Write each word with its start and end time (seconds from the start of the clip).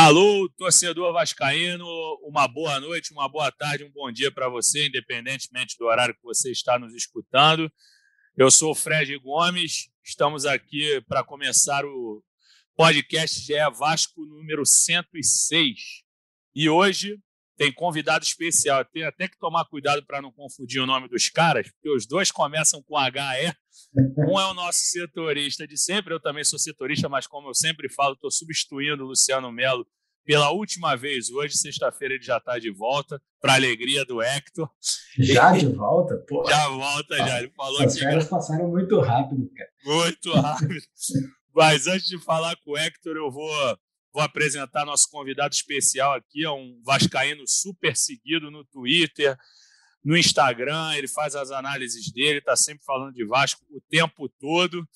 Alô, 0.00 0.48
torcedor 0.50 1.12
vascaíno, 1.12 1.84
uma 2.22 2.46
boa 2.46 2.78
noite, 2.78 3.12
uma 3.12 3.28
boa 3.28 3.50
tarde, 3.50 3.82
um 3.82 3.90
bom 3.90 4.12
dia 4.12 4.30
para 4.30 4.48
você, 4.48 4.86
independentemente 4.86 5.76
do 5.76 5.86
horário 5.86 6.14
que 6.14 6.22
você 6.22 6.52
está 6.52 6.78
nos 6.78 6.94
escutando. 6.94 7.68
Eu 8.36 8.48
sou 8.48 8.70
o 8.70 8.74
Fred 8.76 9.18
Gomes, 9.18 9.90
estamos 10.04 10.46
aqui 10.46 11.00
para 11.08 11.24
começar 11.24 11.84
o 11.84 12.22
podcast 12.76 13.40
GE 13.40 13.54
Vasco 13.76 14.24
número 14.24 14.64
106. 14.64 16.04
E 16.54 16.70
hoje 16.70 17.18
tem 17.58 17.72
convidado 17.72 18.24
especial. 18.24 18.84
Tem 18.84 19.02
até 19.02 19.26
que 19.26 19.36
tomar 19.36 19.64
cuidado 19.66 20.02
para 20.06 20.22
não 20.22 20.30
confundir 20.30 20.80
o 20.80 20.86
nome 20.86 21.08
dos 21.08 21.28
caras, 21.28 21.68
porque 21.72 21.90
os 21.90 22.06
dois 22.06 22.30
começam 22.30 22.80
com 22.82 22.96
HE. 22.96 23.52
Um 24.16 24.38
é 24.38 24.46
o 24.46 24.54
nosso 24.54 24.78
setorista 24.78 25.66
de 25.66 25.76
sempre, 25.76 26.14
eu 26.14 26.20
também 26.20 26.44
sou 26.44 26.58
setorista, 26.58 27.08
mas 27.08 27.26
como 27.26 27.48
eu 27.48 27.54
sempre 27.54 27.88
falo, 27.92 28.14
estou 28.14 28.30
substituindo 28.30 29.04
o 29.04 29.08
Luciano 29.08 29.50
Melo 29.50 29.84
pela 30.24 30.50
última 30.50 30.94
vez. 30.94 31.30
Hoje, 31.30 31.56
sexta-feira, 31.56 32.14
ele 32.14 32.22
já 32.22 32.36
está 32.36 32.58
de 32.58 32.70
volta, 32.70 33.20
para 33.40 33.54
alegria 33.54 34.04
do 34.04 34.22
Hector. 34.22 34.70
Já 35.18 35.52
de 35.52 35.66
volta? 35.66 36.16
Pô. 36.28 36.44
Já 36.48 36.68
volta, 36.68 37.16
já. 37.16 37.38
Ele 37.38 37.50
falou 37.56 37.82
As 37.82 37.94
que. 37.94 38.00
As 38.00 38.06
férias 38.06 38.28
passaram 38.28 38.68
muito 38.68 39.00
rápido, 39.00 39.50
cara. 39.56 39.70
Muito 39.84 40.32
rápido. 40.32 40.80
Mas 41.54 41.86
antes 41.88 42.06
de 42.06 42.22
falar 42.22 42.54
com 42.56 42.72
o 42.72 42.78
Hector, 42.78 43.16
eu 43.16 43.32
vou 43.32 43.50
Vou 44.12 44.22
apresentar 44.22 44.84
nosso 44.84 45.08
convidado 45.10 45.54
especial 45.54 46.14
aqui, 46.14 46.44
é 46.44 46.50
um 46.50 46.80
vascaíno 46.84 47.44
super 47.46 47.96
seguido 47.96 48.50
no 48.50 48.64
Twitter, 48.64 49.36
no 50.04 50.16
Instagram, 50.16 50.94
ele 50.94 51.08
faz 51.08 51.34
as 51.34 51.50
análises 51.50 52.10
dele, 52.10 52.38
está 52.38 52.56
sempre 52.56 52.84
falando 52.84 53.12
de 53.12 53.24
Vasco 53.26 53.64
o 53.70 53.80
tempo 53.90 54.28
todo. 54.28 54.88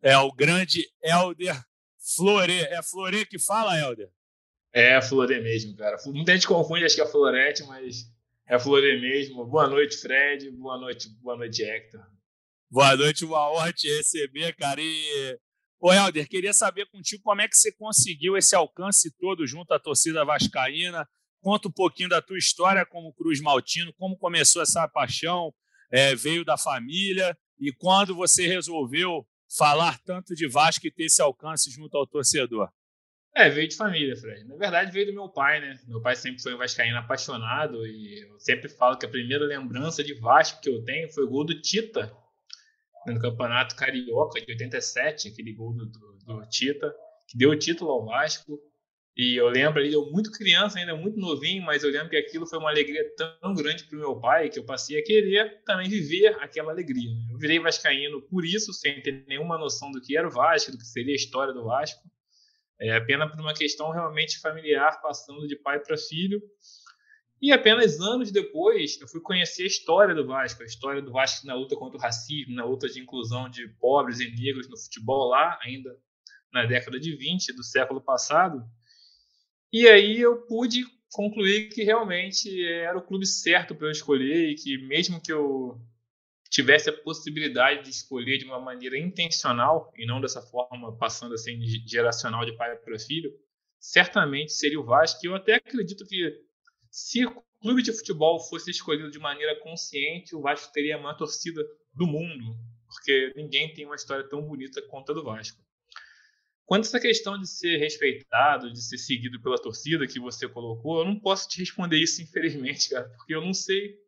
É 0.00 0.16
o 0.18 0.32
grande 0.32 0.86
Helder 1.02 1.60
Flore. 2.16 2.60
É 2.60 2.82
Flore 2.82 3.26
que 3.26 3.38
fala, 3.38 3.78
Helder? 3.78 4.10
É 4.72 5.00
Flore 5.00 5.40
mesmo, 5.40 5.76
cara. 5.76 5.96
Muita 6.06 6.32
gente 6.32 6.46
confunde, 6.46 6.84
acho 6.84 6.94
que 6.94 7.00
é 7.02 7.06
Florete, 7.06 7.62
mas 7.64 8.10
é 8.46 8.58
Flore 8.58 9.00
mesmo. 9.00 9.44
Boa 9.44 9.68
noite, 9.68 9.96
Fred. 9.96 10.50
Boa 10.52 10.78
noite, 10.78 11.08
boa 11.20 11.36
noite, 11.36 11.62
Hector. 11.62 12.04
Boa 12.70 12.96
noite, 12.96 13.24
uma 13.24 13.50
honra 13.50 13.72
te 13.72 13.88
receber, 13.88 14.54
cara. 14.56 14.80
E 14.80 15.38
Ô, 15.84 15.92
Helder, 15.92 16.28
queria 16.28 16.52
saber 16.52 16.86
contigo 16.86 17.24
como 17.24 17.40
é 17.40 17.48
que 17.48 17.56
você 17.56 17.72
conseguiu 17.72 18.36
esse 18.36 18.54
alcance 18.54 19.10
todo 19.18 19.44
junto 19.44 19.74
à 19.74 19.80
torcida 19.80 20.24
vascaína. 20.24 21.08
Conta 21.40 21.66
um 21.66 21.72
pouquinho 21.72 22.08
da 22.08 22.22
tua 22.22 22.38
história 22.38 22.86
como 22.86 23.12
Cruz 23.12 23.40
Maltino, 23.40 23.92
como 23.94 24.16
começou 24.16 24.62
essa 24.62 24.86
paixão, 24.86 25.52
é, 25.90 26.14
veio 26.14 26.44
da 26.44 26.56
família 26.56 27.36
e 27.58 27.72
quando 27.72 28.14
você 28.14 28.46
resolveu 28.46 29.26
falar 29.58 29.98
tanto 30.04 30.36
de 30.36 30.46
Vasco 30.46 30.86
e 30.86 30.90
ter 30.92 31.06
esse 31.06 31.20
alcance 31.20 31.68
junto 31.68 31.96
ao 31.96 32.06
torcedor. 32.06 32.70
É, 33.34 33.50
veio 33.50 33.66
de 33.66 33.74
família, 33.74 34.14
Fred. 34.14 34.44
Na 34.44 34.54
verdade, 34.54 34.92
veio 34.92 35.06
do 35.06 35.14
meu 35.14 35.28
pai, 35.30 35.60
né? 35.60 35.80
Meu 35.88 36.00
pai 36.00 36.14
sempre 36.14 36.40
foi 36.40 36.54
um 36.54 36.58
vascaíno 36.58 36.98
apaixonado 36.98 37.84
e 37.84 38.22
eu 38.22 38.38
sempre 38.38 38.68
falo 38.68 38.96
que 38.96 39.06
a 39.06 39.10
primeira 39.10 39.44
lembrança 39.44 40.04
de 40.04 40.14
Vasco 40.14 40.60
que 40.60 40.70
eu 40.70 40.84
tenho 40.84 41.12
foi 41.12 41.24
o 41.24 41.28
gol 41.28 41.44
do 41.44 41.60
Tita 41.60 42.16
no 43.06 43.20
Campeonato 43.20 43.76
Carioca 43.76 44.40
de 44.40 44.52
87, 44.52 45.28
aquele 45.28 45.52
gol 45.52 45.74
do, 45.74 45.86
do, 45.86 46.18
do, 46.18 46.48
Tita, 46.48 46.94
que 47.28 47.36
deu 47.36 47.50
o 47.50 47.58
título 47.58 47.90
ao 47.90 48.04
Vasco. 48.04 48.58
E 49.14 49.36
eu 49.36 49.48
lembro 49.48 49.78
ali, 49.78 49.92
eu 49.92 50.10
muito 50.10 50.30
criança, 50.30 50.78
ainda 50.78 50.96
muito 50.96 51.18
novinho, 51.18 51.62
mas 51.62 51.84
eu 51.84 51.90
lembro 51.90 52.08
que 52.08 52.16
aquilo 52.16 52.46
foi 52.46 52.58
uma 52.58 52.70
alegria 52.70 53.04
tão 53.14 53.54
grande 53.54 53.84
para 53.84 53.96
o 53.96 54.00
meu 54.00 54.18
pai 54.18 54.48
que 54.48 54.58
eu 54.58 54.64
passei 54.64 54.98
a 54.98 55.04
querer 55.04 55.62
também 55.64 55.88
viver 55.88 56.28
aquela 56.40 56.72
alegria. 56.72 57.10
Eu 57.30 57.38
virei 57.38 57.58
vascaíno 57.58 58.22
por 58.22 58.44
isso, 58.44 58.72
sem 58.72 59.02
ter 59.02 59.24
nenhuma 59.28 59.58
noção 59.58 59.90
do 59.90 60.00
que 60.00 60.16
era 60.16 60.26
o 60.26 60.30
Vasco, 60.30 60.72
do 60.72 60.78
que 60.78 60.86
seria 60.86 61.12
a 61.12 61.16
história 61.16 61.52
do 61.52 61.64
Vasco. 61.64 62.00
É 62.80 62.96
apenas 62.96 63.30
por 63.30 63.40
uma 63.40 63.54
questão 63.54 63.90
realmente 63.90 64.40
familiar, 64.40 65.00
passando 65.02 65.46
de 65.46 65.56
pai 65.56 65.78
para 65.78 65.96
filho. 65.96 66.42
E 67.42 67.50
apenas 67.50 68.00
anos 68.00 68.30
depois, 68.30 69.00
eu 69.00 69.08
fui 69.08 69.20
conhecer 69.20 69.64
a 69.64 69.66
história 69.66 70.14
do 70.14 70.24
Vasco, 70.24 70.62
a 70.62 70.64
história 70.64 71.02
do 71.02 71.10
Vasco 71.10 71.44
na 71.44 71.56
luta 71.56 71.74
contra 71.74 71.98
o 71.98 72.00
racismo, 72.00 72.54
na 72.54 72.64
luta 72.64 72.88
de 72.88 73.00
inclusão 73.00 73.50
de 73.50 73.66
pobres 73.80 74.20
e 74.20 74.30
negros 74.30 74.68
no 74.68 74.78
futebol 74.78 75.28
lá, 75.28 75.58
ainda 75.60 75.90
na 76.52 76.64
década 76.64 77.00
de 77.00 77.16
20 77.16 77.52
do 77.54 77.64
século 77.64 78.00
passado. 78.00 78.64
E 79.72 79.88
aí 79.88 80.20
eu 80.20 80.46
pude 80.46 80.84
concluir 81.10 81.68
que 81.70 81.82
realmente 81.82 82.64
era 82.64 82.96
o 82.96 83.02
clube 83.02 83.26
certo 83.26 83.74
para 83.74 83.88
eu 83.88 83.90
escolher 83.90 84.50
e 84.50 84.54
que 84.54 84.78
mesmo 84.78 85.20
que 85.20 85.32
eu 85.32 85.80
tivesse 86.48 86.90
a 86.90 86.92
possibilidade 86.92 87.82
de 87.82 87.90
escolher 87.90 88.38
de 88.38 88.44
uma 88.44 88.60
maneira 88.60 88.96
intencional 88.96 89.92
e 89.96 90.06
não 90.06 90.20
dessa 90.20 90.42
forma 90.42 90.96
passando 90.96 91.34
assim 91.34 91.58
geracional 91.88 92.44
de 92.44 92.56
pai 92.56 92.76
para 92.76 92.98
filho, 93.00 93.32
certamente 93.80 94.52
seria 94.52 94.78
o 94.78 94.84
Vasco. 94.84 95.18
E 95.24 95.26
eu 95.26 95.34
até 95.34 95.54
acredito 95.54 96.06
que 96.06 96.51
se 96.92 97.24
o 97.24 97.42
clube 97.58 97.82
de 97.82 97.90
futebol 97.90 98.38
fosse 98.38 98.70
escolhido 98.70 99.10
de 99.10 99.18
maneira 99.18 99.58
consciente, 99.60 100.36
o 100.36 100.42
Vasco 100.42 100.70
teria 100.74 100.96
a 100.96 101.00
maior 101.00 101.16
torcida 101.16 101.64
do 101.94 102.06
mundo, 102.06 102.54
porque 102.86 103.32
ninguém 103.34 103.72
tem 103.72 103.86
uma 103.86 103.94
história 103.94 104.28
tão 104.28 104.42
bonita 104.42 104.82
quanto 104.82 105.10
a 105.10 105.14
do 105.14 105.24
Vasco. 105.24 105.58
Quanto 106.66 106.84
a 106.84 106.88
essa 106.88 107.00
questão 107.00 107.40
de 107.40 107.48
ser 107.48 107.78
respeitado, 107.78 108.70
de 108.70 108.82
ser 108.82 108.98
seguido 108.98 109.40
pela 109.40 109.56
torcida 109.56 110.06
que 110.06 110.20
você 110.20 110.46
colocou, 110.46 110.98
eu 111.00 111.06
não 111.06 111.18
posso 111.18 111.48
te 111.48 111.60
responder 111.60 111.96
isso, 111.96 112.20
infelizmente, 112.20 112.90
cara, 112.90 113.08
porque 113.16 113.34
eu 113.34 113.40
não 113.40 113.54
sei 113.54 113.98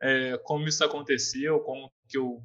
é, 0.00 0.38
como 0.38 0.66
isso 0.66 0.82
aconteceu, 0.82 1.60
como 1.60 1.92
que 2.08 2.16
eu 2.16 2.42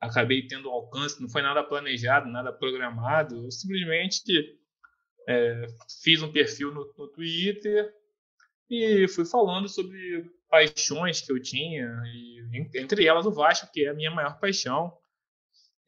acabei 0.00 0.46
tendo 0.46 0.70
alcance, 0.70 1.20
não 1.20 1.28
foi 1.28 1.42
nada 1.42 1.62
planejado, 1.62 2.26
nada 2.26 2.50
programado, 2.50 3.44
eu 3.44 3.50
simplesmente 3.50 4.58
é, 5.28 5.66
fiz 6.02 6.22
um 6.22 6.32
perfil 6.32 6.72
no, 6.72 6.90
no 6.96 7.08
Twitter, 7.08 7.94
e 8.70 9.06
fui 9.08 9.24
falando 9.24 9.68
sobre 9.68 10.30
paixões 10.48 11.20
que 11.20 11.32
eu 11.32 11.40
tinha, 11.40 11.88
e 12.06 12.32
entre 12.74 13.06
elas 13.06 13.26
o 13.26 13.32
Vasco, 13.32 13.70
que 13.72 13.84
é 13.86 13.88
a 13.88 13.94
minha 13.94 14.10
maior 14.10 14.38
paixão. 14.38 14.96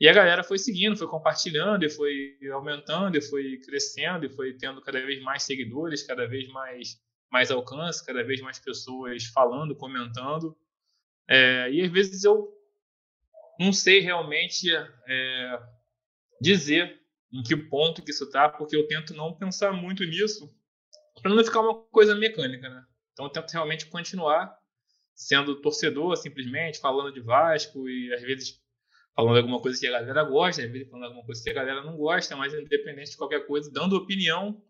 E 0.01 0.09
a 0.09 0.13
galera 0.13 0.43
foi 0.43 0.59
seguindo, 0.59 0.97
foi 0.97 1.07
compartilhando, 1.07 1.85
e 1.85 1.91
foi 1.91 2.37
aumentando, 2.53 3.17
e 3.17 3.23
foi 3.23 3.59
crescendo, 3.59 4.27
e 4.27 4.29
foi 4.29 4.55
tendo 4.55 4.81
cada 4.81 5.01
vez 5.05 5.23
mais 5.23 5.43
seguidores, 5.45 6.03
cada 6.03 6.27
vez 6.27 6.49
mais, 6.49 7.01
mais 7.31 7.51
alcance, 7.51 8.05
cada 8.05 8.25
vez 8.25 8.41
mais 8.41 8.59
pessoas 8.59 9.25
falando, 9.27 9.77
comentando. 9.77 10.57
É, 11.29 11.71
e 11.71 11.83
às 11.83 11.91
vezes 11.91 12.25
eu 12.25 12.53
não 13.59 13.73
sei 13.73 14.01
realmente 14.01 14.69
é, 15.07 15.63
dizer 16.41 17.01
em 17.33 17.43
que 17.43 17.57
ponto 17.57 18.03
que 18.03 18.11
isso 18.11 18.25
está, 18.25 18.49
porque 18.49 18.77
eu 18.77 18.87
tento 18.87 19.15
não 19.15 19.33
pensar 19.33 19.73
muito 19.73 20.05
nisso, 20.05 20.53
para 21.23 21.35
não 21.35 21.45
ficar 21.45 21.61
uma 21.61 21.75
coisa 21.87 22.15
mecânica, 22.15 22.69
né? 22.69 22.85
Então 23.13 23.27
eu 23.27 23.31
tento 23.31 23.51
realmente 23.51 23.87
continuar 23.87 24.57
sendo 25.15 25.61
torcedor, 25.61 26.17
simplesmente, 26.17 26.81
falando 26.81 27.13
de 27.13 27.21
Vasco 27.21 27.89
e 27.89 28.13
às 28.13 28.23
vezes 28.23 28.61
falando 29.15 29.37
alguma 29.37 29.61
coisa 29.61 29.79
que 29.79 29.87
a 29.87 29.93
galera 29.93 30.25
gosta, 30.25 30.63
às 30.63 30.71
vezes 30.71 30.89
falando 30.89 31.07
alguma 31.07 31.25
coisa 31.25 31.43
que 31.43 31.51
a 31.51 31.55
galera 31.55 31.83
não 31.83 31.97
gosta, 31.97 32.35
mas 32.35 32.53
independente 32.53 33.13
de 33.13 33.17
qualquer 33.17 33.47
coisa, 33.47 33.71
dando 33.73 33.97
opinião 33.97 34.61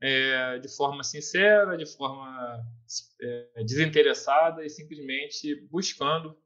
é, 0.00 0.58
de 0.58 0.68
forma 0.68 1.02
sincera, 1.02 1.76
de 1.76 1.86
forma 1.86 2.62
é, 3.22 3.64
desinteressada 3.64 4.64
e 4.64 4.68
simplesmente 4.68 5.66
buscando 5.70 6.36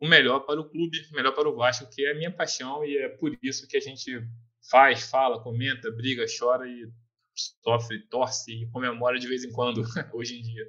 o 0.00 0.08
melhor 0.08 0.40
para 0.40 0.60
o 0.60 0.68
clube, 0.68 0.98
o 1.12 1.14
melhor 1.14 1.32
para 1.32 1.48
o 1.48 1.54
Vasco, 1.54 1.88
que 1.90 2.06
é 2.06 2.12
a 2.12 2.14
minha 2.14 2.30
paixão 2.30 2.84
e 2.84 2.96
é 2.96 3.08
por 3.08 3.36
isso 3.42 3.68
que 3.68 3.76
a 3.76 3.80
gente 3.80 4.22
faz, 4.70 5.10
fala, 5.10 5.42
comenta, 5.42 5.90
briga, 5.90 6.24
chora 6.38 6.66
e 6.66 6.90
sofre, 7.62 8.06
torce 8.08 8.52
e 8.52 8.70
comemora 8.70 9.18
de 9.18 9.28
vez 9.28 9.44
em 9.44 9.52
quando, 9.52 9.82
hoje 10.12 10.38
em 10.38 10.42
dia. 10.42 10.64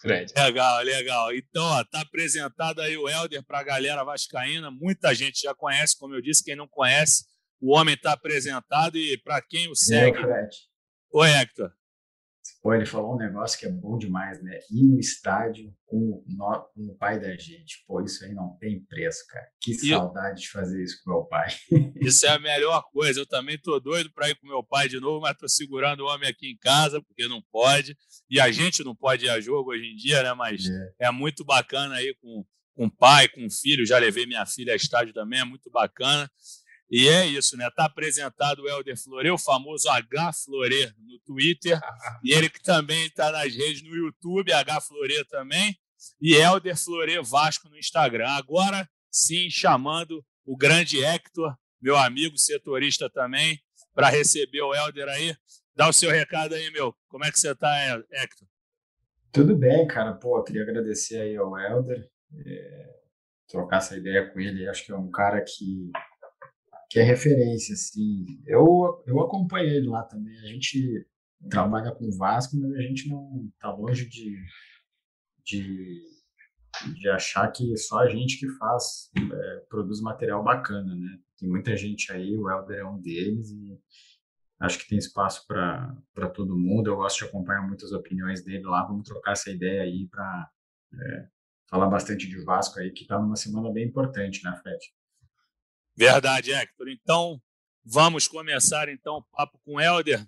Fred. 0.00 0.32
Legal, 0.36 0.82
legal. 0.82 1.34
Então, 1.34 1.64
ó, 1.64 1.84
tá 1.84 2.00
apresentado 2.00 2.80
aí 2.80 2.96
o 2.96 3.08
Helder 3.08 3.42
para 3.42 3.60
a 3.60 3.62
galera 3.62 4.04
vascaína. 4.04 4.70
Muita 4.70 5.14
gente 5.14 5.40
já 5.40 5.54
conhece, 5.54 5.96
como 5.98 6.14
eu 6.14 6.20
disse, 6.20 6.44
quem 6.44 6.56
não 6.56 6.68
conhece, 6.68 7.24
o 7.60 7.74
homem 7.74 7.94
está 7.94 8.12
apresentado 8.12 8.98
e 8.98 9.16
para 9.18 9.40
quem 9.40 9.70
o 9.70 9.74
segue. 9.74 10.18
Fred. 10.18 10.56
Oi, 11.12 11.30
Hector. 11.30 11.72
Pô, 12.64 12.72
ele 12.72 12.86
falou 12.86 13.14
um 13.14 13.18
negócio 13.18 13.58
que 13.58 13.66
é 13.66 13.70
bom 13.70 13.98
demais, 13.98 14.42
né? 14.42 14.58
Ir 14.70 14.84
no 14.84 14.98
estádio 14.98 15.70
com, 15.84 16.24
no, 16.26 16.60
com 16.74 16.86
o 16.86 16.96
pai 16.96 17.20
da 17.20 17.36
gente. 17.36 17.84
Pô, 17.86 18.00
isso 18.00 18.24
aí 18.24 18.32
não 18.32 18.56
tem 18.58 18.82
preço, 18.86 19.22
cara. 19.28 19.46
Que 19.60 19.72
e 19.72 19.90
saudade 19.90 20.40
eu... 20.40 20.44
de 20.44 20.48
fazer 20.48 20.82
isso 20.82 20.98
com 21.04 21.10
meu 21.10 21.24
pai. 21.24 21.48
Isso 22.00 22.24
é 22.24 22.30
a 22.30 22.38
melhor 22.38 22.82
coisa. 22.90 23.20
Eu 23.20 23.26
também 23.26 23.58
tô 23.58 23.78
doido 23.78 24.10
para 24.14 24.30
ir 24.30 24.36
com 24.36 24.46
meu 24.46 24.64
pai 24.64 24.88
de 24.88 24.98
novo, 24.98 25.20
mas 25.20 25.36
tô 25.36 25.46
segurando 25.46 26.00
o 26.00 26.06
homem 26.06 26.26
aqui 26.26 26.52
em 26.52 26.56
casa, 26.56 27.02
porque 27.02 27.28
não 27.28 27.42
pode. 27.52 27.94
E 28.30 28.40
a 28.40 28.50
gente 28.50 28.82
não 28.82 28.96
pode 28.96 29.26
ir 29.26 29.28
a 29.28 29.38
jogo 29.42 29.72
hoje 29.72 29.84
em 29.84 29.94
dia, 29.94 30.22
né? 30.22 30.32
Mas 30.32 30.64
é, 30.64 31.08
é 31.08 31.10
muito 31.10 31.44
bacana 31.44 31.96
aí 31.96 32.14
com, 32.14 32.46
com 32.74 32.88
pai, 32.88 33.28
com 33.28 33.46
filho. 33.50 33.84
Já 33.84 33.98
levei 33.98 34.24
minha 34.24 34.46
filha 34.46 34.72
a 34.72 34.76
estádio 34.76 35.12
também, 35.12 35.38
é 35.38 35.44
muito 35.44 35.70
bacana. 35.70 36.30
E 36.90 37.08
é 37.08 37.26
isso, 37.26 37.56
né? 37.56 37.66
Está 37.66 37.86
apresentado 37.86 38.62
o 38.62 38.68
Helder 38.68 38.96
Flore, 39.02 39.30
o 39.30 39.38
famoso 39.38 39.88
H 39.88 40.32
Flore 40.44 40.92
no 40.98 41.18
Twitter, 41.20 41.80
e 42.22 42.32
ele 42.32 42.48
que 42.48 42.62
também 42.62 43.06
está 43.06 43.32
nas 43.32 43.54
redes 43.54 43.82
no 43.82 43.94
YouTube, 43.94 44.52
H 44.52 44.80
Flore 44.80 45.24
também, 45.24 45.76
e 46.20 46.34
Helder 46.34 46.76
Flore 46.76 47.20
Vasco 47.22 47.68
no 47.68 47.78
Instagram. 47.78 48.28
Agora 48.28 48.88
sim, 49.10 49.48
chamando 49.48 50.24
o 50.44 50.56
grande 50.56 51.02
Hector, 51.02 51.56
meu 51.80 51.96
amigo 51.96 52.36
setorista 52.36 53.08
também, 53.08 53.58
para 53.94 54.08
receber 54.08 54.60
o 54.62 54.74
Helder 54.74 55.08
aí. 55.08 55.36
Dá 55.74 55.88
o 55.88 55.92
seu 55.92 56.10
recado 56.10 56.54
aí, 56.54 56.70
meu. 56.70 56.94
Como 57.08 57.24
é 57.24 57.30
que 57.30 57.38
você 57.38 57.52
está, 57.52 57.72
Hector? 58.12 58.46
Tudo 59.32 59.56
bem, 59.56 59.86
cara. 59.86 60.12
Pô, 60.12 60.42
queria 60.42 60.62
agradecer 60.62 61.20
aí 61.20 61.36
ao 61.36 61.58
Helder, 61.58 62.08
é, 62.46 62.94
trocar 63.48 63.78
essa 63.78 63.96
ideia 63.96 64.30
com 64.30 64.40
ele. 64.40 64.68
Acho 64.68 64.84
que 64.84 64.92
é 64.92 64.96
um 64.96 65.10
cara 65.10 65.42
que 65.42 65.90
que 66.94 67.00
é 67.00 67.02
referência, 67.02 67.74
assim. 67.74 68.24
Eu, 68.46 69.02
eu 69.04 69.20
acompanhei 69.20 69.78
ele 69.78 69.88
lá 69.88 70.04
também. 70.04 70.38
A 70.38 70.46
gente 70.46 71.04
trabalha 71.50 71.90
com 71.90 72.08
Vasco, 72.16 72.56
mas 72.56 72.72
a 72.72 72.82
gente 72.82 73.08
não 73.08 73.50
tá 73.58 73.74
longe 73.74 74.08
de, 74.08 74.36
de, 75.44 76.00
de 76.94 77.08
achar 77.08 77.50
que 77.50 77.76
só 77.76 77.98
a 77.98 78.08
gente 78.08 78.38
que 78.38 78.48
faz, 78.48 79.10
é, 79.18 79.56
produz 79.68 80.00
material 80.00 80.44
bacana, 80.44 80.94
né? 80.94 81.18
Tem 81.36 81.48
muita 81.48 81.76
gente 81.76 82.12
aí, 82.12 82.36
o 82.36 82.48
Helder 82.48 82.78
é 82.78 82.86
um 82.86 83.00
deles 83.00 83.50
e 83.50 83.76
acho 84.60 84.78
que 84.78 84.88
tem 84.88 84.96
espaço 84.96 85.44
para 85.48 86.30
todo 86.32 86.56
mundo. 86.56 86.90
Eu 86.90 86.96
gosto 86.96 87.18
de 87.18 87.24
acompanhar 87.24 87.66
muitas 87.66 87.90
opiniões 87.90 88.44
dele 88.44 88.62
lá. 88.62 88.86
Vamos 88.86 89.08
trocar 89.08 89.32
essa 89.32 89.50
ideia 89.50 89.82
aí 89.82 90.06
para 90.08 90.48
é, 90.94 91.28
falar 91.68 91.88
bastante 91.88 92.28
de 92.28 92.40
Vasco 92.44 92.78
aí, 92.78 92.92
que 92.92 93.02
está 93.02 93.18
numa 93.18 93.34
semana 93.34 93.72
bem 93.72 93.84
importante, 93.84 94.44
né, 94.44 94.54
Fred? 94.62 94.78
Verdade, 95.96 96.52
Hector. 96.52 96.88
Então, 96.88 97.40
vamos 97.84 98.26
começar 98.26 98.88
então 98.88 99.18
o 99.18 99.22
papo 99.22 99.60
com 99.64 99.74
o 99.74 99.80
Helder. 99.80 100.26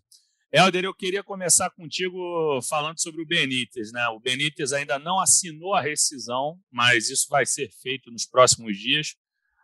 Helder, 0.52 0.84
eu 0.84 0.94
queria 0.94 1.24
começar 1.24 1.70
contigo 1.70 2.62
falando 2.62 3.00
sobre 3.00 3.22
o 3.22 3.26
Benítez. 3.26 3.90
Né? 3.90 4.06
O 4.08 4.20
Benítez 4.20 4.72
ainda 4.72 4.96
não 4.98 5.18
assinou 5.18 5.74
a 5.74 5.80
rescisão, 5.80 6.56
mas 6.70 7.10
isso 7.10 7.26
vai 7.28 7.44
ser 7.44 7.68
feito 7.82 8.12
nos 8.12 8.24
próximos 8.24 8.78
dias. 8.78 9.16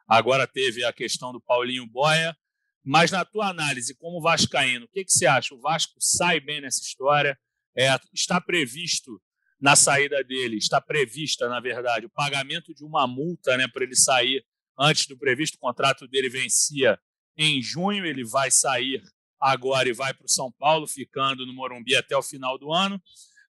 Agora 0.08 0.46
teve 0.46 0.84
a 0.84 0.92
questão 0.92 1.32
do 1.32 1.40
Paulinho 1.40 1.86
Boia. 1.86 2.36
Mas 2.84 3.12
na 3.12 3.24
tua 3.24 3.48
análise, 3.48 3.94
como 3.94 4.20
vascaíno, 4.20 4.86
o 4.86 4.88
que, 4.88 5.04
que 5.04 5.12
você 5.12 5.24
acha? 5.24 5.54
O 5.54 5.60
Vasco 5.60 5.94
sai 6.00 6.40
bem 6.40 6.60
nessa 6.60 6.80
história? 6.80 7.38
É, 7.76 7.96
está 8.12 8.40
previsto 8.40 9.22
na 9.60 9.76
saída 9.76 10.24
dele, 10.24 10.56
está 10.56 10.80
prevista, 10.80 11.48
na 11.48 11.60
verdade, 11.60 12.06
o 12.06 12.10
pagamento 12.10 12.74
de 12.74 12.84
uma 12.84 13.06
multa 13.06 13.56
né, 13.56 13.68
para 13.68 13.84
ele 13.84 13.94
sair 13.94 14.44
antes 14.82 15.06
do 15.06 15.16
previsto. 15.16 15.54
O 15.54 15.60
contrato 15.60 16.08
dele 16.08 16.28
vencia 16.28 16.98
em 17.36 17.62
junho, 17.62 18.04
ele 18.04 18.24
vai 18.24 18.50
sair 18.50 19.02
agora 19.40 19.88
e 19.88 19.92
vai 19.92 20.12
para 20.12 20.26
o 20.26 20.28
São 20.28 20.52
Paulo, 20.52 20.86
ficando 20.86 21.46
no 21.46 21.52
Morumbi 21.52 21.96
até 21.96 22.16
o 22.16 22.22
final 22.22 22.58
do 22.58 22.72
ano. 22.72 23.00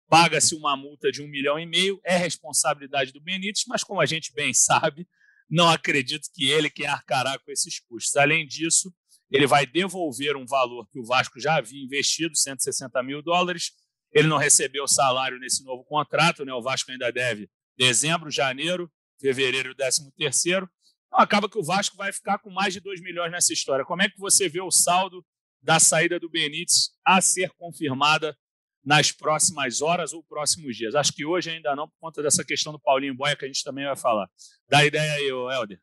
Paga-se 0.08 0.54
uma 0.54 0.76
multa 0.76 1.10
de 1.10 1.22
um 1.22 1.28
milhão 1.28 1.58
e 1.58 1.64
meio, 1.64 2.00
é 2.04 2.16
responsabilidade 2.16 3.12
do 3.12 3.20
Benítez, 3.20 3.64
mas 3.66 3.82
como 3.82 4.00
a 4.00 4.06
gente 4.06 4.32
bem 4.34 4.52
sabe, 4.52 5.08
não 5.48 5.68
acredito 5.68 6.28
que 6.34 6.50
ele 6.50 6.68
quem 6.68 6.86
arcará 6.86 7.38
com 7.38 7.50
esses 7.50 7.80
custos. 7.80 8.14
Além 8.16 8.46
disso, 8.46 8.92
ele 9.30 9.46
vai 9.46 9.66
devolver 9.66 10.36
um 10.36 10.44
valor 10.44 10.86
que 10.90 10.98
o 10.98 11.04
Vasco 11.04 11.40
já 11.40 11.56
havia 11.56 11.82
investido, 11.82 12.36
160 12.36 13.02
mil 13.02 13.22
dólares. 13.22 13.72
Ele 14.12 14.28
não 14.28 14.36
recebeu 14.36 14.86
salário 14.86 15.38
nesse 15.38 15.64
novo 15.64 15.82
contrato, 15.84 16.44
né? 16.44 16.52
O 16.52 16.62
Vasco 16.62 16.90
ainda 16.90 17.10
deve 17.10 17.48
dezembro, 17.76 18.30
janeiro, 18.30 18.92
fevereiro, 19.18 19.74
décimo 19.74 20.12
terceiro. 20.12 20.68
Então, 21.12 21.20
acaba 21.20 21.46
que 21.46 21.58
o 21.58 21.62
Vasco 21.62 21.94
vai 21.94 22.10
ficar 22.10 22.38
com 22.38 22.50
mais 22.50 22.72
de 22.72 22.80
2 22.80 23.02
milhões 23.02 23.30
nessa 23.30 23.52
história. 23.52 23.84
Como 23.84 24.00
é 24.00 24.08
que 24.08 24.18
você 24.18 24.48
vê 24.48 24.62
o 24.62 24.70
saldo 24.70 25.22
da 25.60 25.78
saída 25.78 26.18
do 26.18 26.30
Benítez 26.30 26.90
a 27.04 27.20
ser 27.20 27.50
confirmada 27.50 28.34
nas 28.82 29.12
próximas 29.12 29.82
horas 29.82 30.14
ou 30.14 30.24
próximos 30.24 30.74
dias? 30.74 30.94
Acho 30.94 31.12
que 31.12 31.26
hoje 31.26 31.50
ainda 31.50 31.76
não, 31.76 31.86
por 31.86 31.98
conta 32.00 32.22
dessa 32.22 32.42
questão 32.42 32.72
do 32.72 32.80
Paulinho 32.80 33.14
Boia, 33.14 33.36
que 33.36 33.44
a 33.44 33.46
gente 33.46 33.62
também 33.62 33.84
vai 33.84 33.94
falar. 33.94 34.26
Dá 34.66 34.86
ideia 34.86 35.12
aí, 35.12 35.28
Helder. 35.28 35.78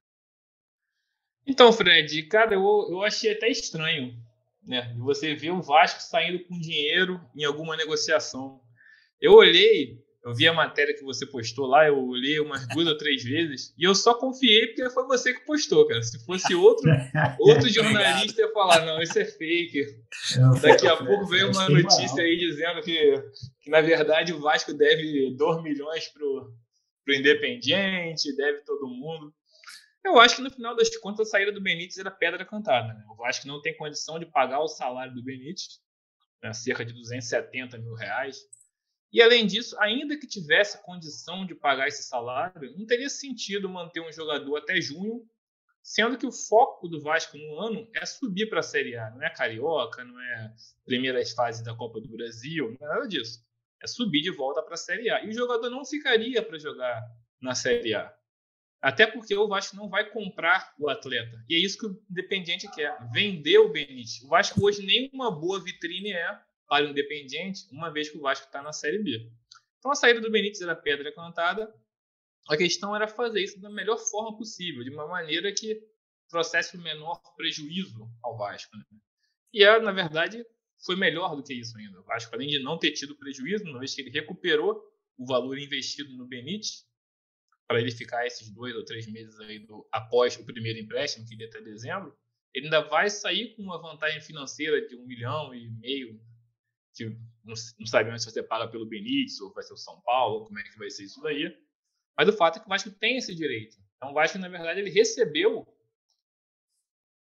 Então, 1.46 1.72
Fred, 1.72 2.24
cara, 2.24 2.56
eu, 2.56 2.88
eu 2.90 3.04
achei 3.04 3.32
até 3.32 3.48
estranho 3.50 4.20
né? 4.64 4.96
você 4.98 5.36
ver 5.36 5.52
o 5.52 5.62
Vasco 5.62 6.02
saindo 6.02 6.44
com 6.46 6.60
dinheiro 6.60 7.22
em 7.36 7.44
alguma 7.44 7.78
negociação. 7.78 8.60
Eu 9.22 9.34
olhei 9.34 10.04
eu 10.24 10.34
vi 10.34 10.48
a 10.48 10.54
matéria 10.54 10.94
que 10.94 11.04
você 11.04 11.26
postou 11.26 11.66
lá, 11.66 11.88
eu 11.88 12.14
li 12.14 12.40
umas 12.40 12.68
duas 12.68 12.88
ou 12.88 12.98
três 12.98 13.24
vezes 13.24 13.74
e 13.78 13.84
eu 13.84 13.96
só 13.96 14.14
confiei 14.14 14.68
porque 14.68 14.90
foi 14.90 15.06
você 15.08 15.34
que 15.34 15.46
postou, 15.46 15.88
cara. 15.88 16.02
Se 16.02 16.24
fosse 16.26 16.54
outro, 16.54 16.90
outro 17.40 17.70
jornalista 17.70 18.42
ia 18.42 18.52
falar, 18.52 18.86
não, 18.86 19.02
isso 19.02 19.18
é 19.18 19.26
fake. 19.26 19.86
Daqui 20.62 20.88
a 20.88 20.98
pouco 20.98 21.26
veio 21.26 21.52
uma 21.52 21.70
notícia 21.70 22.22
aí 22.22 22.38
dizendo 22.38 22.82
que, 22.82 23.16
que, 23.62 23.70
na 23.70 23.80
verdade, 23.80 24.34
o 24.34 24.42
Vasco 24.42 24.74
deve 24.74 25.34
2 25.36 25.64
milhões 25.64 26.10
pro, 26.10 26.54
pro 27.06 27.16
Independiente, 27.16 28.36
deve 28.36 28.60
todo 28.66 28.88
mundo. 28.88 29.34
Eu 30.04 30.20
acho 30.20 30.38
que 30.38 30.42
no 30.42 30.52
final 30.52 30.76
das 30.76 30.96
contas 30.98 31.28
a 31.28 31.32
saída 31.32 31.52
do 31.52 31.62
Benítez 31.62 31.98
era 31.98 32.12
pedra 32.12 32.46
cantada. 32.46 32.94
Né? 32.94 33.06
O 33.10 33.16
Vasco 33.16 33.48
não 33.48 33.62
tem 33.62 33.76
condição 33.76 34.20
de 34.20 34.26
pagar 34.26 34.60
o 34.60 34.68
salário 34.68 35.14
do 35.14 35.24
Benítez, 35.24 35.80
né? 36.44 36.52
cerca 36.54 36.84
de 36.84 36.94
270 36.94 37.78
mil 37.78 37.94
reais. 37.94 38.40
E 39.12 39.22
além 39.22 39.48
disso, 39.48 39.76
ainda 39.80 40.18
que 40.18 40.28
tivesse 40.28 40.84
condição 40.84 41.46
de 41.46 41.56
pagar 41.56 41.88
esse 41.88 42.04
salário, 42.04 42.78
não 42.78 42.86
teria 42.86 43.10
sentido 43.10 43.68
manter 43.68 44.02
um 44.02 44.12
jogador 44.12 44.58
até 44.58 44.80
junho, 44.80 45.28
sendo 45.82 46.18
que 46.18 46.28
o 46.28 46.32
foco 46.32 46.88
do 46.88 47.02
Vasco 47.02 47.36
no 47.38 47.60
ano 47.60 47.90
é 47.96 48.06
subir 48.06 48.48
para 48.48 48.60
a 48.60 48.64
Série 48.64 48.96
A, 48.96 49.10
não 49.10 49.24
é 49.24 49.30
carioca, 49.30 50.04
não 50.04 50.20
é 50.20 50.54
primeiras 50.86 51.34
fases 51.34 51.64
da 51.64 51.74
Copa 51.74 52.00
do 52.00 52.10
Brasil, 52.10 52.78
não 52.80 52.88
é 52.88 52.94
nada 52.94 53.08
disso. 53.08 53.44
É 53.82 53.88
subir 53.88 54.22
de 54.22 54.30
volta 54.30 54.62
para 54.62 54.74
a 54.76 54.78
Série 54.78 55.10
A. 55.10 55.24
E 55.24 55.30
o 55.30 55.34
jogador 55.34 55.70
não 55.70 55.86
ficaria 55.86 56.44
para 56.44 56.60
jogar 56.60 57.02
na 57.42 57.56
Série 57.56 57.96
A. 57.96 58.14
Até 58.82 59.08
porque 59.08 59.36
o 59.36 59.48
Vasco 59.48 59.76
não 59.76 59.90
vai 59.90 60.10
comprar 60.10 60.74
o 60.78 60.90
atleta. 60.90 61.44
E 61.50 61.56
é 61.56 61.60
isso 61.60 61.78
que 61.78 61.86
o 61.86 62.02
Independiente 62.10 62.70
quer: 62.72 62.98
vender 63.12 63.58
o 63.58 63.72
Benítez. 63.72 64.22
O 64.24 64.28
Vasco 64.28 64.64
hoje 64.64 64.86
nem 64.86 65.10
uma 65.14 65.32
boa 65.32 65.62
vitrine 65.64 66.12
é 66.12 66.40
para 66.70 66.86
o 66.86 66.90
Independiente, 66.90 67.68
uma 67.72 67.92
vez 67.92 68.10
que 68.10 68.18
o 68.18 68.22
Vasco 68.22 68.46
está 68.46 68.62
na 68.62 68.72
Série 68.72 69.00
B. 69.00 69.30
Então 69.80 69.92
a 69.92 69.96
saída 69.96 70.22
do 70.22 70.30
Benítez 70.30 70.62
era 70.62 70.76
pedra 70.76 71.12
cantada. 71.12 71.74
A 72.48 72.56
questão 72.56 72.96
era 72.96 73.08
fazer 73.08 73.42
isso 73.42 73.60
da 73.60 73.70
melhor 73.70 73.98
forma 73.98 74.38
possível, 74.38 74.84
de 74.84 74.92
uma 74.92 75.08
maneira 75.08 75.52
que 75.52 75.82
trouxesse 76.30 76.78
o 76.78 76.82
menor 76.82 77.20
prejuízo 77.36 78.08
ao 78.24 78.38
Vasco. 78.38 78.78
Né? 78.78 78.84
E, 79.52 79.64
é, 79.64 79.80
na 79.80 79.92
verdade, 79.92 80.46
foi 80.86 80.96
melhor 80.96 81.36
do 81.36 81.44
que 81.44 81.54
isso 81.54 81.76
ainda. 81.78 82.00
O 82.00 82.04
Vasco, 82.04 82.34
além 82.36 82.50
de 82.50 82.60
não 82.60 82.78
ter 82.78 82.92
tido 82.92 83.18
prejuízo, 83.18 83.66
uma 83.66 83.80
vez 83.80 83.96
que 83.96 84.02
ele 84.02 84.12
recuperou 84.12 84.80
o 85.18 85.26
valor 85.26 85.58
investido 85.58 86.16
no 86.16 86.28
Benítez, 86.28 86.88
para 87.68 87.82
ele 87.82 87.92
ficar 87.92 88.26
esses 88.26 88.50
dois 88.52 88.76
ou 88.76 88.86
três 88.86 89.08
meses 89.08 89.40
aí 89.40 89.60
do, 89.60 89.88
após 89.92 90.36
o 90.38 90.46
primeiro 90.46 90.80
empréstimo, 90.80 91.28
que 91.28 91.36
ia 91.36 91.48
até 91.48 91.62
dezembro, 91.62 92.16
ele 92.54 92.66
ainda 92.66 92.82
vai 92.82 93.10
sair 93.10 93.56
com 93.56 93.64
uma 93.64 93.80
vantagem 93.80 94.22
financeira 94.22 94.88
de 94.88 94.96
um 94.96 95.06
milhão 95.06 95.54
e 95.54 95.70
meio 95.70 96.20
não, 97.06 97.54
não 97.80 97.86
sabemos 97.86 98.24
se 98.24 98.32
você 98.32 98.44
paga 98.44 98.68
pelo 98.68 98.86
Benítez 98.86 99.40
ou 99.40 99.54
vai 99.54 99.64
ser 99.64 99.74
o 99.74 99.78
São 99.78 100.00
Paulo, 100.02 100.46
como 100.46 100.60
é 100.60 100.64
que 100.64 100.78
vai 100.78 100.90
ser 100.90 101.04
isso 101.04 101.22
daí. 101.22 101.56
Mas 102.18 102.28
o 102.28 102.34
fato 102.34 102.58
é 102.58 102.60
que 102.60 102.66
o 102.66 102.70
Vasco 102.70 102.92
tem 102.92 103.18
esse 103.18 103.34
direito. 103.34 103.78
Então 103.98 104.12
o 104.12 104.14
Vasco, 104.14 104.38
na 104.38 104.50
verdade, 104.50 104.80
ele 104.80 104.90
recebeu 104.90 105.68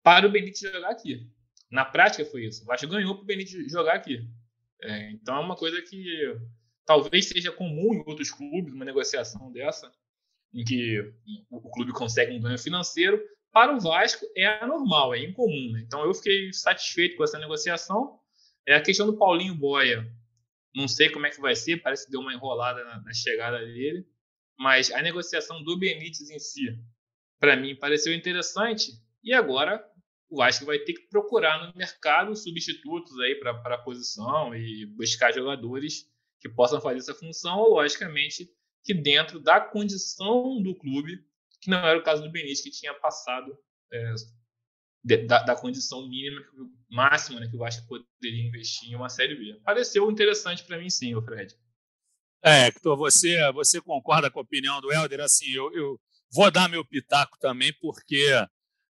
para 0.02 0.26
o 0.26 0.30
Benítez 0.30 0.72
jogar 0.72 0.90
aqui. 0.90 1.28
Na 1.70 1.84
prática 1.84 2.24
foi 2.24 2.44
isso. 2.44 2.62
O 2.62 2.66
Vasco 2.66 2.86
ganhou 2.86 3.14
para 3.14 3.22
o 3.22 3.26
Benítez 3.26 3.70
jogar 3.70 3.94
aqui. 3.94 4.28
É, 4.82 5.10
então 5.10 5.36
é 5.36 5.40
uma 5.40 5.56
coisa 5.56 5.80
que 5.82 6.36
talvez 6.84 7.26
seja 7.26 7.50
comum 7.50 7.94
em 7.94 8.04
outros 8.06 8.30
clubes, 8.30 8.72
uma 8.72 8.84
negociação 8.84 9.50
dessa, 9.50 9.92
em 10.54 10.64
que 10.64 11.12
o 11.50 11.70
clube 11.70 11.92
consegue 11.92 12.32
um 12.32 12.40
ganho 12.40 12.58
financeiro. 12.58 13.20
Para 13.50 13.74
o 13.74 13.80
Vasco 13.80 14.24
é 14.36 14.46
anormal, 14.62 15.14
é 15.14 15.24
incomum. 15.24 15.72
Né? 15.72 15.82
Então 15.84 16.04
eu 16.04 16.14
fiquei 16.14 16.52
satisfeito 16.52 17.16
com 17.16 17.24
essa 17.24 17.38
negociação 17.38 18.20
é 18.66 18.74
a 18.74 18.82
questão 18.82 19.06
do 19.06 19.16
Paulinho 19.16 19.54
Boia. 19.54 20.06
Não 20.74 20.88
sei 20.88 21.08
como 21.08 21.26
é 21.26 21.30
que 21.30 21.40
vai 21.40 21.54
ser, 21.54 21.78
parece 21.78 22.04
que 22.04 22.10
deu 22.10 22.20
uma 22.20 22.34
enrolada 22.34 22.84
na, 22.84 23.00
na 23.00 23.12
chegada 23.12 23.58
dele. 23.58 24.06
Mas 24.58 24.90
a 24.90 25.00
negociação 25.02 25.62
do 25.62 25.78
Benítez 25.78 26.30
em 26.30 26.38
si, 26.38 26.78
para 27.38 27.56
mim, 27.56 27.76
pareceu 27.76 28.12
interessante. 28.14 28.92
E 29.22 29.32
agora 29.32 29.82
o 30.28 30.38
Vasco 30.38 30.64
vai 30.64 30.78
ter 30.80 30.94
que 30.94 31.08
procurar 31.08 31.66
no 31.66 31.76
mercado 31.76 32.34
substitutos 32.34 33.18
aí 33.20 33.36
para 33.36 33.52
a 33.52 33.78
posição 33.78 34.54
e 34.54 34.86
buscar 34.86 35.32
jogadores 35.32 36.04
que 36.40 36.48
possam 36.48 36.80
fazer 36.80 36.98
essa 36.98 37.14
função, 37.14 37.58
ou 37.58 37.74
logicamente 37.74 38.48
que 38.84 38.94
dentro 38.94 39.40
da 39.40 39.60
condição 39.60 40.62
do 40.62 40.74
clube, 40.76 41.24
que 41.60 41.70
não 41.70 41.78
era 41.78 41.98
o 41.98 42.02
caso 42.02 42.22
do 42.22 42.30
Benítez, 42.30 42.60
que 42.60 42.70
tinha 42.70 42.94
passado 42.94 43.56
é, 43.92 44.14
da, 45.26 45.42
da, 45.42 45.54
condição 45.54 46.08
mínima, 46.08 46.42
máxima 46.90 47.38
né, 47.38 47.48
que 47.48 47.54
o 47.54 47.60
Vasco 47.60 47.86
poderia 47.86 48.46
investir 48.46 48.90
em 48.90 48.96
uma 48.96 49.08
Série 49.08 49.36
B. 49.36 49.60
Pareceu 49.64 50.10
interessante 50.10 50.64
para 50.64 50.78
mim, 50.78 50.90
sim, 50.90 51.14
o 51.14 51.22
Fred. 51.22 51.54
É, 52.42 52.66
Hector, 52.66 52.96
você, 52.96 53.36
você 53.52 53.80
concorda 53.80 54.30
com 54.30 54.40
a 54.40 54.42
opinião 54.42 54.80
do 54.80 54.92
Helder? 54.92 55.20
Assim, 55.20 55.50
eu, 55.50 55.72
eu 55.74 56.00
vou 56.32 56.50
dar 56.50 56.68
meu 56.68 56.84
pitaco 56.84 57.38
também, 57.38 57.72
porque 57.80 58.26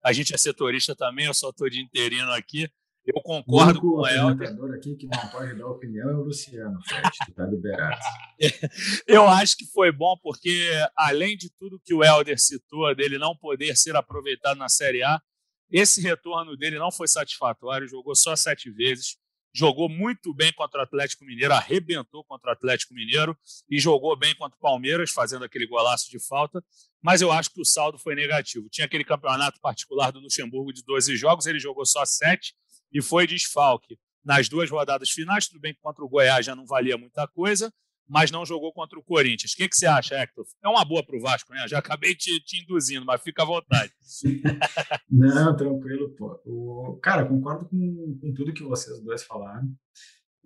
a 0.02 0.12
gente 0.12 0.34
é 0.34 0.38
setorista 0.38 0.96
também, 0.96 1.26
eu 1.26 1.34
só 1.34 1.50
estou 1.50 1.68
de 1.68 1.80
interino 1.80 2.32
aqui. 2.32 2.68
Eu 3.06 3.22
concordo 3.22 3.80
com 3.80 3.86
o 3.86 4.06
Helder. 4.06 4.58
O 4.58 4.72
aqui 4.72 4.96
que 4.96 5.06
não 5.06 5.28
pode 5.28 5.54
dar 5.54 5.68
opinião 5.68 6.10
é 6.10 6.14
o 6.14 6.22
Luciano, 6.22 6.80
Fred, 6.82 7.08
que 7.24 7.30
está 7.30 7.46
liberado. 7.46 8.00
eu 9.06 9.28
acho 9.28 9.56
que 9.56 9.66
foi 9.66 9.92
bom, 9.92 10.16
porque 10.20 10.68
além 10.96 11.36
de 11.36 11.48
tudo 11.56 11.80
que 11.84 11.94
o 11.94 12.02
Helder 12.02 12.40
citou, 12.40 12.92
dele 12.96 13.16
não 13.16 13.36
poder 13.36 13.76
ser 13.76 13.94
aproveitado 13.94 14.58
na 14.58 14.68
Série 14.68 15.04
A, 15.04 15.22
esse 15.70 16.00
retorno 16.00 16.56
dele 16.56 16.78
não 16.78 16.92
foi 16.92 17.08
satisfatório, 17.08 17.88
jogou 17.88 18.14
só 18.14 18.36
sete 18.36 18.70
vezes, 18.70 19.16
jogou 19.56 19.88
muito 19.88 20.34
bem 20.34 20.52
contra 20.52 20.80
o 20.80 20.82
Atlético 20.82 21.24
Mineiro, 21.24 21.54
arrebentou 21.54 22.22
contra 22.24 22.50
o 22.50 22.52
Atlético 22.52 22.92
Mineiro 22.92 23.36
e 23.70 23.80
jogou 23.80 24.16
bem 24.16 24.34
contra 24.34 24.56
o 24.56 24.60
Palmeiras, 24.60 25.10
fazendo 25.10 25.44
aquele 25.44 25.66
golaço 25.66 26.10
de 26.10 26.18
falta, 26.18 26.62
mas 27.02 27.22
eu 27.22 27.32
acho 27.32 27.50
que 27.50 27.60
o 27.60 27.64
saldo 27.64 27.98
foi 27.98 28.14
negativo. 28.14 28.68
Tinha 28.70 28.84
aquele 28.84 29.04
campeonato 29.04 29.58
particular 29.60 30.10
do 30.10 30.20
Luxemburgo 30.20 30.72
de 30.72 30.84
12 30.84 31.16
jogos, 31.16 31.46
ele 31.46 31.58
jogou 31.58 31.86
só 31.86 32.04
sete 32.04 32.54
e 32.92 33.00
foi 33.00 33.26
desfalque 33.26 33.98
nas 34.22 34.48
duas 34.48 34.70
rodadas 34.70 35.10
finais. 35.10 35.48
Tudo 35.48 35.60
bem 35.60 35.72
que 35.72 35.80
contra 35.80 36.04
o 36.04 36.08
Goiás 36.08 36.44
já 36.44 36.54
não 36.54 36.66
valia 36.66 36.98
muita 36.98 37.26
coisa, 37.26 37.72
mas 38.08 38.30
não 38.30 38.46
jogou 38.46 38.72
contra 38.72 38.98
o 38.98 39.02
Corinthians. 39.02 39.52
O 39.52 39.56
que, 39.56 39.68
que 39.68 39.76
você 39.76 39.86
acha, 39.86 40.14
Hector? 40.14 40.44
É 40.62 40.68
uma 40.68 40.84
boa 40.84 41.04
para 41.04 41.16
o 41.16 41.20
Vasco, 41.20 41.52
né? 41.52 41.66
Já 41.66 41.78
acabei 41.78 42.14
te, 42.14 42.40
te, 42.44 42.62
induzindo, 42.62 43.04
mas 43.04 43.22
fica 43.22 43.42
à 43.42 43.46
vontade. 43.46 43.92
não, 45.10 45.56
tranquilo, 45.56 46.10
pô. 46.10 46.40
O, 46.44 46.98
cara, 47.02 47.26
concordo 47.26 47.68
com, 47.68 48.18
com 48.20 48.34
tudo 48.34 48.54
que 48.54 48.62
vocês 48.62 49.00
dois 49.02 49.24
falaram. 49.24 49.68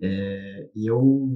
É, 0.01 0.69
e 0.75 0.89
eu, 0.89 1.29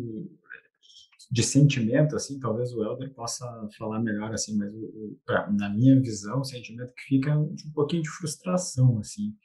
de 1.31 1.43
sentimento, 1.43 2.15
assim, 2.15 2.39
talvez 2.39 2.73
o 2.73 2.83
Helder 2.83 3.13
possa 3.13 3.45
falar 3.77 3.99
melhor, 3.99 4.33
assim, 4.33 4.57
mas 4.57 4.73
o, 4.73 5.19
pra, 5.25 5.51
na 5.51 5.69
minha 5.69 5.99
visão, 6.01 6.39
o 6.39 6.45
sentimento 6.45 6.93
que 6.95 7.03
fica 7.03 7.31
é 7.31 7.37
um 7.37 7.55
pouquinho 7.73 8.01
de 8.01 8.09
frustração, 8.09 8.97
assim, 8.99 9.35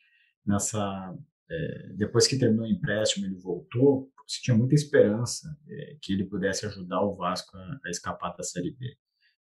nessa... 0.46 1.14
É, 1.52 1.92
depois 1.96 2.28
que 2.28 2.38
terminou 2.38 2.64
o 2.64 2.70
empréstimo, 2.70 3.26
ele 3.26 3.34
voltou, 3.34 4.08
se 4.30 4.40
tinha 4.42 4.56
muita 4.56 4.76
esperança 4.76 5.58
é, 5.68 5.96
que 6.00 6.12
ele 6.12 6.24
pudesse 6.24 6.64
ajudar 6.64 7.00
o 7.02 7.16
Vasco 7.16 7.56
a, 7.56 7.80
a, 7.84 7.90
escapar 7.90 8.32
da 8.36 8.44
Série 8.44 8.70
B. 8.70 8.96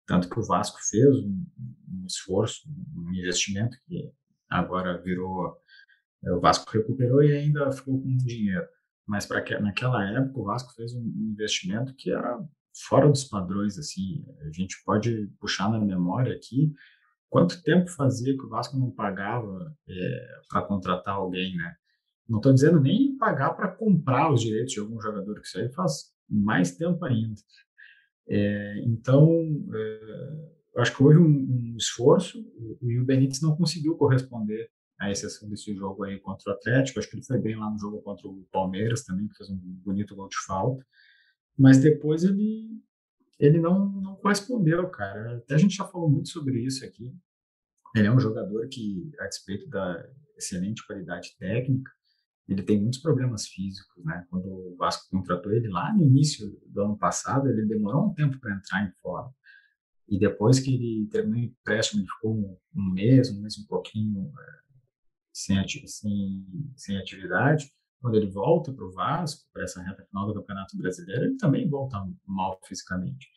Tanto 0.04 0.28
que 0.28 0.40
o 0.40 0.44
Vasco 0.44 0.76
fez 0.90 1.18
um, 1.18 1.46
um 1.88 2.04
esforço, 2.04 2.68
um 2.96 3.14
investimento 3.14 3.76
que 3.86 4.12
agora 4.50 5.00
virou. 5.00 5.56
É, 6.24 6.32
o 6.32 6.40
Vasco 6.40 6.68
recuperou 6.68 7.22
e 7.22 7.32
ainda 7.32 7.70
ficou 7.70 8.02
com 8.02 8.16
dinheiro. 8.16 8.66
Mas 9.06 9.24
para 9.24 9.60
naquela 9.60 10.04
época 10.10 10.40
o 10.40 10.44
Vasco 10.44 10.74
fez 10.74 10.92
um 10.94 11.04
investimento 11.30 11.94
que 11.94 12.10
era 12.10 12.44
fora 12.88 13.08
dos 13.08 13.22
padrões. 13.22 13.78
Assim, 13.78 14.24
a 14.40 14.50
gente 14.50 14.82
pode 14.84 15.28
puxar 15.38 15.70
na 15.70 15.78
memória 15.78 16.34
aqui 16.34 16.74
quanto 17.30 17.62
tempo 17.62 17.88
fazia 17.88 18.36
que 18.36 18.44
o 18.44 18.48
Vasco 18.48 18.76
não 18.76 18.90
pagava 18.90 19.72
é, 19.88 20.40
para 20.48 20.62
contratar 20.62 21.14
alguém, 21.14 21.54
né? 21.56 21.76
Não 22.32 22.38
estou 22.38 22.54
dizendo 22.54 22.80
nem 22.80 23.14
pagar 23.18 23.50
para 23.50 23.68
comprar 23.68 24.32
os 24.32 24.40
direitos 24.40 24.72
de 24.72 24.80
algum 24.80 24.98
jogador, 24.98 25.38
que 25.38 25.46
isso 25.46 25.58
aí 25.58 25.70
faz 25.70 26.14
mais 26.26 26.74
tempo 26.74 27.04
ainda. 27.04 27.38
É, 28.26 28.78
então, 28.86 29.28
é, 29.74 30.80
acho 30.80 30.96
que 30.96 31.02
houve 31.02 31.18
um, 31.18 31.26
um 31.26 31.76
esforço 31.76 32.42
e 32.80 32.98
o 32.98 33.04
Benítez 33.04 33.42
não 33.42 33.54
conseguiu 33.54 33.98
corresponder 33.98 34.70
à 34.98 35.10
exceção 35.10 35.46
desse 35.46 35.74
jogo 35.74 36.04
aí 36.04 36.18
contra 36.20 36.50
o 36.50 36.54
Atlético. 36.54 36.98
Acho 36.98 37.10
que 37.10 37.16
ele 37.16 37.26
foi 37.26 37.38
bem 37.38 37.54
lá 37.54 37.70
no 37.70 37.78
jogo 37.78 38.00
contra 38.00 38.26
o 38.26 38.48
Palmeiras 38.50 39.04
também, 39.04 39.28
que 39.28 39.36
fez 39.36 39.50
um 39.50 39.58
bonito 39.58 40.16
gol 40.16 40.30
de 40.30 40.38
falta. 40.46 40.82
Mas 41.58 41.76
depois 41.80 42.24
ele, 42.24 42.80
ele 43.38 43.60
não, 43.60 43.92
não 44.00 44.16
correspondeu, 44.16 44.88
cara. 44.88 45.36
Até 45.36 45.56
a 45.56 45.58
gente 45.58 45.76
já 45.76 45.84
falou 45.84 46.08
muito 46.08 46.30
sobre 46.30 46.64
isso 46.64 46.82
aqui. 46.82 47.14
Ele 47.94 48.06
é 48.06 48.10
um 48.10 48.18
jogador 48.18 48.66
que, 48.68 49.12
a 49.20 49.26
despeito 49.26 49.68
da 49.68 50.02
excelente 50.34 50.82
qualidade 50.86 51.36
técnica, 51.38 51.92
ele 52.48 52.62
tem 52.62 52.80
muitos 52.80 53.00
problemas 53.00 53.46
físicos, 53.46 54.04
né? 54.04 54.26
Quando 54.28 54.46
o 54.46 54.76
Vasco 54.76 55.08
contratou 55.10 55.52
ele 55.52 55.68
lá 55.68 55.92
no 55.94 56.02
início 56.02 56.60
do 56.66 56.82
ano 56.82 56.98
passado, 56.98 57.48
ele 57.48 57.66
demorou 57.66 58.06
um 58.06 58.14
tempo 58.14 58.38
para 58.40 58.54
entrar 58.54 58.84
em 58.84 58.92
forma. 59.00 59.32
E 60.08 60.18
depois 60.18 60.58
que 60.58 60.74
ele 60.74 61.08
terminou 61.08 61.40
o 61.40 61.44
empréstimo, 61.44 62.02
ele 62.02 62.08
ficou 62.08 62.34
um, 62.34 62.56
um 62.76 62.92
mês, 62.92 63.30
um 63.30 63.40
mês 63.40 63.58
um 63.58 63.66
pouquinho 63.66 64.32
é, 64.38 64.60
sem, 65.32 65.58
ati 65.58 65.86
sem, 65.88 66.44
sem 66.76 66.98
atividade. 66.98 67.72
Quando 68.00 68.16
ele 68.16 68.28
volta 68.28 68.72
para 68.72 68.84
o 68.84 68.92
Vasco, 68.92 69.48
para 69.52 69.62
essa 69.62 69.80
reta 69.80 70.04
final 70.04 70.26
do 70.26 70.34
Campeonato 70.34 70.76
Brasileiro, 70.76 71.24
ele 71.24 71.36
também 71.36 71.68
volta 71.68 72.04
mal 72.26 72.60
fisicamente. 72.64 73.28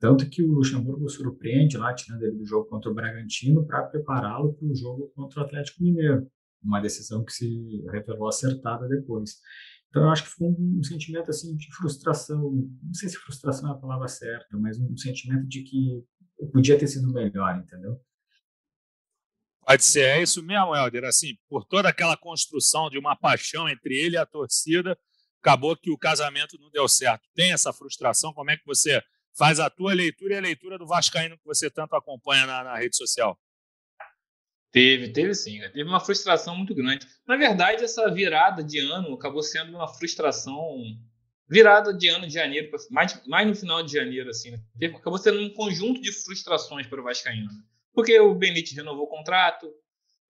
Tanto 0.00 0.28
que 0.28 0.42
o 0.42 0.52
Luxemburgo 0.52 1.08
surpreende 1.08 1.76
lá, 1.76 1.94
tirando 1.94 2.22
ele 2.22 2.36
do 2.36 2.44
jogo 2.44 2.68
contra 2.68 2.90
o 2.90 2.94
Bragantino, 2.94 3.64
para 3.64 3.84
prepará-lo 3.84 4.52
para 4.54 4.66
o 4.66 4.74
jogo 4.74 5.10
contra 5.14 5.40
o 5.40 5.44
Atlético 5.44 5.82
Mineiro 5.82 6.28
uma 6.62 6.80
decisão 6.80 7.24
que 7.24 7.32
se 7.32 7.82
revelou 7.90 8.28
acertada 8.28 8.88
depois. 8.88 9.36
Então, 9.88 10.02
eu 10.02 10.10
acho 10.10 10.24
que 10.24 10.30
foi 10.30 10.48
um 10.48 10.82
sentimento 10.82 11.30
assim 11.30 11.56
de 11.56 11.74
frustração, 11.74 12.38
não 12.82 12.94
sei 12.94 13.08
se 13.08 13.16
frustração 13.16 13.70
é 13.70 13.72
a 13.72 13.78
palavra 13.78 14.06
certa, 14.06 14.56
mas 14.58 14.78
um 14.78 14.96
sentimento 14.96 15.46
de 15.46 15.62
que 15.62 16.04
podia 16.52 16.78
ter 16.78 16.86
sido 16.86 17.12
melhor, 17.12 17.56
entendeu? 17.58 17.98
Pode 19.66 19.84
ser, 19.84 20.00
é 20.00 20.22
isso 20.22 20.42
mesmo, 20.42 20.74
Helder. 20.74 21.04
Assim, 21.04 21.36
por 21.48 21.64
toda 21.64 21.88
aquela 21.88 22.16
construção 22.16 22.88
de 22.88 22.98
uma 22.98 23.16
paixão 23.16 23.68
entre 23.68 23.94
ele 23.94 24.16
e 24.16 24.18
a 24.18 24.26
torcida, 24.26 24.98
acabou 25.42 25.76
que 25.76 25.90
o 25.90 25.98
casamento 25.98 26.58
não 26.58 26.70
deu 26.70 26.88
certo. 26.88 27.28
Tem 27.34 27.52
essa 27.52 27.72
frustração? 27.72 28.32
Como 28.32 28.50
é 28.50 28.56
que 28.56 28.64
você 28.64 29.02
faz 29.36 29.60
a 29.60 29.70
tua 29.70 29.92
leitura 29.92 30.34
e 30.34 30.36
a 30.38 30.40
leitura 30.40 30.78
do 30.78 30.86
Vascaíno 30.86 31.36
que 31.38 31.44
você 31.44 31.70
tanto 31.70 31.94
acompanha 31.94 32.46
na, 32.46 32.64
na 32.64 32.76
rede 32.76 32.96
social? 32.96 33.38
Teve, 34.70 35.08
teve 35.12 35.34
sim. 35.34 35.58
Né? 35.58 35.68
Teve 35.68 35.88
uma 35.88 36.00
frustração 36.00 36.56
muito 36.56 36.74
grande. 36.74 37.06
Na 37.26 37.36
verdade, 37.36 37.84
essa 37.84 38.10
virada 38.10 38.62
de 38.62 38.78
ano 38.78 39.14
acabou 39.14 39.42
sendo 39.42 39.76
uma 39.76 39.88
frustração. 39.88 40.82
Virada 41.50 41.94
de 41.94 42.08
ano 42.08 42.26
de 42.26 42.34
janeiro, 42.34 42.70
mais, 42.90 43.26
mais 43.26 43.48
no 43.48 43.54
final 43.54 43.82
de 43.82 43.90
janeiro, 43.90 44.28
assim, 44.28 44.50
né? 44.50 44.60
Teve, 44.78 44.96
acabou 44.96 45.18
sendo 45.18 45.40
um 45.40 45.48
conjunto 45.48 45.98
de 45.98 46.12
frustrações 46.12 46.86
para 46.86 47.00
o 47.00 47.04
Vascaíno. 47.04 47.46
Né? 47.50 47.62
Porque 47.94 48.20
o 48.20 48.34
Benítez 48.34 48.76
renovou 48.76 49.04
o 49.04 49.08
contrato, 49.08 49.72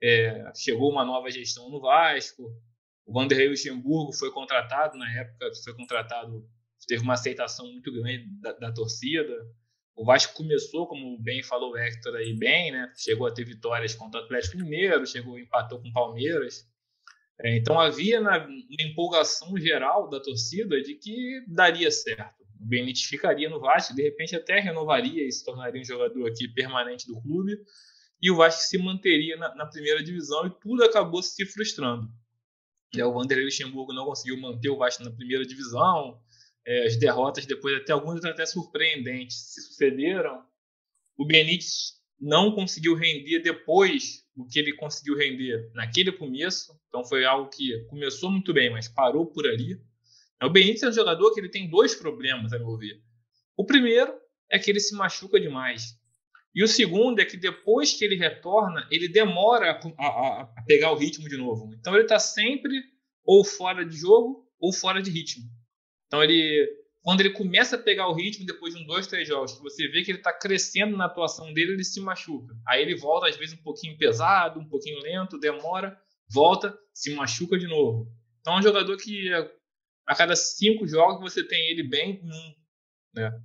é, 0.01 0.49
chegou 0.55 0.89
uma 0.93 1.05
nova 1.05 1.29
gestão 1.29 1.69
no 1.69 1.81
Vasco, 1.81 2.49
o 3.09 3.13
Vanderlei 3.13 3.49
Luxemburgo 3.49 4.13
foi 4.13 4.31
contratado 4.31 4.99
na 4.99 5.11
época, 5.19 5.51
foi 5.65 5.75
contratado, 5.75 6.47
teve 6.87 7.03
uma 7.03 7.15
aceitação 7.15 7.67
muito 7.67 7.91
grande 7.91 8.27
da, 8.39 8.53
da 8.53 8.73
torcida. 8.73 9.35
O 9.99 10.05
Vasco 10.05 10.33
começou, 10.33 10.87
como 10.87 11.19
bem 11.19 11.43
falou 11.43 11.73
o 11.73 11.77
Hector 11.77 12.15
aí 12.15 12.33
bem, 12.33 12.71
né? 12.71 12.93
Chegou 12.97 13.27
a 13.27 13.33
ter 13.33 13.45
vitórias 13.45 13.97
contra 13.97 14.21
o 14.21 14.25
Atlético 14.25 14.57
Mineiro, 14.57 15.05
chegou 15.05 15.37
empatou 15.37 15.83
com 15.83 15.89
o 15.89 15.93
Palmeiras. 15.93 16.65
É, 17.41 17.57
então 17.57 17.81
havia 17.81 18.21
na, 18.21 18.39
uma 18.39 18.83
empolgação 18.89 19.59
geral 19.59 20.09
da 20.09 20.21
torcida 20.21 20.81
de 20.81 20.95
que 20.95 21.45
daria 21.49 21.91
certo. 21.91 22.45
O 22.61 22.65
Benítez 22.65 23.07
ficaria 23.07 23.51
no 23.51 23.59
Vasco, 23.59 23.93
de 23.93 24.05
repente 24.05 24.37
até 24.37 24.61
renovaria 24.61 25.27
e 25.27 25.33
se 25.33 25.45
tornaria 25.45 25.81
um 25.81 25.85
jogador 25.85 26.29
aqui 26.29 26.47
permanente 26.47 27.05
do 27.09 27.21
clube. 27.21 27.59
E 28.23 28.31
o 28.31 28.37
Vasco 28.37 28.63
se 28.63 28.79
manteria 28.79 29.37
na, 29.37 29.53
na 29.57 29.67
primeira 29.67 30.01
divisão 30.01 30.47
e 30.47 30.51
tudo 30.61 30.85
acabou 30.85 31.25
se 31.25 31.45
frustrando. 31.45 32.09
É, 32.97 33.05
o 33.05 33.13
Vanderlei 33.13 33.47
Luxemburgo 33.47 33.93
não 33.93 34.05
conseguiu 34.05 34.41
manter 34.41 34.69
o 34.71 34.79
Vasco 34.79 35.03
na 35.03 35.11
primeira 35.11 35.45
divisão 35.45 36.21
é, 36.69 36.87
as 36.87 36.97
derrotas 36.99 37.47
depois, 37.47 37.75
até 37.75 37.93
algumas 37.95 38.23
até 38.27 38.45
surpreendentes, 38.45 39.55
se 39.55 39.63
sucederam. 39.63 40.45
O 41.17 41.25
Benítez 41.25 41.95
não 42.21 42.55
conseguiu 42.55 42.95
render 42.95 43.41
depois 43.41 44.23
o 44.37 44.47
que 44.47 44.59
ele 44.59 44.75
conseguiu 44.75 45.17
render 45.17 45.71
naquele 45.73 46.13
começo. 46.13 46.79
Então 46.89 47.03
foi 47.03 47.25
algo 47.25 47.49
que 47.49 47.85
começou 47.85 48.31
muito 48.31 48.53
bem, 48.53 48.71
mas 48.71 48.87
parou 48.87 49.25
por 49.25 49.47
ali. 49.47 49.81
O 50.43 50.51
Benítez 50.51 50.83
é 50.83 50.89
um 50.89 50.93
jogador 50.93 51.33
que 51.33 51.41
ele 51.41 51.49
tem 51.49 51.71
dois 51.71 51.95
problemas, 51.95 52.53
a 52.53 52.59
meu 52.59 52.77
ver. 52.77 53.03
O 53.57 53.65
primeiro 53.65 54.15
é 54.51 54.59
que 54.59 54.71
ele 54.71 54.79
se 54.79 54.95
machuca 54.95 55.41
demais. 55.41 55.99
E 56.55 56.63
o 56.63 56.69
segundo 56.69 57.19
é 57.19 57.25
que 57.25 57.39
depois 57.39 57.95
que 57.95 58.05
ele 58.05 58.17
retorna, 58.17 58.87
ele 58.91 59.09
demora 59.09 59.71
a, 59.71 60.07
a, 60.07 60.43
a 60.43 60.63
pegar 60.67 60.93
o 60.93 60.99
ritmo 60.99 61.27
de 61.31 61.37
novo. 61.39 61.73
Então 61.75 61.95
ele 61.95 62.03
está 62.03 62.19
sempre 62.19 62.75
ou 63.25 63.43
fora 63.43 63.87
de 63.87 63.97
jogo 63.97 64.47
ou 64.61 64.71
fora 64.71 65.01
de 65.01 65.11
ritmo. 65.11 65.45
Então 66.09 66.25
ele, 66.25 66.67
quando 67.03 67.21
ele 67.21 67.31
começa 67.31 67.77
a 67.77 67.79
pegar 67.79 68.09
o 68.09 68.15
ritmo 68.15 68.45
depois 68.45 68.75
de 68.75 68.83
um, 68.83 68.87
dois, 68.87 69.07
três 69.07 69.29
jogos, 69.29 69.59
você 69.61 69.87
vê 69.89 70.03
que 70.03 70.11
ele 70.11 70.19
está 70.19 70.33
crescendo 70.33 70.97
na 70.97 71.05
atuação 71.05 71.53
dele, 71.53 71.75
ele 71.75 71.85
se 71.85 72.01
machuca. 72.01 72.55
Aí 72.67 72.83
ele 72.83 72.97
volta 72.97 73.29
às 73.29 73.37
vezes 73.37 73.59
um 73.59 73.63
pouquinho 73.63 73.97
pesado, 73.97 74.59
um 74.59 74.69
pouquinho 74.69 75.01
lento, 75.01 75.39
demora, 75.39 75.97
volta, 76.33 76.77
se 76.93 77.15
machuca 77.15 77.59
de 77.59 77.67
novo. 77.67 78.11
Então 78.41 78.55
é 78.55 78.59
um 78.59 78.63
jogador 78.63 78.97
que 78.97 79.31
a 80.07 80.15
cada 80.15 80.35
cinco 80.35 80.87
jogos 80.89 81.33
você 81.33 81.47
tem 81.47 81.71
ele 81.71 81.83
bem 81.83 82.21
num. 82.25 82.55
Né? 83.15 83.41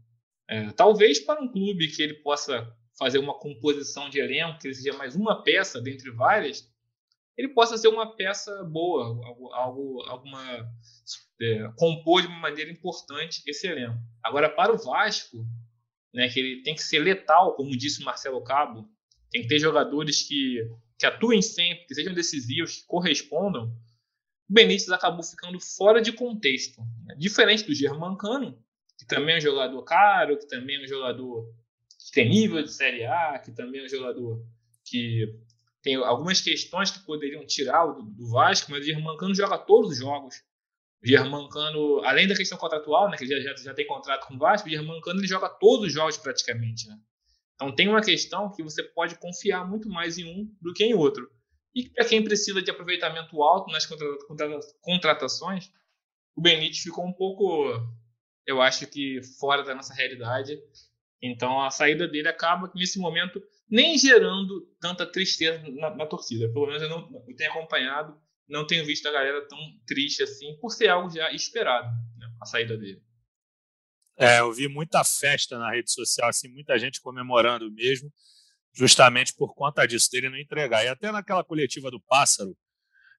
É, 0.50 0.72
talvez 0.72 1.20
para 1.20 1.42
um 1.42 1.52
clube 1.52 1.90
que 1.90 2.02
ele 2.02 2.16
possa 2.16 2.68
fazer 2.98 3.18
uma 3.18 3.38
composição 3.38 4.10
de 4.10 4.20
elenco, 4.20 4.60
que 4.60 4.68
ele 4.68 4.76
seja 4.76 4.98
mais 4.98 5.16
uma 5.16 5.44
peça 5.44 5.82
dentre 5.82 6.12
várias, 6.12 6.70
ele 7.38 7.50
possa 7.50 7.78
ser 7.78 7.88
uma 7.88 8.16
peça 8.16 8.64
boa, 8.64 9.06
algo, 9.26 9.54
algo 9.54 10.04
alguma 10.08 10.70
é, 11.42 11.70
compor 11.78 12.22
de 12.22 12.28
uma 12.28 12.40
maneira 12.40 12.72
importante 12.72 13.42
esse 13.48 13.68
elenco. 13.68 13.98
Agora, 14.24 14.50
para 14.50 14.74
o 14.74 14.78
Vasco, 14.78 15.46
né, 16.14 16.30
que 16.30 16.40
ele 16.40 16.62
tem 16.62 16.76
que 16.76 16.84
ser 16.84 17.00
letal, 17.00 17.56
como 17.56 17.76
disse 17.76 18.02
o 18.02 18.06
Marcelo 18.06 18.44
Cabo, 18.44 18.88
tem 19.32 19.42
que 19.42 19.48
ter 19.48 19.60
jogadores 19.60 20.22
que, 20.28 20.70
que 20.98 21.06
atuem 21.06 21.42
sempre, 21.42 21.86
que 21.86 21.96
sejam 21.96 22.14
decisivos, 22.14 22.78
que 22.78 22.86
correspondam. 22.86 23.76
O 24.48 24.54
Benítez 24.54 24.90
acabou 24.90 25.24
ficando 25.24 25.60
fora 25.60 26.02
de 26.02 26.12
contexto. 26.12 26.82
Né? 27.06 27.16
Diferente 27.18 27.64
do 27.64 27.74
Germancano, 27.74 28.64
que 29.00 29.08
também 29.08 29.36
é 29.36 29.38
um 29.40 29.42
jogador 29.42 29.82
caro, 29.84 30.38
que 30.38 30.48
também 30.48 30.76
é 30.76 30.84
um 30.84 30.88
jogador 30.88 31.52
que 32.00 32.12
tem 32.12 32.30
nível 32.30 32.62
de 32.62 32.72
Série 32.72 33.06
A, 33.06 33.40
que 33.40 33.52
também 33.52 33.82
é 33.82 33.86
um 33.86 33.90
jogador 33.90 34.46
que 34.86 35.34
tem 35.84 35.96
algumas 35.96 36.40
questões 36.40 36.90
que 36.90 37.00
poderiam 37.00 37.46
tirar 37.46 37.86
do, 37.86 38.02
do 38.04 38.30
Vasco, 38.30 38.72
mas 38.72 38.82
o 38.82 38.86
Germancano 38.86 39.36
joga 39.36 39.58
todos 39.58 39.92
os 39.92 39.98
jogos. 39.98 40.42
O 41.04 41.08
Germancano, 41.08 42.02
além 42.06 42.26
da 42.26 42.36
questão 42.36 42.58
contratual, 42.58 43.10
né, 43.10 43.18
que 43.18 43.28
já, 43.28 43.38
já, 43.42 43.54
já 43.56 43.74
tem 43.74 43.86
contrato 43.86 44.26
com 44.26 44.36
o 44.36 44.40
Vasco, 44.40 44.68
o 44.68 44.72
Germancano 44.72 45.20
ele 45.20 45.28
joga 45.28 45.50
todos 45.50 45.88
os 45.88 45.94
jogos 45.94 46.18
praticamente. 46.18 46.88
Né? 46.88 46.98
Então 47.56 47.76
tem 47.76 47.90
uma 47.90 48.02
questão 48.02 48.50
que 48.50 48.64
você 48.64 48.82
pode 48.82 49.16
confiar 49.16 49.70
muito 49.70 49.90
mais 49.90 50.18
em 50.18 50.24
um 50.24 50.50
do 50.62 50.74
que 50.74 50.86
em 50.86 50.94
outro. 50.94 51.30
E 51.76 51.90
para 51.90 52.06
quem 52.06 52.24
precisa 52.24 52.62
de 52.62 52.72
aproveitamento 52.72 53.44
alto 53.44 53.70
nas 53.70 53.86
contratações, 54.82 55.70
o 56.34 56.42
Benítez 56.42 56.80
ficou 56.80 57.06
um 57.06 57.12
pouco, 57.12 57.70
eu 58.46 58.62
acho 58.62 58.88
que 58.88 59.22
fora 59.38 59.64
da 59.64 59.76
nossa 59.76 59.94
realidade. 59.94 60.58
Então 61.22 61.62
a 61.62 61.70
saída 61.70 62.08
dele 62.08 62.30
acaba 62.30 62.72
nesse 62.74 62.98
momento 63.00 63.44
nem 63.70 63.98
gerando 63.98 64.68
tanta 64.80 65.06
tristeza 65.06 65.64
na, 65.70 65.96
na 65.96 66.06
torcida. 66.06 66.52
Pelo 66.52 66.68
menos 66.68 66.82
eu, 66.82 66.90
não, 66.90 67.24
eu 67.28 67.36
tenho 67.36 67.52
acompanhado, 67.52 68.20
não 68.48 68.68
tenho 68.68 68.86
visto 68.86 69.08
a 69.08 69.12
galera 69.12 69.48
tão 69.48 69.60
triste 69.86 70.24
assim, 70.24 70.58
por 70.60 70.70
ser 70.70 70.90
algo 70.90 71.10
já 71.10 71.32
esperado, 71.32 71.88
né, 72.18 72.28
a 72.42 72.46
saída 72.46 72.78
dele. 72.78 73.02
É, 74.16 74.40
eu 74.42 74.54
vi 74.54 74.68
muita 74.68 75.04
festa 75.04 75.58
na 75.58 75.72
rede 75.72 75.92
social, 75.92 76.30
assim, 76.30 76.48
muita 76.48 76.78
gente 76.78 77.02
comemorando 77.02 77.72
mesmo, 77.72 78.12
justamente 78.72 79.34
por 79.34 79.56
conta 79.56 79.88
disso, 79.88 80.10
dele 80.12 80.30
não 80.30 80.38
entregar. 80.38 80.84
E 80.84 80.88
até 80.88 81.12
naquela 81.12 81.44
coletiva 81.44 81.90
do 81.90 82.00
Pássaro, 82.00 82.56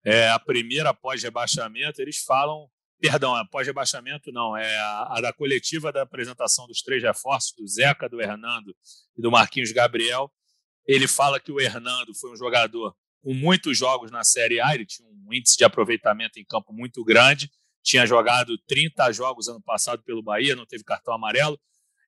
é, 0.05 0.29
a 0.29 0.39
primeira 0.39 0.91
após 0.91 1.23
rebaixamento, 1.23 2.01
eles 2.01 2.23
falam, 2.23 2.71
perdão, 3.01 3.35
após 3.35 3.67
rebaixamento 3.67 4.33
não, 4.33 4.57
é 4.57 4.77
a, 4.77 5.17
a, 5.17 5.21
da 5.21 5.33
coletiva 5.33 5.93
da 5.93 6.03
apresentação 6.03 6.67
dos 6.67 6.83
três 6.83 7.03
reforços, 7.03 7.55
do 7.57 7.67
Zeca, 7.67 8.09
do 8.09 8.21
Hernando 8.21 8.75
e 9.17 9.23
do 9.23 9.31
Marquinhos 9.31 9.73
Gabriel, 9.73 10.33
ele 10.87 11.07
fala 11.07 11.41
que 11.41 11.53
o 11.53 11.61
Hernando 11.61 12.15
foi 12.15 12.33
um 12.33 12.37
jogador 12.37 12.95
com 13.23 13.33
muitos 13.33 13.77
jogos 13.77 14.11
na 14.11 14.23
Série 14.23 14.61
A, 14.61 14.75
ele 14.75 14.85
tinha 14.85 15.09
um 15.09 15.33
índice 15.33 15.57
de 15.57 15.65
aproveitamento 15.65 16.39
em 16.39 16.45
campo 16.45 16.73
muito 16.73 17.03
grande, 17.03 17.51
tinha 17.83 18.07
jogado 18.07 18.57
30 18.67 19.13
jogos 19.13 19.49
ano 19.49 19.63
passado 19.63 20.03
pelo 20.03 20.23
Bahia, 20.23 20.55
não 20.55 20.67
teve 20.67 20.85
cartão 20.85 21.15
amarelo. 21.15 21.59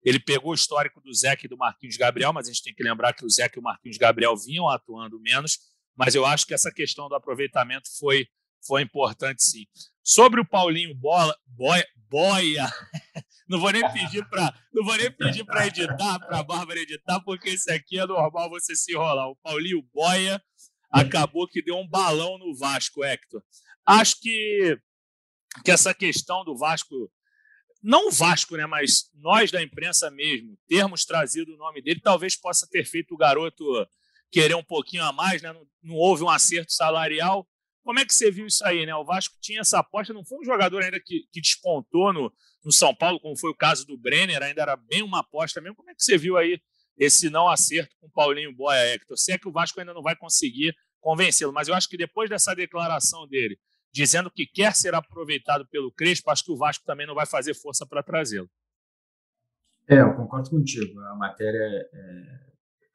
Ele 0.02 0.21
pegou 0.21 0.52
o 0.52 0.55
histórico 0.55 1.00
do 1.00 1.12
Zeca 1.12 1.47
e 1.47 1.49
do 1.49 1.57
Marquinhos 1.57 1.97
Gabriel, 1.97 2.33
mas 2.33 2.47
a 2.47 2.52
gente 2.52 2.62
tem 2.62 2.75
que 2.75 2.83
lembrar 2.83 3.12
que 3.12 3.25
o 3.25 3.31
Zeca 3.31 3.59
e 3.59 3.61
o 3.61 3.62
Marquinhos 3.62 3.99
Gabriel 3.99 4.37
vinham 4.37 4.69
atuando 4.69 5.19
menos, 5.21 5.59
mas 5.97 6.14
eu 6.14 6.25
acho 6.25 6.47
que 6.47 6.55
essa 6.55 6.71
questão 6.71 7.09
do 7.09 7.14
aproveitamento 7.14 7.88
foi, 7.99 8.26
foi 8.66 8.83
importante 8.83 9.43
sim. 9.43 9.64
Sobre 10.08 10.40
o 10.40 10.44
Paulinho 10.44 10.94
Bola, 10.94 11.36
Boia, 11.48 11.84
Boia 12.08 12.64
Não 13.48 13.58
vou 13.58 13.72
nem 13.72 13.82
pedir 13.92 14.25
para, 14.28 14.54
não 14.72 14.84
vou 14.84 14.96
nem 14.96 15.10
pedir 15.10 15.44
para 15.44 15.66
editar, 15.66 16.18
para 16.20 16.38
a 16.38 16.42
Bárbara 16.44 16.80
editar, 16.80 17.20
porque 17.20 17.50
isso 17.50 17.70
aqui 17.72 17.98
é 17.98 18.06
normal 18.06 18.48
você 18.50 18.75
se 18.75 18.92
enrolar. 18.92 19.28
O 19.28 19.36
Paulinho 19.36 19.82
Boia 19.94 20.40
acabou 20.90 21.46
que 21.48 21.62
deu 21.62 21.76
um 21.76 21.86
balão 21.86 22.38
no 22.38 22.56
Vasco, 22.56 23.04
Hector. 23.04 23.42
Acho 23.84 24.20
que 24.20 24.78
que 25.64 25.70
essa 25.70 25.94
questão 25.94 26.44
do 26.44 26.56
Vasco, 26.56 27.10
não 27.82 28.08
o 28.08 28.12
Vasco, 28.12 28.56
né, 28.56 28.66
mas 28.66 29.10
nós 29.14 29.50
da 29.50 29.62
imprensa 29.62 30.10
mesmo, 30.10 30.56
termos 30.68 31.04
trazido 31.04 31.52
o 31.52 31.56
nome 31.56 31.82
dele, 31.82 32.00
talvez 32.00 32.36
possa 32.36 32.68
ter 32.70 32.84
feito 32.84 33.14
o 33.14 33.16
garoto 33.16 33.64
querer 34.30 34.54
um 34.54 34.62
pouquinho 34.62 35.02
a 35.02 35.12
mais, 35.12 35.40
né? 35.42 35.52
Não, 35.52 35.66
não 35.82 35.95
houve 35.95 36.23
um 36.23 36.28
acerto 36.28 36.73
salarial. 36.73 37.49
Como 37.86 38.00
é 38.00 38.04
que 38.04 38.12
você 38.12 38.32
viu 38.32 38.49
isso 38.49 38.66
aí, 38.66 38.84
né? 38.84 38.92
O 38.96 39.04
Vasco 39.04 39.36
tinha 39.40 39.60
essa 39.60 39.78
aposta, 39.78 40.12
não 40.12 40.25
foi 40.25 40.40
um 40.40 40.44
jogador 40.44 40.82
ainda 40.82 40.99
que, 40.99 41.20
que 41.32 41.40
despontou 41.40 42.12
no, 42.12 42.32
no 42.64 42.72
São 42.72 42.92
Paulo, 42.92 43.20
como 43.20 43.38
foi 43.38 43.49
o 43.50 43.54
caso 43.54 43.86
do 43.86 43.96
Brenner, 43.96 44.42
ainda 44.42 44.60
era 44.60 44.75
bem 44.75 45.04
uma 45.04 45.20
aposta 45.20 45.60
mesmo. 45.60 45.76
Como 45.76 45.88
é 45.88 45.94
que 45.94 46.02
você 46.02 46.18
viu 46.18 46.36
aí 46.36 46.60
esse 46.99 47.30
não 47.30 47.46
acerto 47.46 47.94
com 48.00 48.08
o 48.08 48.10
Paulinho 48.10 48.52
Boia, 48.52 48.92
Hector? 48.92 49.16
Sei 49.16 49.38
que 49.38 49.49
o 49.49 49.52
Vasco 49.52 49.78
ainda 49.78 49.94
não 49.94 50.02
vai 50.02 50.16
conseguir 50.16 50.75
convencê-lo, 50.99 51.52
mas 51.52 51.68
eu 51.68 51.76
acho 51.76 51.88
que 51.88 51.96
depois 51.96 52.28
dessa 52.28 52.56
declaração 52.56 53.25
dele, 53.28 53.56
dizendo 53.94 54.32
que 54.32 54.49
quer 54.49 54.75
ser 54.75 54.92
aproveitado 54.92 55.64
pelo 55.68 55.92
Crespo, 55.92 56.32
acho 56.32 56.44
que 56.44 56.50
o 56.50 56.56
Vasco 56.56 56.84
também 56.84 57.06
não 57.06 57.14
vai 57.14 57.25
fazer 57.25 57.54
força 57.54 57.86
para 57.86 58.02
trazê-lo. 58.02 58.50
É, 59.88 60.00
eu 60.00 60.12
concordo 60.16 60.50
contigo. 60.50 60.99
A 61.02 61.14
matéria 61.14 61.88
é 61.94 62.46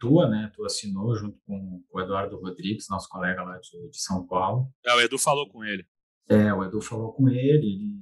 tua, 0.02 0.28
né? 0.28 0.52
Tu 0.56 0.66
assinou 0.66 1.16
junto 1.16 1.40
com 1.46 1.82
o 1.94 2.02
Eduardo 2.02 2.36
Rodrigues, 2.38 2.88
nosso 2.90 3.08
colega 3.08 3.44
lá 3.44 3.58
de, 3.60 3.90
de 3.90 4.02
São 4.02 4.26
Paulo. 4.26 4.68
É, 4.84 4.94
o 4.96 5.00
Edu 5.00 5.20
falou 5.20 5.48
com 5.48 5.64
ele. 5.64 5.86
É, 6.28 6.52
o 6.52 6.64
Edu 6.64 6.82
falou 6.82 7.14
com 7.14 7.30
ele, 7.30 7.68
ele 7.68 8.02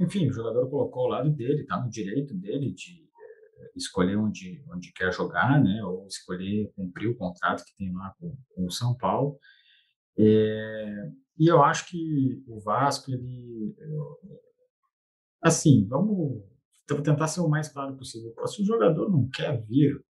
enfim, 0.00 0.28
o 0.28 0.32
jogador 0.32 0.68
colocou 0.70 1.02
ao 1.02 1.08
lado 1.10 1.30
dele, 1.30 1.60
está 1.60 1.78
no 1.78 1.90
direito 1.90 2.34
dele 2.34 2.72
de 2.72 2.92
eh, 2.92 3.72
escolher 3.76 4.16
onde, 4.16 4.64
onde 4.74 4.92
quer 4.92 5.12
jogar, 5.12 5.62
né, 5.62 5.84
ou 5.84 6.06
escolher 6.06 6.72
cumprir 6.74 7.08
o 7.08 7.16
contrato 7.16 7.64
que 7.64 7.76
tem 7.76 7.92
lá 7.92 8.14
com, 8.18 8.34
com 8.54 8.66
o 8.66 8.70
São 8.70 8.96
Paulo. 8.96 9.38
É, 10.18 11.10
e 11.38 11.46
eu 11.46 11.62
acho 11.62 11.88
que 11.88 12.42
o 12.46 12.60
Vasco, 12.60 13.10
ele. 13.10 13.74
Eh, 13.78 14.40
assim, 15.42 15.86
vamos, 15.86 16.42
vamos 16.88 17.04
tentar 17.04 17.28
ser 17.28 17.40
o 17.40 17.48
mais 17.48 17.68
claro 17.68 17.94
possível. 17.96 18.34
Se 18.46 18.62
o 18.62 18.66
jogador 18.66 19.10
não 19.10 19.28
quer 19.28 19.62
vir, 19.66 20.02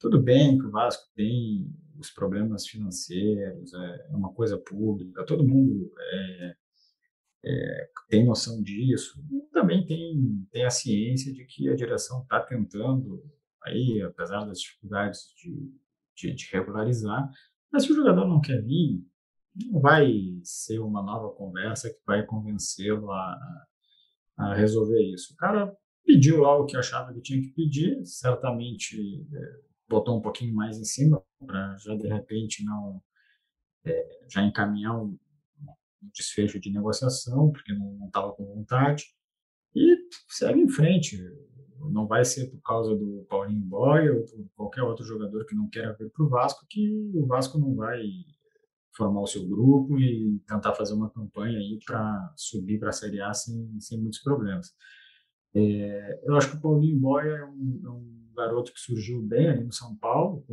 tudo 0.00 0.20
bem 0.20 0.58
que 0.58 0.66
o 0.66 0.70
Vasco 0.70 1.06
tem 1.14 1.70
os 1.98 2.10
problemas 2.10 2.66
financeiros, 2.66 3.74
é, 3.74 4.06
é 4.10 4.16
uma 4.16 4.32
coisa 4.32 4.56
pública, 4.56 5.24
todo 5.26 5.46
mundo 5.46 5.92
é, 5.98 6.56
é, 7.44 7.90
tem 8.08 8.24
noção 8.24 8.62
disso, 8.62 9.22
e 9.30 9.42
também 9.52 9.84
tem, 9.84 10.46
tem 10.50 10.64
a 10.64 10.70
ciência 10.70 11.32
de 11.32 11.44
que 11.44 11.68
a 11.68 11.76
direção 11.76 12.22
está 12.22 12.40
tentando, 12.40 13.22
aí, 13.62 14.00
apesar 14.02 14.46
das 14.46 14.60
dificuldades 14.60 15.34
de, 15.36 15.70
de, 16.16 16.34
de, 16.34 16.48
regularizar, 16.50 17.30
mas 17.70 17.84
se 17.84 17.92
o 17.92 17.94
jogador 17.94 18.26
não 18.26 18.40
quer 18.40 18.62
vir, 18.62 19.04
não 19.70 19.80
vai 19.80 20.10
ser 20.42 20.78
uma 20.78 21.02
nova 21.02 21.34
conversa 21.36 21.90
que 21.90 22.00
vai 22.06 22.24
convencê-lo 22.24 23.12
a, 23.12 23.66
a 24.38 24.54
resolver 24.54 25.02
isso. 25.12 25.34
O 25.34 25.36
cara 25.36 25.76
pediu 26.04 26.40
lá 26.40 26.56
o 26.56 26.64
que 26.64 26.76
achava 26.76 27.12
que 27.12 27.20
tinha 27.20 27.42
que 27.42 27.52
pedir, 27.52 28.02
certamente 28.06 28.96
é, 29.30 29.69
botou 29.90 30.16
um 30.16 30.22
pouquinho 30.22 30.54
mais 30.54 30.78
em 30.78 30.84
cima 30.84 31.20
para 31.44 31.76
já 31.78 31.96
de 31.96 32.06
repente 32.06 32.64
não 32.64 33.02
é, 33.84 34.20
já 34.30 34.42
encaminhar 34.42 34.96
um, 34.96 35.18
um 36.02 36.10
desfecho 36.14 36.60
de 36.60 36.70
negociação, 36.70 37.50
porque 37.50 37.74
não 37.74 38.06
estava 38.06 38.32
com 38.32 38.44
vontade, 38.44 39.04
e 39.74 39.96
segue 40.28 40.60
em 40.60 40.68
frente. 40.68 41.18
Não 41.90 42.06
vai 42.06 42.24
ser 42.24 42.50
por 42.50 42.60
causa 42.60 42.94
do 42.94 43.24
Paulinho 43.28 43.64
Boy 43.64 44.10
ou 44.10 44.24
qualquer 44.54 44.82
outro 44.82 45.04
jogador 45.04 45.46
que 45.46 45.54
não 45.54 45.68
queira 45.68 45.96
vir 45.98 46.10
para 46.10 46.24
o 46.24 46.28
Vasco 46.28 46.66
que 46.68 47.10
o 47.14 47.26
Vasco 47.26 47.58
não 47.58 47.74
vai 47.74 48.02
formar 48.94 49.22
o 49.22 49.26
seu 49.26 49.48
grupo 49.48 49.98
e 49.98 50.38
tentar 50.46 50.74
fazer 50.74 50.92
uma 50.92 51.10
campanha 51.10 51.58
aí 51.58 51.78
para 51.86 52.34
subir 52.36 52.78
para 52.78 52.90
a 52.90 52.92
Série 52.92 53.22
A 53.22 53.32
sem, 53.32 53.80
sem 53.80 53.98
muitos 53.98 54.20
problemas. 54.20 54.74
É, 55.54 56.20
eu 56.24 56.36
acho 56.36 56.50
que 56.50 56.56
o 56.58 56.60
Paulinho 56.60 57.00
Boy 57.00 57.26
é 57.26 57.44
um, 57.46 57.80
é 57.82 57.90
um 57.90 58.19
garoto 58.40 58.72
que 58.72 58.80
surgiu 58.80 59.22
bem 59.22 59.48
ali 59.48 59.64
no 59.64 59.72
São 59.72 59.94
Paulo, 59.96 60.44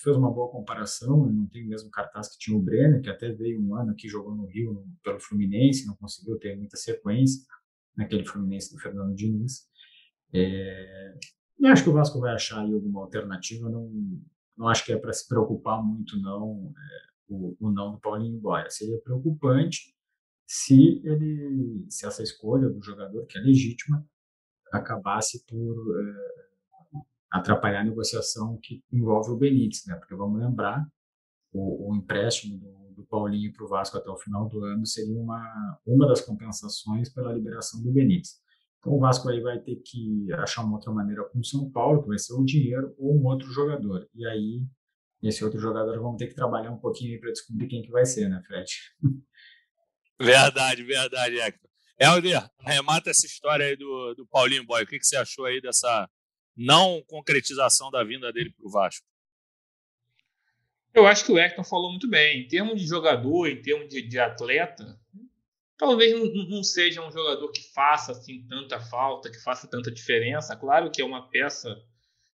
fez 0.00 0.16
uma 0.16 0.30
boa 0.30 0.50
comparação, 0.50 1.26
ele 1.26 1.36
não 1.36 1.46
tem 1.48 1.64
o 1.64 1.68
mesmo 1.68 1.90
cartaz 1.90 2.28
que 2.28 2.38
tinha 2.38 2.56
o 2.56 2.62
Brenner, 2.62 3.02
que 3.02 3.10
até 3.10 3.32
veio 3.32 3.60
um 3.60 3.74
ano 3.74 3.90
aqui, 3.90 4.08
jogou 4.08 4.34
no 4.34 4.46
Rio 4.46 4.72
no, 4.72 4.86
pelo 5.02 5.18
Fluminense, 5.18 5.86
não 5.86 5.96
conseguiu 5.96 6.38
ter 6.38 6.56
muita 6.56 6.76
sequência 6.76 7.44
naquele 7.96 8.24
Fluminense 8.24 8.72
do 8.72 8.80
Fernando 8.80 9.14
Diniz. 9.14 9.68
É, 10.32 11.14
e 11.58 11.66
acho 11.66 11.82
que 11.82 11.90
o 11.90 11.92
Vasco 11.92 12.20
vai 12.20 12.34
achar 12.34 12.60
aí 12.60 12.72
alguma 12.72 13.00
alternativa, 13.02 13.68
não, 13.68 13.90
não 14.56 14.68
acho 14.68 14.84
que 14.84 14.92
é 14.92 14.96
para 14.96 15.12
se 15.12 15.26
preocupar 15.26 15.82
muito 15.82 16.20
não 16.20 16.72
é, 16.76 17.06
o, 17.28 17.56
o 17.58 17.70
não 17.70 17.92
do 17.92 18.00
Paulinho 18.00 18.38
Boia. 18.38 18.70
Seria 18.70 19.00
preocupante 19.00 19.94
se 20.46 21.02
ele, 21.04 21.84
se 21.88 22.06
essa 22.06 22.22
escolha 22.22 22.68
do 22.68 22.82
jogador, 22.82 23.26
que 23.26 23.38
é 23.38 23.40
legítima, 23.40 24.06
acabasse 24.72 25.44
por 25.46 25.76
é, 26.00 26.45
atrapalhar 27.30 27.80
a 27.80 27.84
negociação 27.84 28.58
que 28.62 28.82
envolve 28.92 29.30
o 29.30 29.36
Benítez, 29.36 29.84
né? 29.86 29.96
Porque 29.96 30.14
vamos 30.14 30.40
lembrar, 30.40 30.86
o, 31.52 31.90
o 31.90 31.96
empréstimo 31.96 32.58
do, 32.58 32.94
do 32.94 33.04
Paulinho 33.06 33.52
para 33.52 33.64
o 33.64 33.68
Vasco 33.68 33.96
até 33.96 34.10
o 34.10 34.16
final 34.16 34.48
do 34.48 34.64
ano 34.64 34.86
seria 34.86 35.18
uma, 35.18 35.78
uma 35.86 36.06
das 36.06 36.20
compensações 36.20 37.12
pela 37.12 37.32
liberação 37.32 37.82
do 37.82 37.92
Benítez. 37.92 38.40
Então 38.78 38.94
o 38.94 39.00
Vasco 39.00 39.28
aí 39.28 39.40
vai 39.40 39.58
ter 39.58 39.76
que 39.76 40.32
achar 40.34 40.62
uma 40.62 40.76
outra 40.76 40.92
maneira 40.92 41.24
com 41.24 41.38
o 41.38 41.44
São 41.44 41.70
Paulo, 41.70 42.02
que 42.02 42.08
vai 42.08 42.18
ser 42.18 42.34
o 42.34 42.44
dinheiro, 42.44 42.94
ou 42.98 43.18
um 43.18 43.24
outro 43.26 43.50
jogador. 43.50 44.08
E 44.14 44.26
aí, 44.26 44.62
esse 45.22 45.44
outro 45.44 45.58
jogador 45.58 46.00
vamos 46.00 46.18
ter 46.18 46.28
que 46.28 46.34
trabalhar 46.34 46.70
um 46.70 46.78
pouquinho 46.78 47.18
para 47.20 47.32
descobrir 47.32 47.66
quem 47.66 47.82
que 47.82 47.90
vai 47.90 48.04
ser, 48.04 48.28
né, 48.28 48.40
Fred? 48.46 48.70
Verdade, 50.18 50.82
verdade, 50.82 51.38
Hector. 51.38 51.70
Helder, 52.00 52.48
arremata 52.60 53.10
essa 53.10 53.26
história 53.26 53.66
aí 53.66 53.76
do, 53.76 54.14
do 54.14 54.26
Paulinho 54.26 54.64
Boy. 54.64 54.82
O 54.82 54.86
que, 54.86 54.98
que 54.98 55.06
você 55.06 55.16
achou 55.16 55.44
aí 55.44 55.60
dessa 55.60 56.08
não 56.56 57.02
concretização 57.06 57.90
da 57.90 58.02
vinda 58.02 58.32
dele 58.32 58.50
para 58.50 58.66
o 58.66 58.70
Vasco? 58.70 59.06
Eu 60.94 61.06
acho 61.06 61.26
que 61.26 61.32
o 61.32 61.38
Hector 61.38 61.62
falou 61.62 61.90
muito 61.90 62.08
bem. 62.08 62.40
Em 62.40 62.48
termos 62.48 62.80
de 62.80 62.86
jogador, 62.86 63.48
em 63.48 63.60
termos 63.60 63.88
de, 63.88 64.00
de 64.00 64.18
atleta, 64.18 64.98
talvez 65.76 66.12
não, 66.12 66.48
não, 66.48 66.64
seja 66.64 67.06
um 67.06 67.12
jogador 67.12 67.50
que 67.52 67.62
faça 67.74 68.12
assim 68.12 68.46
tanta 68.48 68.80
falta, 68.80 69.30
que 69.30 69.38
faça 69.42 69.68
tanta 69.68 69.90
diferença. 69.90 70.56
Claro 70.56 70.90
que 70.90 71.02
é 71.02 71.04
uma 71.04 71.28
peça 71.28 71.76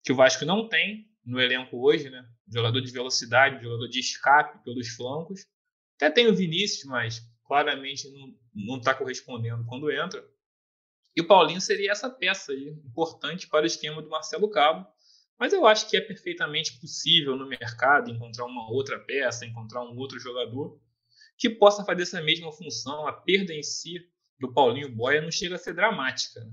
que 0.03 0.11
o 0.11 0.17
Vasco 0.17 0.47
não 0.47 0.69
tem 0.69 1.07
no 1.23 1.39
elenco 1.39 1.77
hoje, 1.77 2.09
né? 2.09 2.27
Jogador 2.51 2.81
de 2.81 2.91
velocidade, 2.91 3.63
jogador 3.63 3.89
de 3.89 4.01
escape 4.01 4.65
pelos 4.65 4.89
flancos. 4.89 5.45
Até 5.97 6.11
tem 6.11 6.29
o 6.29 6.35
Vinícius, 6.35 6.85
mas 6.85 7.21
claramente 7.45 8.09
não 8.55 8.79
está 8.79 8.95
correspondendo 8.95 9.67
quando 9.67 9.91
entra. 9.91 10.25
E 11.17 11.23
o 11.23 11.27
Paulinho 11.27 11.61
seria 11.63 11.93
essa 11.93 12.11
peça 12.11 12.53
aí, 12.53 12.69
importante 12.69 13.49
para 13.49 13.63
o 13.63 13.67
esquema 13.67 14.03
do 14.03 14.11
Marcelo 14.11 14.51
Cabo. 14.51 14.87
Mas 15.39 15.53
eu 15.53 15.67
acho 15.67 15.89
que 15.89 15.97
é 15.97 16.01
perfeitamente 16.01 16.79
possível 16.79 17.37
no 17.37 17.47
mercado 17.47 18.11
encontrar 18.11 18.45
uma 18.45 18.71
outra 18.71 18.99
peça, 18.99 19.47
encontrar 19.47 19.83
um 19.83 19.97
outro 19.97 20.19
jogador 20.19 20.79
que 21.39 21.49
possa 21.49 21.85
fazer 21.85 22.03
essa 22.03 22.23
mesma 22.23 22.53
função. 22.53 23.07
A 23.07 23.13
perda 23.13 23.53
em 23.55 23.63
si 23.63 23.99
do 24.39 24.53
Paulinho 24.53 24.95
Boia 24.95 25.23
não 25.23 25.31
chega 25.31 25.55
a 25.55 25.59
ser 25.59 25.75
dramática. 25.75 26.41
Né? 26.41 26.53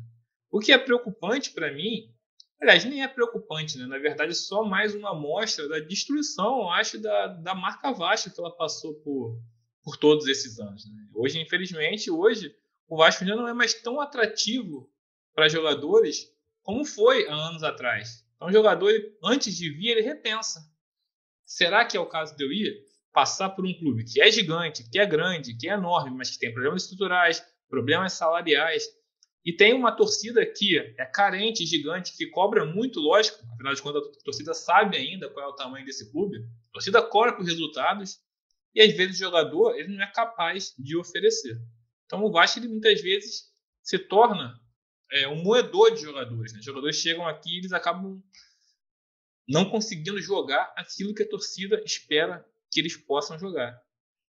O 0.50 0.60
que 0.60 0.72
é 0.72 0.78
preocupante 0.78 1.52
para 1.52 1.74
mim, 1.74 2.14
aliás, 2.62 2.86
nem 2.86 3.04
é 3.04 3.08
preocupante, 3.08 3.78
né? 3.78 3.86
na 3.86 3.98
verdade, 3.98 4.32
é 4.32 4.36
só 4.36 4.64
mais 4.64 4.96
uma 4.96 5.12
amostra 5.12 5.68
da 5.68 5.80
destruição, 5.80 6.60
eu 6.60 6.70
acho, 6.70 7.00
da, 7.00 7.28
da 7.28 7.56
marca 7.56 7.92
Vasco 7.92 8.32
que 8.32 8.40
ela 8.40 8.56
passou 8.56 8.94
por, 8.96 9.42
por 9.82 9.98
todos 9.98 10.28
esses 10.28 10.60
anos. 10.60 10.86
Né? 10.90 11.08
Hoje, 11.14 11.42
infelizmente, 11.42 12.12
hoje 12.12 12.54
o 12.88 12.98
Vasco 12.98 13.26
já 13.26 13.36
não 13.36 13.48
é 13.48 13.54
mais 13.54 13.74
tão 13.74 14.00
atrativo 14.00 14.90
para 15.34 15.50
jogadores 15.50 16.32
como 16.62 16.86
foi 16.86 17.28
há 17.28 17.34
anos 17.34 17.64
atrás. 17.64 18.26
Então, 18.36 18.48
o 18.48 18.52
jogador, 18.52 18.92
antes 19.24 19.56
de 19.56 19.70
vir, 19.70 19.92
ele 19.92 20.02
repensa. 20.02 20.60
Será 21.46 21.86
que 21.86 21.98
é 21.98 22.00
o 22.00 22.06
caso 22.06 22.36
de 22.36 22.44
eu 22.44 22.52
ir 22.52 22.84
passar 23.12 23.50
por 23.50 23.66
um 23.66 23.74
clube 23.74 24.04
que 24.04 24.22
é 24.22 24.32
gigante, 24.32 24.90
que 24.90 24.98
é 24.98 25.06
grande, 25.06 25.56
que 25.56 25.70
é 25.70 25.74
enorme, 25.74 26.16
mas 26.18 26.32
que 26.32 26.40
tem 26.40 26.52
problemas 26.52 26.84
estruturais, 26.84 27.46
problemas 27.70 28.14
salariais, 28.14 28.88
e 29.46 29.52
tem 29.52 29.74
uma 29.74 29.92
torcida 29.92 30.46
que 30.46 30.78
é 30.98 31.06
carente, 31.06 31.66
gigante, 31.66 32.16
que 32.16 32.28
cobra 32.28 32.66
muito, 32.66 33.00
lógico, 33.00 33.40
afinal 33.54 33.74
de 33.74 33.82
contas 33.82 34.04
a 34.08 34.24
torcida 34.24 34.54
sabe 34.54 34.96
ainda 34.96 35.30
qual 35.30 35.46
é 35.46 35.50
o 35.50 35.56
tamanho 35.56 35.86
desse 35.86 36.10
clube, 36.12 36.38
a 36.70 36.72
torcida 36.72 37.02
cobra 37.02 37.34
por 37.34 37.46
resultados, 37.46 38.20
e 38.74 38.82
às 38.82 38.96
vezes 38.96 39.18
o 39.18 39.20
jogador 39.20 39.76
ele 39.76 39.96
não 39.96 40.04
é 40.04 40.12
capaz 40.12 40.74
de 40.80 40.98
oferecer. 40.98 41.60
Então 42.14 42.24
o 42.24 42.32
Vasco 42.32 42.60
ele, 42.60 42.68
muitas 42.68 43.02
vezes 43.02 43.52
se 43.82 43.98
torna 43.98 44.62
é, 45.12 45.28
um 45.28 45.42
moedor 45.42 45.96
de 45.96 46.02
jogadores. 46.04 46.54
Né? 46.54 46.60
Os 46.60 46.66
jogadores 46.66 46.96
chegam 46.96 47.28
aqui 47.28 47.56
e 47.56 47.58
eles 47.58 47.74
acabam 47.74 48.22
não 49.48 49.68
conseguindo 49.68 50.22
jogar 50.22 50.72
aquilo 50.78 51.16
que 51.16 51.24
a 51.24 51.28
torcida 51.28 51.82
espera 51.84 52.48
que 52.70 52.80
eles 52.80 52.96
possam 52.96 53.40
jogar. 53.40 53.82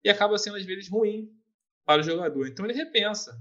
E 0.03 0.11
acaba 0.11 0.37
sendo, 0.37 0.57
às 0.57 0.65
vezes, 0.65 0.87
ruim 0.91 1.35
para 1.83 2.01
o 2.01 2.03
jogador. 2.03 2.47
Então 2.47 2.67
ele 2.67 2.75
repensa. 2.75 3.35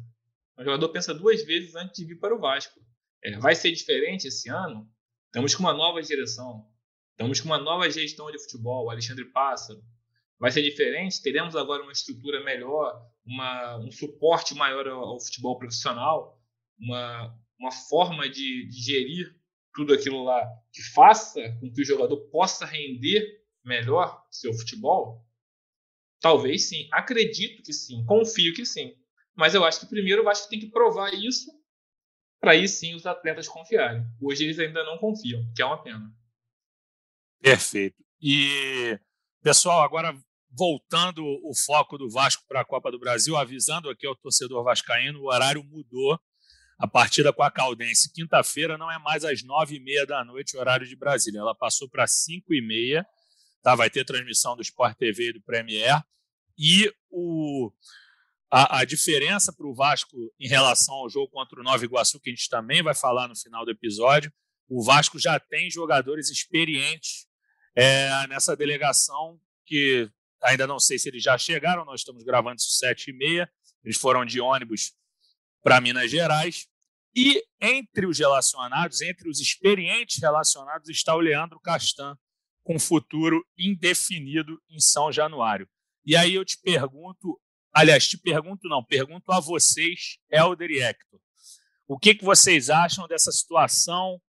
O 0.56 0.64
jogador 0.64 0.88
pensa 0.88 1.12
duas 1.12 1.44
vezes 1.44 1.74
antes 1.74 1.96
de 1.96 2.06
vir 2.06 2.18
para 2.18 2.34
o 2.34 2.40
Vasco. 2.40 2.80
É, 3.22 3.38
vai 3.38 3.54
ser 3.54 3.70
diferente 3.72 4.28
esse 4.28 4.48
ano? 4.48 4.90
Estamos 5.26 5.54
com 5.54 5.64
uma 5.64 5.74
nova 5.74 6.00
direção. 6.00 6.66
Estamos 7.10 7.42
com 7.42 7.46
uma 7.46 7.58
nova 7.58 7.90
gestão 7.90 8.30
de 8.32 8.38
futebol. 8.38 8.88
Alexandre 8.88 9.26
Pássaro. 9.26 9.84
Vai 10.40 10.50
ser 10.50 10.62
diferente? 10.62 11.22
Teremos 11.22 11.54
agora 11.54 11.82
uma 11.82 11.92
estrutura 11.92 12.42
melhor, 12.42 13.06
uma, 13.26 13.76
um 13.76 13.90
suporte 13.90 14.54
maior 14.54 14.88
ao, 14.88 15.04
ao 15.04 15.20
futebol 15.20 15.58
profissional 15.58 16.40
uma, 16.80 17.38
uma 17.58 17.70
forma 17.70 18.28
de, 18.28 18.66
de 18.66 18.82
gerir 18.82 19.38
tudo 19.74 19.92
aquilo 19.92 20.24
lá 20.24 20.42
que 20.72 20.82
faça 20.94 21.40
com 21.60 21.70
que 21.70 21.82
o 21.82 21.84
jogador 21.84 22.16
possa 22.30 22.64
render 22.64 23.44
melhor 23.64 24.26
seu 24.30 24.52
futebol? 24.54 25.26
Talvez 26.20 26.68
sim. 26.68 26.88
Acredito 26.90 27.62
que 27.62 27.72
sim. 27.72 28.04
Confio 28.06 28.54
que 28.54 28.64
sim. 28.64 28.96
Mas 29.36 29.54
eu 29.54 29.64
acho 29.64 29.80
que 29.80 29.86
primeiro 29.86 30.22
o 30.22 30.24
Vasco 30.24 30.48
tem 30.48 30.58
que 30.58 30.70
provar 30.70 31.12
isso 31.14 31.50
para 32.40 32.52
aí 32.52 32.66
sim 32.66 32.94
os 32.94 33.06
atletas 33.06 33.46
confiarem. 33.46 34.02
Hoje 34.20 34.44
eles 34.44 34.58
ainda 34.58 34.82
não 34.84 34.98
confiam, 34.98 35.40
que 35.54 35.60
é 35.60 35.66
uma 35.66 35.82
pena. 35.82 36.10
Perfeito. 37.40 38.02
E, 38.20 38.98
pessoal, 39.42 39.82
agora 39.82 40.18
voltando 40.50 41.24
o 41.24 41.54
foco 41.54 41.96
do 41.96 42.10
Vasco 42.10 42.44
para 42.48 42.60
a 42.60 42.64
Copa 42.64 42.90
do 42.90 42.98
Brasil, 42.98 43.36
avisando 43.36 43.88
aqui 43.88 44.06
ao 44.06 44.16
torcedor 44.16 44.64
vascaíno, 44.64 45.20
o 45.20 45.26
horário 45.26 45.62
mudou 45.64 46.18
a 46.78 46.88
partida 46.88 47.30
com 47.30 47.42
a 47.42 47.50
Caldense, 47.50 48.10
quinta-feira, 48.10 48.78
não 48.78 48.90
é 48.90 48.98
mais 48.98 49.22
às 49.22 49.42
nove 49.42 49.76
e 49.76 49.80
meia 49.80 50.06
da 50.06 50.24
noite, 50.24 50.56
horário 50.56 50.86
de 50.86 50.96
Brasília. 50.96 51.40
Ela 51.40 51.54
passou 51.54 51.88
para 51.88 52.06
cinco 52.06 52.54
e 52.54 52.66
meia. 52.66 53.06
Tá? 53.62 53.74
Vai 53.74 53.90
ter 53.90 54.02
transmissão 54.02 54.56
do 54.56 54.62
Sport 54.62 54.96
TV 54.96 55.28
e 55.28 55.32
do 55.34 55.42
Premier. 55.42 56.02
E 56.58 56.90
o, 57.10 57.70
a, 58.50 58.78
a 58.78 58.84
diferença 58.86 59.52
para 59.52 59.66
o 59.66 59.74
Vasco 59.74 60.16
em 60.40 60.48
relação 60.48 60.94
ao 60.94 61.10
jogo 61.10 61.28
contra 61.28 61.60
o 61.60 61.62
Nova 61.62 61.84
Iguaçu, 61.84 62.18
que 62.18 62.30
a 62.30 62.32
gente 62.32 62.48
também 62.48 62.82
vai 62.82 62.94
falar 62.94 63.28
no 63.28 63.36
final 63.36 63.62
do 63.64 63.70
episódio, 63.70 64.32
o 64.66 64.82
Vasco 64.82 65.18
já 65.18 65.38
tem 65.38 65.70
jogadores 65.70 66.30
experientes 66.30 67.26
é, 67.76 68.26
nessa 68.28 68.56
delegação, 68.56 69.38
que 69.66 70.10
ainda 70.42 70.66
não 70.66 70.78
sei 70.78 70.98
se 70.98 71.08
eles 71.08 71.22
já 71.22 71.36
chegaram, 71.36 71.84
nós 71.84 72.00
estamos 72.00 72.22
gravando 72.24 72.56
isso 72.56 72.70
sete 72.70 73.10
e 73.10 73.12
meia. 73.12 73.50
Eles 73.84 73.96
foram 73.96 74.24
de 74.24 74.40
ônibus 74.40 74.92
para 75.62 75.80
Minas 75.80 76.10
Gerais. 76.10 76.66
E 77.14 77.42
entre 77.60 78.06
os 78.06 78.18
relacionados, 78.18 79.00
entre 79.00 79.28
os 79.28 79.40
experientes 79.40 80.20
relacionados, 80.20 80.88
está 80.88 81.14
o 81.14 81.20
Leandro 81.20 81.58
Castan, 81.60 82.16
com 82.62 82.78
futuro 82.78 83.44
indefinido 83.58 84.60
em 84.70 84.78
São 84.78 85.10
Januário. 85.10 85.68
E 86.04 86.16
aí 86.16 86.34
eu 86.34 86.44
te 86.44 86.58
pergunto, 86.62 87.40
aliás, 87.72 88.06
te 88.06 88.16
pergunto 88.16 88.68
não, 88.68 88.84
pergunto 88.84 89.32
a 89.32 89.40
vocês, 89.40 90.18
Helder 90.30 90.70
e 90.70 90.80
Hector, 90.80 91.20
o 91.88 91.98
que, 91.98 92.14
que 92.14 92.24
vocês 92.24 92.70
acham 92.70 93.08
dessa 93.08 93.32
situação 93.32 94.20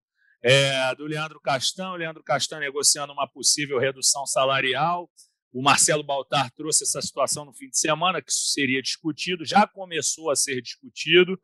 é, 0.43 0.95
do 0.95 1.05
Leandro 1.05 1.39
Castan? 1.41 1.91
O 1.91 1.97
Leandro 1.97 2.25
Castan 2.25 2.59
negociando 2.59 3.13
uma 3.13 3.29
possível 3.29 3.79
redução 3.79 4.25
salarial, 4.25 5.11
o 5.53 5.63
Marcelo 5.63 6.03
Baltar 6.03 6.51
trouxe 6.53 6.85
essa 6.85 7.03
situação 7.03 7.45
no 7.45 7.53
fim 7.53 7.69
de 7.69 7.79
semana, 7.79 8.23
que 8.23 8.31
isso 8.31 8.53
seria 8.53 8.81
discutido, 8.81 9.45
já 9.45 9.67
começou 9.67 10.31
a 10.31 10.37
ser 10.37 10.63
discutido. 10.63 11.41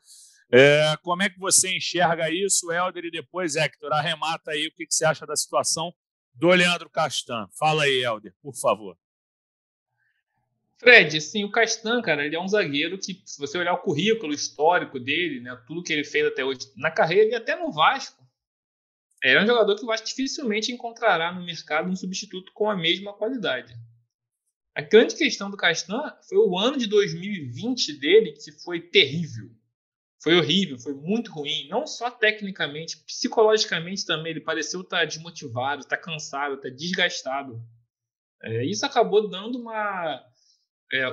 É, 0.51 0.97
como 1.03 1.23
é 1.23 1.29
que 1.29 1.38
você 1.38 1.77
enxerga 1.77 2.31
isso, 2.31 2.71
Helder? 2.71 3.05
E 3.07 3.11
depois, 3.11 3.57
Hector, 3.57 3.92
arremata 3.92 4.53
aí 4.53 4.69
o 4.69 4.73
que, 4.73 4.87
que 4.87 4.95
você 4.95 5.05
acha 5.05 5.27
da 5.27 5.35
situação 5.35 5.92
do 6.33 6.49
Leandro 6.51 6.88
Castan. 6.88 7.49
Fala 7.59 7.83
aí, 7.85 8.05
Helder, 8.05 8.33
por 8.40 8.55
favor. 8.55 8.97
Fred, 10.79 11.21
sim, 11.23 11.42
o 11.42 11.51
Castan, 11.51 12.03
cara, 12.03 12.25
ele 12.25 12.37
é 12.37 12.40
um 12.40 12.49
zagueiro 12.49 12.99
que, 12.99 13.23
se 13.25 13.38
você 13.38 13.57
olhar 13.57 13.73
o 13.73 13.83
currículo 13.83 14.33
histórico 14.33 15.01
dele, 15.01 15.40
né, 15.40 15.59
tudo 15.66 15.83
que 15.83 15.92
ele 15.92 16.05
fez 16.05 16.27
até 16.27 16.45
hoje 16.45 16.71
na 16.77 16.90
carreira 16.90 17.31
e 17.31 17.35
até 17.35 17.57
no 17.57 17.73
Vasco, 17.73 18.23
é 19.25 19.42
um 19.42 19.47
jogador 19.47 19.75
que 19.75 19.83
o 19.83 19.87
Vasco 19.87 20.07
dificilmente 20.07 20.71
encontrará 20.71 21.33
no 21.33 21.45
mercado 21.45 21.88
um 21.88 21.97
substituto 21.97 22.53
com 22.53 22.69
a 22.69 22.77
mesma 22.77 23.14
qualidade. 23.14 23.75
A 24.77 24.83
grande 24.83 25.17
questão 25.17 25.51
do 25.51 25.57
Castan 25.57 26.15
foi 26.29 26.37
o 26.37 26.59
ano 26.59 26.77
de 26.77 26.87
2020 26.87 27.99
dele, 27.99 28.33
que 28.33 28.53
foi 28.53 28.79
terrível. 28.79 29.51
Foi 30.23 30.37
horrível, 30.37 30.79
foi 30.79 30.93
muito 30.93 31.33
ruim. 31.33 31.67
Não 31.69 31.87
só 31.87 32.11
tecnicamente, 32.11 32.99
psicologicamente 33.05 34.05
também. 34.05 34.33
Ele 34.33 34.43
pareceu 34.43 34.83
estar 34.83 35.07
desmotivado, 35.07 35.81
estar 35.81 35.97
cansado, 35.97 36.57
estar 36.57 36.69
desgastado. 36.69 37.59
É, 38.43 38.67
isso 38.67 38.85
acabou 38.85 39.31
dando 39.31 39.59
uma, 39.59 40.23
é, 40.93 41.09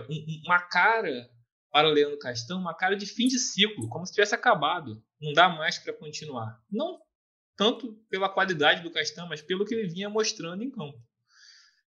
uma 0.45 0.59
cara 0.59 1.29
para 1.71 1.87
o 1.87 1.91
Leandro 1.91 2.19
Castan, 2.19 2.57
uma 2.57 2.75
cara 2.75 2.97
de 2.97 3.05
fim 3.05 3.27
de 3.27 3.39
ciclo, 3.39 3.87
como 3.87 4.05
se 4.05 4.11
tivesse 4.11 4.35
acabado. 4.35 5.01
Não 5.21 5.31
dá 5.31 5.47
mais 5.47 5.77
para 5.77 5.93
continuar. 5.93 6.61
Não 6.69 6.99
tanto 7.55 7.93
pela 8.09 8.27
qualidade 8.27 8.83
do 8.83 8.91
Castan, 8.91 9.25
mas 9.25 9.41
pelo 9.41 9.63
que 9.63 9.73
ele 9.73 9.87
vinha 9.87 10.09
mostrando 10.09 10.63
em 10.63 10.69
campo. 10.69 11.01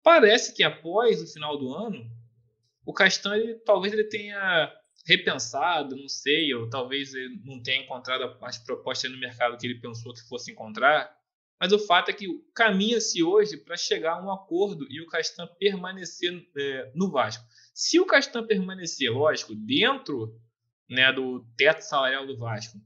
Parece 0.03 0.53
que 0.53 0.63
após 0.63 1.21
o 1.21 1.27
final 1.31 1.57
do 1.57 1.73
ano, 1.73 2.09
o 2.85 2.93
Castan 2.93 3.35
ele, 3.35 3.55
talvez 3.55 3.93
ele 3.93 4.05
tenha 4.05 4.73
repensado, 5.05 5.95
não 5.95 6.07
sei, 6.07 6.53
ou 6.53 6.69
talvez 6.69 7.13
ele 7.13 7.41
não 7.43 7.61
tenha 7.61 7.83
encontrado 7.83 8.37
as 8.41 8.57
propostas 8.57 9.11
no 9.11 9.19
mercado 9.19 9.57
que 9.57 9.65
ele 9.65 9.79
pensou 9.79 10.13
que 10.13 10.27
fosse 10.27 10.51
encontrar. 10.51 11.15
Mas 11.59 11.71
o 11.71 11.79
fato 11.79 12.09
é 12.09 12.13
que 12.13 12.27
caminha-se 12.55 13.21
hoje 13.21 13.57
para 13.57 13.77
chegar 13.77 14.13
a 14.13 14.25
um 14.25 14.31
acordo 14.31 14.87
e 14.89 14.99
o 14.99 15.07
Castan 15.07 15.47
permanecer 15.59 16.47
é, 16.57 16.91
no 16.95 17.11
Vasco. 17.11 17.45
Se 17.73 17.99
o 17.99 18.05
Castan 18.05 18.45
permanecer, 18.45 19.11
lógico, 19.11 19.53
dentro 19.53 20.39
né, 20.89 21.11
do 21.13 21.45
teto 21.55 21.81
salarial 21.81 22.25
do 22.25 22.37
Vasco 22.37 22.79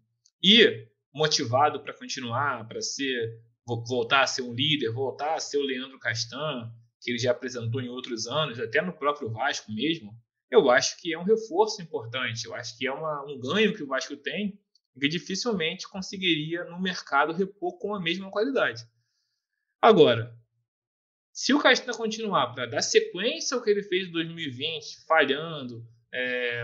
e 0.44 0.88
motivado 1.14 1.80
para 1.80 1.94
continuar, 1.94 2.68
para 2.68 2.82
ser 2.82 3.42
voltar 3.66 4.22
a 4.22 4.28
ser 4.28 4.42
um 4.42 4.54
líder, 4.54 4.92
voltar 4.92 5.36
a 5.36 5.40
ser 5.40 5.58
o 5.58 5.64
Leandro 5.64 5.98
Castan, 5.98 6.72
que 7.06 7.12
ele 7.12 7.20
já 7.20 7.32
apresentou 7.32 7.80
em 7.80 7.88
outros 7.88 8.26
anos, 8.26 8.60
até 8.60 8.82
no 8.82 8.92
próprio 8.92 9.30
Vasco 9.30 9.72
mesmo, 9.72 10.12
eu 10.50 10.72
acho 10.72 11.00
que 11.00 11.14
é 11.14 11.20
um 11.20 11.24
reforço 11.24 11.80
importante. 11.82 12.46
Eu 12.46 12.56
acho 12.56 12.76
que 12.76 12.88
é 12.88 12.92
uma, 12.92 13.24
um 13.26 13.40
ganho 13.40 13.76
que 13.76 13.84
o 13.84 13.88
Vasco 13.88 14.18
tem 14.18 14.60
que 15.00 15.08
dificilmente 15.08 15.88
conseguiria 15.88 16.64
no 16.64 16.82
mercado 16.82 17.34
repor 17.34 17.78
com 17.78 17.94
a 17.94 18.02
mesma 18.02 18.32
qualidade. 18.32 18.82
Agora, 19.82 20.34
se 21.34 21.54
o 21.54 21.60
Castan 21.60 21.92
continuar 21.92 22.54
para 22.54 22.66
dar 22.66 22.82
sequência 22.82 23.56
ao 23.56 23.62
que 23.62 23.70
ele 23.70 23.84
fez 23.84 24.08
em 24.08 24.12
2020, 24.12 25.06
falhando, 25.06 25.86
é, 26.14 26.64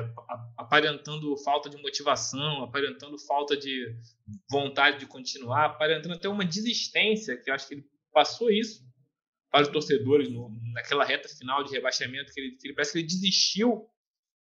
aparentando 0.57 1.35
falta 1.37 1.69
de 1.69 1.75
motivação, 1.75 2.63
aparentando 2.63 3.19
falta 3.19 3.57
de 3.57 3.93
vontade 4.49 4.97
de 4.97 5.05
continuar, 5.05 5.65
aparentando 5.65 6.15
até 6.15 6.29
uma 6.29 6.45
desistência, 6.45 7.35
que 7.35 7.49
eu 7.49 7.53
acho 7.53 7.67
que 7.67 7.73
ele 7.73 7.85
passou 8.13 8.49
isso 8.49 8.89
para 9.51 9.63
os 9.63 9.67
torcedores 9.67 10.31
no, 10.31 10.49
naquela 10.73 11.03
reta 11.03 11.27
final 11.27 11.63
de 11.63 11.71
rebaixamento, 11.71 12.31
que 12.33 12.39
ele, 12.39 12.51
que 12.51 12.67
ele 12.67 12.73
parece 12.73 12.93
que 12.93 12.99
ele 12.99 13.07
desistiu 13.07 13.85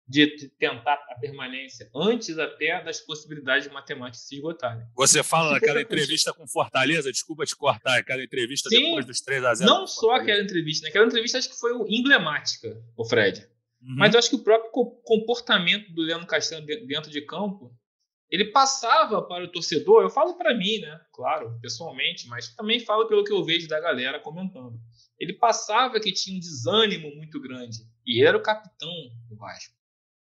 de, 0.07 0.49
tentar 0.59 0.95
a 1.09 1.15
permanência 1.21 1.89
antes 1.95 2.37
até 2.39 2.83
das 2.83 3.01
possibilidades 3.01 3.71
matemáticas 3.73 4.27
se 4.27 4.37
esgotarem. 4.37 4.85
Você 4.97 5.23
fala 5.23 5.53
daquela 5.53 5.81
entrevista 5.81 6.33
com 6.33 6.47
Fortaleza, 6.49 7.13
desculpa 7.13 7.45
te 7.45 7.55
cortar, 7.55 7.99
aquela 7.99 8.23
entrevista 8.23 8.69
Sim, 8.69 8.83
depois 8.83 9.05
dos 9.05 9.21
3 9.21 9.45
a 9.45 9.55
0 9.55 9.71
Não 9.71 9.87
só 9.87 10.13
aquela 10.13 10.43
entrevista, 10.43 10.87
naquela 10.87 11.07
entrevista 11.07 11.39
acho 11.39 11.51
que 11.51 11.59
foi 11.59 11.73
emblemática, 11.89 12.77
o 12.97 13.05
Fred. 13.05 13.47
Uhum. 13.81 13.97
Mas 13.97 14.13
eu 14.13 14.19
acho 14.19 14.31
que 14.31 14.37
o 14.37 14.43
próprio 14.43 14.71
comportamento 15.05 15.93
do 15.93 16.03
Leandro 16.03 16.27
Castanho 16.27 16.67
dentro 16.67 17.11
de 17.11 17.21
campo, 17.23 17.73
ele 18.31 18.47
passava 18.53 19.21
para 19.23 19.45
o 19.45 19.51
torcedor, 19.51 20.03
eu 20.03 20.11
falo 20.11 20.35
para 20.35 20.55
mim, 20.55 20.79
né, 20.79 21.01
claro, 21.13 21.59
pessoalmente, 21.61 22.29
mas 22.29 22.55
também 22.55 22.79
falo 22.79 23.09
pelo 23.09 23.25
que 23.25 23.33
eu 23.33 23.45
vejo 23.45 23.67
da 23.67 23.81
galera 23.81 24.21
comentando. 24.21 24.79
Ele 25.19 25.33
passava 25.35 25.99
que 26.01 26.13
tinha 26.13 26.37
um 26.37 26.41
desânimo 26.41 27.15
muito 27.17 27.41
grande 27.41 27.79
e 28.07 28.25
era 28.25 28.37
o 28.37 28.43
capitão 28.43 28.93
do 29.29 29.37
Vasco. 29.37 29.75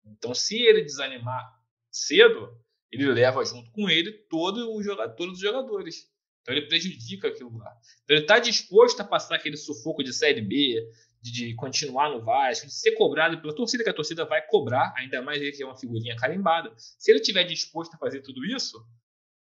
Então, 0.05 0.33
se 0.33 0.57
ele 0.57 0.81
desanimar 0.81 1.53
cedo, 1.91 2.57
ele 2.91 3.05
leva 3.11 3.45
junto 3.45 3.71
com 3.71 3.87
ele 3.87 4.11
todo 4.11 4.73
o 4.73 4.81
jogador, 4.81 5.15
todos 5.15 5.35
os 5.35 5.41
jogadores. 5.41 6.09
Então, 6.41 6.55
ele 6.55 6.67
prejudica 6.67 7.27
aquilo 7.27 7.55
lá. 7.57 7.71
Então, 8.03 8.15
ele 8.15 8.23
está 8.23 8.39
disposto 8.39 8.99
a 9.01 9.03
passar 9.03 9.35
aquele 9.35 9.55
sufoco 9.55 10.03
de 10.03 10.11
Série 10.11 10.41
B, 10.41 10.83
de, 11.21 11.53
continuar 11.55 12.09
no 12.09 12.23
Vasco, 12.23 12.65
de 12.65 12.73
ser 12.73 12.91
cobrado 12.91 13.39
pela 13.41 13.55
torcida, 13.55 13.83
que 13.83 13.89
a 13.89 13.93
torcida 13.93 14.25
vai 14.25 14.45
cobrar, 14.45 14.93
ainda 14.97 15.21
mais 15.21 15.41
ele 15.41 15.51
que 15.51 15.63
é 15.63 15.65
uma 15.65 15.77
figurinha 15.77 16.15
carimbada. 16.15 16.73
Se 16.77 17.11
ele 17.11 17.19
estiver 17.19 17.43
disposto 17.43 17.95
a 17.95 17.97
fazer 17.97 18.21
tudo 18.21 18.45
isso, 18.45 18.77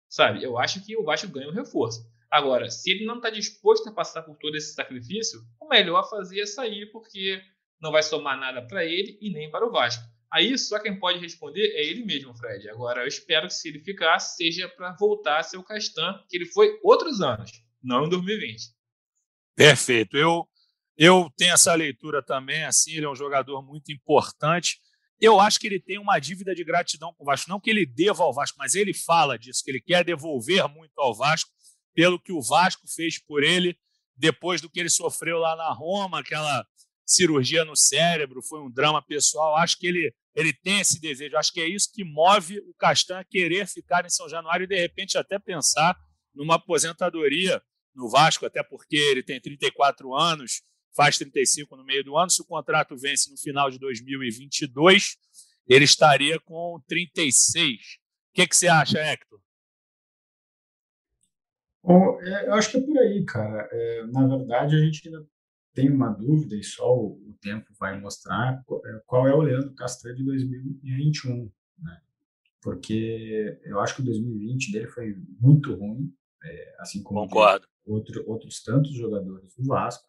sabe, 0.08 0.44
eu 0.44 0.58
acho 0.58 0.84
que 0.86 0.96
o 0.96 1.04
Vasco 1.04 1.28
ganha 1.28 1.50
um 1.50 1.54
reforço. 1.54 2.06
Agora, 2.30 2.70
se 2.70 2.90
ele 2.92 3.06
não 3.06 3.18
está 3.18 3.30
disposto 3.30 3.88
a 3.90 3.92
passar 3.92 4.24
por 4.24 4.36
todo 4.38 4.56
esse 4.56 4.74
sacrifício, 4.74 5.40
o 5.60 5.68
melhor 5.68 6.00
a 6.00 6.04
fazer 6.04 6.42
é 6.42 6.46
sair, 6.46 6.92
porque 6.92 7.42
não 7.80 7.92
vai 7.92 8.02
somar 8.02 8.40
nada 8.40 8.66
para 8.66 8.86
ele 8.86 9.18
e 9.22 9.30
nem 9.32 9.52
para 9.52 9.68
o 9.68 9.72
Vasco. 9.72 10.04
Aí 10.32 10.58
só 10.58 10.80
quem 10.80 10.98
pode 10.98 11.20
responder 11.20 11.62
é 11.76 11.86
ele 11.86 12.04
mesmo, 12.04 12.36
Fred. 12.36 12.68
Agora 12.70 13.02
eu 13.02 13.08
espero 13.08 13.48
que 13.48 13.54
se 13.54 13.70
ele 13.70 13.80
ficar, 13.82 14.18
seja 14.18 14.68
para 14.68 14.94
voltar 14.94 15.38
a 15.38 15.44
ser 15.44 15.58
o 15.58 15.64
Castan, 15.64 16.20
que 16.28 16.38
ele 16.38 16.48
foi 16.48 16.80
outros 16.82 17.22
anos, 17.22 17.52
não 17.84 18.06
em 18.06 18.10
2020. 18.10 18.74
Perfeito. 19.56 20.18
Eu, 20.18 20.48
eu 20.98 21.32
tenho 21.38 21.54
essa 21.54 21.74
leitura 21.74 22.24
também, 22.24 22.64
assim, 22.64 22.92
ele 22.92 23.06
é 23.06 23.10
um 23.10 23.16
jogador 23.16 23.62
muito 23.62 23.92
importante. 23.92 24.80
Eu 25.20 25.40
acho 25.40 25.60
que 25.60 25.68
ele 25.68 25.80
tem 25.80 25.98
uma 25.98 26.20
dívida 26.20 26.54
de 26.54 26.64
gratidão 26.64 27.14
com 27.14 27.24
o 27.24 27.26
Vasco. 27.26 27.50
Não 27.50 27.60
que 27.60 27.70
ele 27.70 27.86
deva 27.86 28.24
ao 28.24 28.34
Vasco, 28.34 28.58
mas 28.58 28.76
ele 28.76 28.94
fala 28.94 29.38
disso, 29.38 29.64
que 29.64 29.72
ele 29.72 29.82
quer 29.82 30.04
devolver 30.04 30.68
muito 30.68 30.98
ao 30.98 31.16
Vasco 31.16 31.50
pelo 31.94 32.20
que 32.20 32.32
o 32.32 32.42
Vasco 32.42 32.88
fez 32.88 33.20
por 33.24 33.44
ele 33.44 33.78
depois 34.16 34.62
do 34.62 34.70
que 34.70 34.80
ele 34.80 34.90
sofreu 34.90 35.38
lá 35.40 35.56
na 35.56 35.72
Roma, 35.72 36.20
aquela 36.20 36.66
cirurgia 37.06 37.66
no 37.66 37.76
cérebro, 37.76 38.42
foi 38.42 38.62
um 38.62 38.72
drama 38.72 39.02
pessoal. 39.02 39.56
Acho 39.56 39.78
que 39.78 39.88
ele 39.88 40.14
ele 40.36 40.52
tem 40.52 40.80
esse 40.80 41.00
desejo. 41.00 41.38
Acho 41.38 41.54
que 41.54 41.62
é 41.62 41.68
isso 41.68 41.92
que 41.94 42.04
move 42.04 42.60
o 42.60 42.74
Castan 42.74 43.20
a 43.20 43.24
querer 43.24 43.68
ficar 43.68 44.06
em 44.06 44.10
São 44.10 44.28
Januário 44.28 44.64
e, 44.64 44.68
de 44.68 44.80
repente, 44.80 45.18
até 45.18 45.38
pensar 45.38 45.96
numa 46.34 46.56
aposentadoria 46.56 47.62
no 47.94 48.10
Vasco, 48.10 48.46
até 48.46 48.64
porque 48.64 48.96
ele 48.96 49.22
tem 49.22 49.40
34 49.40 50.16
anos, 50.16 50.64
faz 50.96 51.18
35 51.18 51.76
no 51.76 51.84
meio 51.84 52.04
do 52.04 52.18
ano. 52.18 52.30
Se 52.30 52.42
o 52.42 52.46
contrato 52.46 52.98
vence 52.98 53.30
no 53.32 53.38
final 53.38 53.70
de 53.70 53.80
2022, 53.80 55.18
ele 55.68 55.86
estaria 55.86 56.40
com 56.40 56.82
36. 56.88 57.78
O 57.78 58.34
que, 58.34 58.48
que 58.48 58.56
você 58.56 58.68
acha, 58.68 59.00
Hector? 59.00 59.40
Bom, 61.84 62.22
é, 62.22 62.48
eu 62.48 62.54
acho 62.54 62.72
que 62.72 62.78
é 62.78 62.82
por 62.82 62.98
aí, 62.98 63.26
cara. 63.26 63.68
É, 63.72 64.06
na 64.08 64.26
verdade, 64.26 64.76
a 64.76 64.80
gente 64.80 65.08
ainda 65.08 65.28
tem 65.74 65.92
uma 65.92 66.10
dúvida 66.10 66.56
e 66.56 66.64
só 66.64 66.96
o, 66.96 67.14
o 67.30 67.38
tempo 67.42 67.68
vai 67.78 68.00
mostrar 68.00 68.64
é, 68.86 69.02
qual 69.06 69.28
é 69.28 69.34
o 69.34 69.42
Leandro 69.42 69.74
Castanho 69.74 70.16
de 70.16 70.24
2021, 70.24 71.52
né? 71.80 72.02
Porque 72.62 73.60
eu 73.64 73.80
acho 73.82 73.96
que 73.96 74.02
o 74.02 74.06
2020 74.06 74.72
dele 74.72 74.88
foi 74.88 75.18
muito 75.40 75.76
ruim, 75.76 76.14
é, 76.44 76.76
assim 76.80 77.04
como. 77.04 77.20
Outro, 77.86 78.24
outros 78.28 78.64
tantos 78.64 78.94
jogadores 78.94 79.54
do 79.56 79.66
Vasco, 79.66 80.08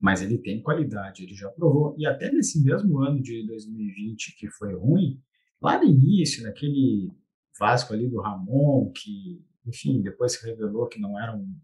mas 0.00 0.22
ele 0.22 0.38
tem 0.38 0.62
qualidade, 0.62 1.22
ele 1.22 1.34
já 1.34 1.48
provou. 1.50 1.94
E 1.98 2.06
até 2.06 2.30
nesse 2.30 2.62
mesmo 2.62 3.00
ano 3.00 3.20
de 3.20 3.46
2020 3.46 4.36
que 4.36 4.48
foi 4.50 4.74
ruim, 4.74 5.20
lá 5.60 5.78
no 5.78 5.84
início, 5.84 6.42
naquele 6.42 7.10
Vasco 7.58 7.94
ali 7.94 8.08
do 8.08 8.20
Ramon, 8.20 8.92
que, 8.92 9.42
enfim, 9.66 10.02
depois 10.02 10.32
se 10.32 10.46
revelou 10.46 10.86
que 10.88 11.00
não 11.00 11.18
era 11.18 11.34
um 11.34 11.56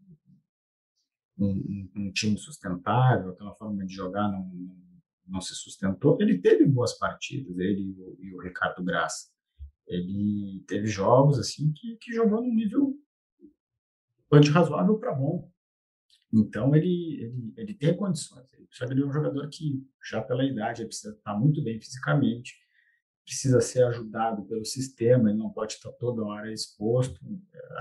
um, 1.38 1.90
um, 1.96 2.12
time 2.12 2.38
sustentável, 2.38 3.30
aquela 3.30 3.54
forma 3.54 3.84
de 3.84 3.94
jogar 3.94 4.28
não, 4.30 4.50
não 5.26 5.40
se 5.40 5.54
sustentou. 5.54 6.16
Ele 6.20 6.38
teve 6.38 6.64
boas 6.66 6.96
partidas, 6.98 7.58
ele 7.58 7.94
e 8.20 8.34
o, 8.34 8.40
Ricardo 8.40 8.82
Graça. 8.84 9.30
Ele 9.86 10.62
teve 10.66 10.86
jogos 10.86 11.38
assim 11.38 11.72
que, 11.72 11.96
que 11.96 12.12
jogou 12.12 12.40
num 12.40 12.54
nível 12.54 12.96
de 14.40 14.50
razoável 14.50 14.98
para 14.98 15.14
bom. 15.14 15.51
Então 16.32 16.74
ele, 16.74 17.22
ele, 17.22 17.52
ele 17.56 17.74
tem 17.74 17.94
condições. 17.94 18.50
Ele 18.54 18.66
precisa 18.66 18.94
de 18.94 19.04
um 19.04 19.12
jogador 19.12 19.48
que, 19.50 19.84
já 20.08 20.22
pela 20.22 20.44
idade, 20.44 20.86
precisa 20.86 21.14
estar 21.14 21.38
muito 21.38 21.62
bem 21.62 21.78
fisicamente, 21.78 22.54
precisa 23.24 23.60
ser 23.60 23.84
ajudado 23.84 24.44
pelo 24.46 24.64
sistema, 24.64 25.28
ele 25.28 25.38
não 25.38 25.50
pode 25.50 25.74
estar 25.74 25.92
toda 25.92 26.24
hora 26.24 26.52
exposto. 26.52 27.20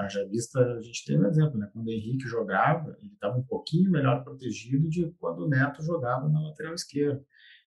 Já 0.10 0.24
vista, 0.26 0.60
a 0.60 0.82
gente 0.82 1.06
tem 1.06 1.18
um 1.18 1.26
exemplo, 1.26 1.58
né? 1.58 1.70
Quando 1.74 1.88
o 1.88 1.92
Henrique 1.92 2.28
jogava, 2.28 2.96
ele 3.02 3.14
estava 3.14 3.38
um 3.38 3.44
pouquinho 3.44 3.90
melhor 3.90 4.24
protegido 4.24 4.90
de 4.90 5.10
quando 5.14 5.46
o 5.46 5.48
Neto 5.48 5.82
jogava 5.82 6.28
na 6.28 6.42
lateral 6.42 6.74
esquerda. 6.74 7.24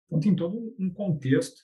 Então 0.06 0.20
tem 0.20 0.36
todo 0.36 0.74
um 0.78 0.90
contexto 0.90 1.62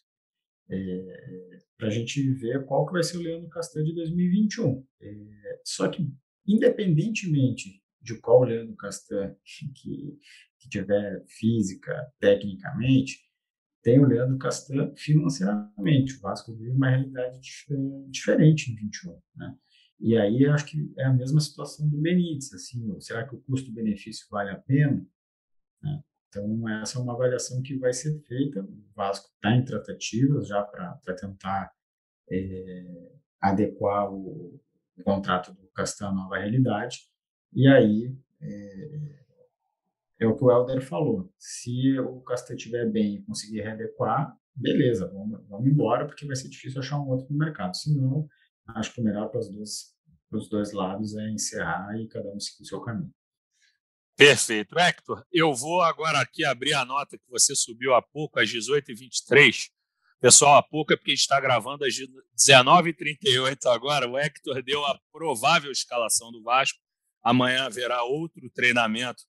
é, 0.69 1.59
para 1.77 1.89
a 1.89 1.91
gente 1.91 2.33
ver 2.35 2.65
qual 2.65 2.87
que 2.87 2.93
vai 2.93 3.03
ser 3.03 3.19
o 3.19 3.23
Leandro 3.23 3.49
Castanho 3.49 3.87
de 3.87 3.95
2021. 3.95 4.85
É, 5.01 5.61
só 5.65 5.89
que, 5.89 6.11
independentemente 6.47 7.80
de 8.01 8.19
qual 8.19 8.45
Leandro 8.45 8.77
Castanho 8.77 9.37
que, 9.75 10.19
que 10.59 10.69
tiver 10.69 11.25
física, 11.27 12.13
tecnicamente, 12.19 13.19
tem 13.83 13.99
o 13.99 14.07
Leandro 14.07 14.39
Castan 14.39 14.93
financeiramente. 14.97 16.17
O 16.17 16.21
Vasco 16.21 16.55
vive 16.55 16.71
uma 16.71 16.91
realidade 16.91 17.41
diferente 18.11 18.71
em 18.71 18.75
21, 18.75 19.19
né? 19.37 19.57
E 19.99 20.17
aí 20.17 20.47
acho 20.47 20.65
que 20.65 20.93
é 20.97 21.05
a 21.05 21.13
mesma 21.13 21.41
situação 21.41 21.87
do 21.89 21.99
Benítez, 21.99 22.55
assim, 22.55 22.99
será 23.01 23.27
que 23.29 23.35
o 23.35 23.41
custo-benefício 23.43 24.27
vale 24.31 24.51
a 24.51 24.57
pena? 24.57 25.07
Né? 25.83 26.03
Então 26.29 26.69
essa 26.81 26.99
é 26.99 27.03
uma 27.03 27.13
avaliação 27.13 27.61
que 27.61 27.77
vai 27.77 27.93
ser 27.93 28.19
feita. 28.23 28.63
O 28.63 28.85
Vasco 28.95 29.29
está 29.35 29.55
em 29.55 29.65
tratativas 29.65 30.49
já 30.49 30.63
para 30.63 31.15
tentar 31.15 31.71
é, 32.31 33.13
adequar 33.41 34.11
o, 34.11 34.59
contrato 35.05 35.53
do 35.55 35.67
Castan 35.69 36.09
à 36.09 36.13
nova 36.13 36.39
realidade. 36.39 37.10
E 37.53 37.67
aí 37.69 38.17
é, 38.41 39.21
é 40.21 40.27
o 40.27 40.37
que 40.37 40.45
o 40.45 40.51
Helder 40.51 40.83
falou. 40.83 41.33
Se 41.39 41.99
o 41.99 42.21
Castan 42.21 42.55
estiver 42.55 42.87
bem 42.87 43.17
e 43.17 43.23
conseguir 43.23 43.63
readequar, 43.63 44.37
beleza, 44.55 45.11
vamos, 45.13 45.41
vamos 45.49 45.67
embora, 45.67 46.07
porque 46.07 46.27
vai 46.27 46.37
ser 46.37 46.49
difícil 46.49 46.81
achar 46.81 46.99
um 46.99 47.09
outro 47.09 47.27
no 47.31 47.39
mercado. 47.39 47.77
Se 47.77 47.95
não, 47.97 48.29
acho 48.69 48.93
que 48.93 49.01
o 49.01 49.05
melhor 49.05 49.29
para 49.29 49.41
os 49.41 49.49
dois, 49.49 49.95
os 50.31 50.49
dois 50.49 50.73
lados 50.73 51.17
é 51.17 51.31
encerrar 51.31 51.99
e 51.99 52.07
cada 52.09 52.29
um 52.31 52.39
seguir 52.39 52.63
o 52.63 52.67
seu 52.67 52.81
caminho. 52.81 53.13
Perfeito. 54.17 54.79
Hector, 54.79 55.25
eu 55.33 55.55
vou 55.55 55.81
agora 55.81 56.21
aqui 56.21 56.45
abrir 56.45 56.75
a 56.75 56.85
nota 56.85 57.17
que 57.17 57.31
você 57.31 57.57
subiu 57.57 57.95
há 57.95 58.03
pouco, 58.03 58.39
às 58.39 58.51
18h23. 58.51 59.71
Pessoal, 60.21 60.59
há 60.59 60.63
pouco 60.63 60.93
é 60.93 60.97
porque 60.97 61.13
a 61.13 61.15
gente 61.15 61.23
está 61.23 61.41
gravando 61.41 61.87
às 61.87 61.95
19h38 62.39 63.65
agora. 63.65 64.07
O 64.07 64.19
Hector 64.19 64.63
deu 64.63 64.85
a 64.85 65.01
provável 65.11 65.73
escalação 65.73 66.31
do 66.31 66.43
Vasco 66.43 66.79
Amanhã 67.23 67.65
haverá 67.65 68.03
outro 68.03 68.49
treinamento 68.51 69.23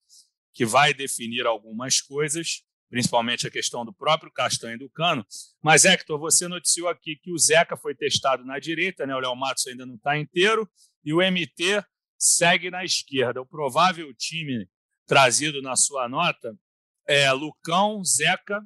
que 0.54 0.66
vai 0.66 0.94
definir 0.94 1.46
algumas 1.46 2.02
coisas, 2.02 2.64
principalmente 2.90 3.48
a 3.48 3.52
questão 3.52 3.86
do 3.86 3.94
próprio 3.94 4.32
Castanho 4.32 4.78
do 4.78 4.90
Cano. 4.90 5.26
Mas, 5.62 5.86
Hector, 5.86 6.20
você 6.20 6.48
noticiou 6.48 6.90
aqui 6.90 7.16
que 7.16 7.32
o 7.32 7.38
Zeca 7.38 7.78
foi 7.78 7.96
testado 7.96 8.44
na 8.44 8.60
direita, 8.60 9.06
né? 9.06 9.16
o 9.16 9.20
Léo 9.20 9.36
Matos 9.36 9.66
ainda 9.68 9.86
não 9.86 9.96
está 9.96 10.18
inteiro, 10.18 10.70
e 11.04 11.14
o 11.14 11.18
MT 11.18 11.84
segue 12.18 12.70
na 12.70 12.84
esquerda. 12.84 13.42
O 13.42 13.46
provável 13.46 14.14
time 14.14 14.70
trazido 15.08 15.62
na 15.62 15.76
sua 15.76 16.08
nota 16.08 16.56
é 17.08 17.32
Lucão, 17.32 18.04
Zeca, 18.04 18.62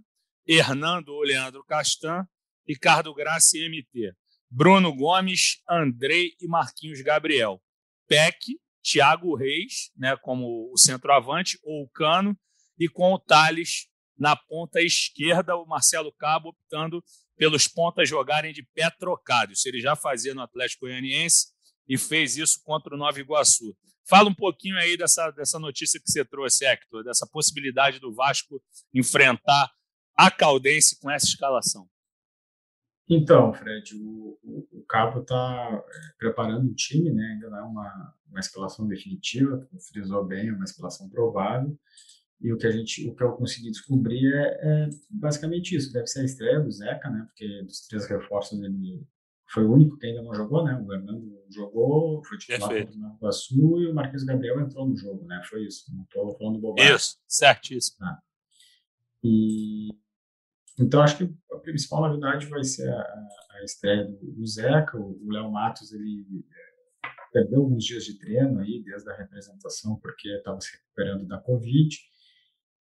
Hernando 0.46 1.10
ou 1.10 1.24
Leandro 1.24 1.64
Castan, 1.66 2.28
Ricardo 2.68 3.14
Graça 3.14 3.58
e 3.58 3.70
MT. 3.70 4.14
Bruno 4.50 4.94
Gomes, 4.94 5.62
Andrei 5.70 6.34
e 6.40 6.48
Marquinhos 6.48 7.02
Gabriel. 7.02 7.62
Peck, 8.08 8.60
Thiago 8.86 9.36
Reis, 9.36 9.92
né, 9.98 10.16
como 10.18 10.72
o 10.72 10.78
centroavante, 10.78 11.58
ou 11.64 11.84
o 11.84 11.90
Cano, 11.90 12.38
e 12.80 12.88
com 12.88 13.14
o 13.14 13.20
Thales 13.20 13.88
na 14.18 14.36
ponta 14.36 14.82
esquerda, 14.82 15.56
o 15.56 15.66
Marcelo 15.66 16.14
Cabo 16.14 16.50
optando 16.50 17.04
pelos 17.36 17.68
pontas 17.68 18.08
jogarem 18.08 18.54
de 18.54 18.64
pé 18.64 18.90
trocado. 18.90 19.52
Isso 19.52 19.68
ele 19.68 19.82
já 19.82 19.96
fazia 19.96 20.34
no 20.34 20.42
Atlético 20.42 20.86
Goianiense 20.86 21.48
e 21.88 21.98
fez 21.98 22.38
isso 22.38 22.62
contra 22.64 22.96
o 22.96 22.98
Nova 22.98 23.20
Iguaçu. 23.20 23.76
Fala 24.08 24.30
um 24.30 24.36
pouquinho 24.36 24.78
aí 24.78 24.96
dessa, 24.96 25.32
dessa 25.32 25.58
notícia 25.58 26.00
que 26.00 26.10
você 26.10 26.24
trouxe, 26.24 26.64
Hector, 26.66 27.04
dessa 27.04 27.28
possibilidade 27.28 28.00
do 28.00 28.14
Vasco 28.14 28.62
enfrentar 28.94 29.70
a 30.16 30.30
Caldense 30.30 31.00
com 31.00 31.10
essa 31.10 31.26
escalação. 31.26 31.90
Então, 33.08 33.54
Fred, 33.54 33.96
o, 33.96 34.40
o, 34.44 34.68
o 34.72 34.84
Cabo 34.88 35.22
está 35.22 35.84
é, 35.88 36.14
preparando 36.18 36.70
o 36.70 36.74
time, 36.74 37.12
né? 37.12 37.34
ainda 37.34 37.50
não 37.50 37.58
é 37.58 37.62
uma, 37.62 38.16
uma 38.30 38.40
escalação 38.40 38.88
definitiva, 38.88 39.68
frisou 39.90 40.26
bem, 40.26 40.50
é 40.50 40.54
uma 40.54 40.64
escalação 40.64 41.10
provável. 41.10 41.78
E 42.42 42.52
o 42.52 42.58
que 42.58 42.68
a 42.68 42.72
gente, 42.72 43.08
o 43.08 43.16
que 43.16 43.24
eu 43.24 43.32
consegui 43.34 43.72
descobrir 43.72 44.34
é, 44.34 44.60
é, 44.62 44.90
basicamente 45.10 45.76
isso. 45.76 45.94
Deve 45.94 46.08
ser 46.08 46.22
a 46.22 46.26
estreia 46.26 46.60
do 46.60 46.70
Zeca, 46.70 47.10
né? 47.10 47.26
Porque 47.28 47.64
dos 47.64 47.88
três 47.88 48.08
reforços 48.08 48.62
ele 48.62 49.06
foi 49.48 49.64
o 49.64 49.72
único 49.72 49.98
que 49.98 50.08
ainda 50.08 50.22
não 50.22 50.34
jogou, 50.34 50.64
né? 50.64 50.76
O 50.76 50.94
Hernando 50.94 51.44
jogou, 51.50 52.24
foi 52.26 52.38
titular 52.38 52.70
contra 52.70 53.00
o 53.00 53.16
Iguaçu 53.16 53.82
e 53.82 53.88
o 53.88 53.94
Marquinhos 53.94 54.24
Gabriel 54.24 54.60
entrou 54.60 54.88
no 54.88 54.98
jogo, 54.98 55.26
né? 55.26 55.42
Foi 55.48 55.64
isso. 55.64 55.86
Não 55.96 56.04
estou 56.04 56.38
falando 56.38 56.60
bobagem. 56.60 56.96
Isso, 56.96 57.18
certíssimo. 57.28 58.06
Ah. 58.06 58.20
E 59.24 59.96
então 60.80 61.02
acho 61.02 61.18
que 61.18 61.34
a 61.52 61.58
principal 61.60 62.02
novidade 62.02 62.48
vai 62.48 62.64
ser 62.64 62.90
a, 62.90 63.28
a 63.52 63.64
estreia 63.64 64.06
do, 64.06 64.32
do 64.32 64.46
Zeca. 64.46 64.98
O 64.98 65.32
Léo 65.32 65.52
Matos 65.52 65.92
ele 65.92 66.26
é, 66.52 67.10
perdeu 67.32 67.62
alguns 67.62 67.84
dias 67.84 68.04
de 68.04 68.18
treino 68.18 68.60
aí 68.60 68.84
desde 68.84 69.10
a 69.10 69.16
representação 69.16 69.98
porque 70.00 70.30
estava 70.30 70.60
se 70.60 70.72
recuperando 70.78 71.28
da 71.28 71.40
Covid 71.40 71.96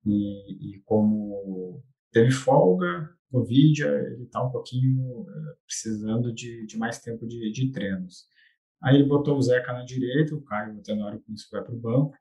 e, 0.06 0.76
e 0.76 0.82
como 0.82 1.84
teve 2.12 2.32
folga, 2.32 3.10
Covid, 3.34 3.84
ele 3.84 4.24
está 4.26 4.44
um 4.44 4.52
pouquinho 4.52 5.26
é, 5.28 5.56
precisando 5.66 6.32
de, 6.32 6.68
de 6.68 6.78
mais 6.78 7.00
tempo 7.00 7.26
de, 7.28 7.52
de, 7.52 7.72
treinos. 7.72 8.28
Aí 8.82 8.96
ele 8.96 9.08
botou 9.08 9.36
o 9.36 9.42
Zeca 9.42 9.74
na 9.74 9.84
direita, 9.84 10.36
o 10.36 10.42
Caio, 10.44 10.82
Tenório 10.84 11.20
com 11.22 11.34
isso 11.34 11.48
vai 11.52 11.64
para 11.64 11.74
o 11.74 11.80
banco. 11.80 12.16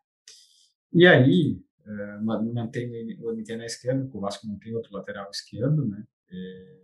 E 0.91 1.07
aí, 1.07 1.61
é, 1.87 2.19
mantém 2.21 3.17
o 3.21 3.33
MT 3.33 3.57
na 3.57 3.67
esquerda, 3.67 4.03
porque 4.03 4.17
o 4.17 4.21
Vasco 4.21 4.47
não 4.47 4.59
tem 4.59 4.75
outro 4.75 4.93
lateral 4.93 5.31
esquerdo, 5.31 5.87
né? 5.87 6.05
É, 6.31 6.83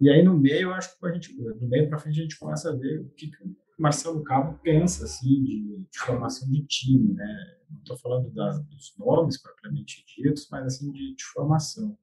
e 0.00 0.10
aí 0.10 0.22
no 0.22 0.38
meio, 0.38 0.68
eu 0.68 0.74
acho 0.74 0.98
que 0.98 1.06
a 1.06 1.12
gente, 1.12 1.34
do 1.34 1.66
meio 1.66 1.88
para 1.88 1.98
frente 1.98 2.20
a 2.20 2.22
gente 2.22 2.38
começa 2.38 2.70
a 2.70 2.76
ver 2.76 3.00
o 3.00 3.08
que, 3.10 3.30
que 3.30 3.42
o 3.44 3.56
Marcelo 3.78 4.22
Cabo 4.22 4.58
pensa 4.62 5.04
assim 5.04 5.42
de, 5.42 5.86
de 5.90 5.98
formação 5.98 6.48
de 6.50 6.66
time, 6.66 7.14
né? 7.14 7.56
Não 7.70 7.78
estou 7.78 7.98
falando 7.98 8.30
das, 8.30 8.62
dos 8.66 8.94
nomes 8.98 9.40
propriamente 9.40 10.04
ditos, 10.06 10.48
mas 10.50 10.66
assim 10.66 10.92
de, 10.92 11.14
de 11.14 11.24
formação, 11.32 11.98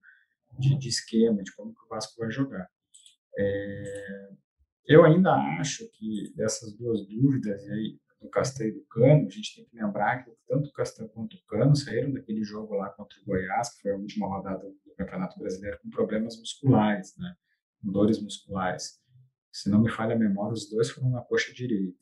de, 0.60 0.77
de, 0.77 0.89
esquema, 0.89 1.43
de 1.43 1.56
como 1.56 1.73
que 1.73 1.86
o 1.86 1.88
Vasco 1.88 2.19
vai 2.19 2.32
jogar. 2.32 2.67
É, 3.38 4.29
eu 4.88 5.06
ainda 5.06 5.34
acho 5.60 5.89
que 5.91 6.34
dessas 6.36 6.73
duas 6.73 7.08
dúvidas, 7.08 7.63
e 7.65 7.71
aí 7.71 7.99
do 8.23 8.29
Castan 8.29 8.65
e 8.65 8.71
do 8.71 8.81
Cano, 8.86 9.27
a 9.27 9.29
gente 9.29 9.55
tem 9.55 9.65
que 9.65 9.75
lembrar 9.75 10.23
que 10.23 10.31
tanto 10.47 10.69
o 10.69 10.73
Castan 10.73 11.07
quanto 11.09 11.36
o 11.36 11.45
Cano 11.45 11.75
saíram 11.75 12.12
daquele 12.12 12.43
jogo 12.43 12.73
lá 12.75 12.89
contra 12.89 13.19
o 13.19 13.25
Goiás, 13.25 13.75
que 13.75 13.81
foi 13.81 13.91
a 13.91 13.97
última 13.97 14.27
rodada 14.27 14.63
do 14.63 14.95
Campeonato 14.95 15.38
Brasileiro, 15.38 15.77
com 15.83 15.89
problemas 15.89 16.39
musculares, 16.39 17.15
né? 17.17 17.36
com 17.81 17.91
dores 17.91 18.21
musculares. 18.21 18.99
Se 19.51 19.69
não 19.69 19.81
me 19.83 19.91
falha 19.91 20.15
a 20.15 20.17
memória, 20.17 20.53
os 20.53 20.69
dois 20.69 20.89
foram 20.89 21.12
na 21.12 21.21
coxa 21.21 21.53
direita. 21.53 21.97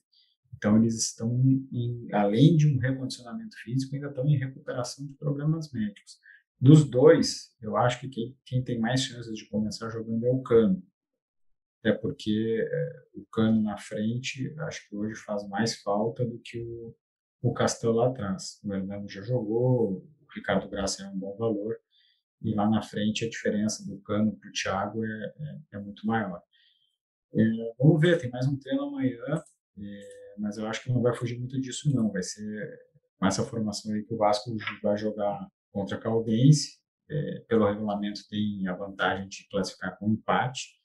Então, 0.55 0.77
eles 0.77 0.95
estão, 0.95 1.33
em, 1.71 2.07
além 2.13 2.55
de 2.55 2.67
um 2.67 2.77
recondicionamento 2.77 3.57
físico, 3.63 3.95
ainda 3.95 4.09
estão 4.09 4.27
em 4.27 4.37
recuperação 4.37 5.05
de 5.07 5.13
problemas 5.13 5.71
médicos. 5.73 6.19
Dos 6.59 6.87
dois, 6.87 7.55
eu 7.59 7.75
acho 7.75 7.99
que 7.99 8.07
quem, 8.07 8.37
quem 8.45 8.63
tem 8.63 8.79
mais 8.79 9.01
chances 9.01 9.35
de 9.35 9.49
começar 9.49 9.89
jogando 9.89 10.23
é 10.27 10.29
o 10.29 10.43
Cano 10.43 10.83
até 11.81 11.91
porque 11.93 12.63
é, 12.63 13.03
o 13.15 13.25
Cano 13.25 13.61
na 13.61 13.75
frente, 13.75 14.53
acho 14.59 14.87
que 14.87 14.95
hoje 14.95 15.15
faz 15.15 15.47
mais 15.49 15.81
falta 15.81 16.23
do 16.23 16.39
que 16.39 16.61
o, 16.61 16.95
o 17.41 17.53
Castelo 17.53 17.95
lá 17.95 18.07
atrás. 18.07 18.59
O 18.63 18.71
Hernando 18.71 19.09
já 19.09 19.21
jogou, 19.23 19.93
o 19.93 20.07
Ricardo 20.33 20.69
Graça 20.69 21.03
é 21.03 21.09
um 21.09 21.17
bom 21.17 21.35
valor, 21.35 21.75
e 22.41 22.53
lá 22.53 22.69
na 22.69 22.83
frente 22.83 23.25
a 23.25 23.29
diferença 23.29 23.85
do 23.85 23.99
Cano 24.01 24.37
para 24.37 24.49
o 24.49 24.53
Thiago 24.53 25.03
é, 25.03 25.33
é, 25.39 25.59
é, 25.73 25.79
muito 25.79 26.05
maior. 26.05 26.41
É, 27.33 27.43
vamos 27.79 27.99
ver, 27.99 28.19
tem 28.19 28.29
mais 28.29 28.47
um 28.47 28.57
treino 28.57 28.83
amanhã, 28.83 29.43
é, 29.79 30.33
mas 30.37 30.57
eu 30.57 30.67
acho 30.67 30.83
que 30.83 30.91
não 30.91 31.01
vai 31.01 31.15
fugir 31.15 31.39
muito 31.39 31.59
disso 31.59 31.91
não, 31.93 32.11
vai 32.11 32.21
ser 32.21 32.79
com 33.17 33.25
essa 33.25 33.43
formação 33.43 33.93
aí 33.93 34.03
que 34.03 34.13
o 34.13 34.17
Vasco 34.17 34.55
vai 34.83 34.97
jogar 34.97 35.47
contra 35.71 35.97
a 35.97 35.99
Caldense, 35.99 36.79
é, 37.09 37.39
pelo 37.47 37.67
regulamento 37.67 38.21
tem 38.29 38.67
a 38.67 38.75
vantagem 38.75 39.27
de 39.27 39.47
classificar 39.49 39.97
com 39.97 40.11
empate, 40.11 40.80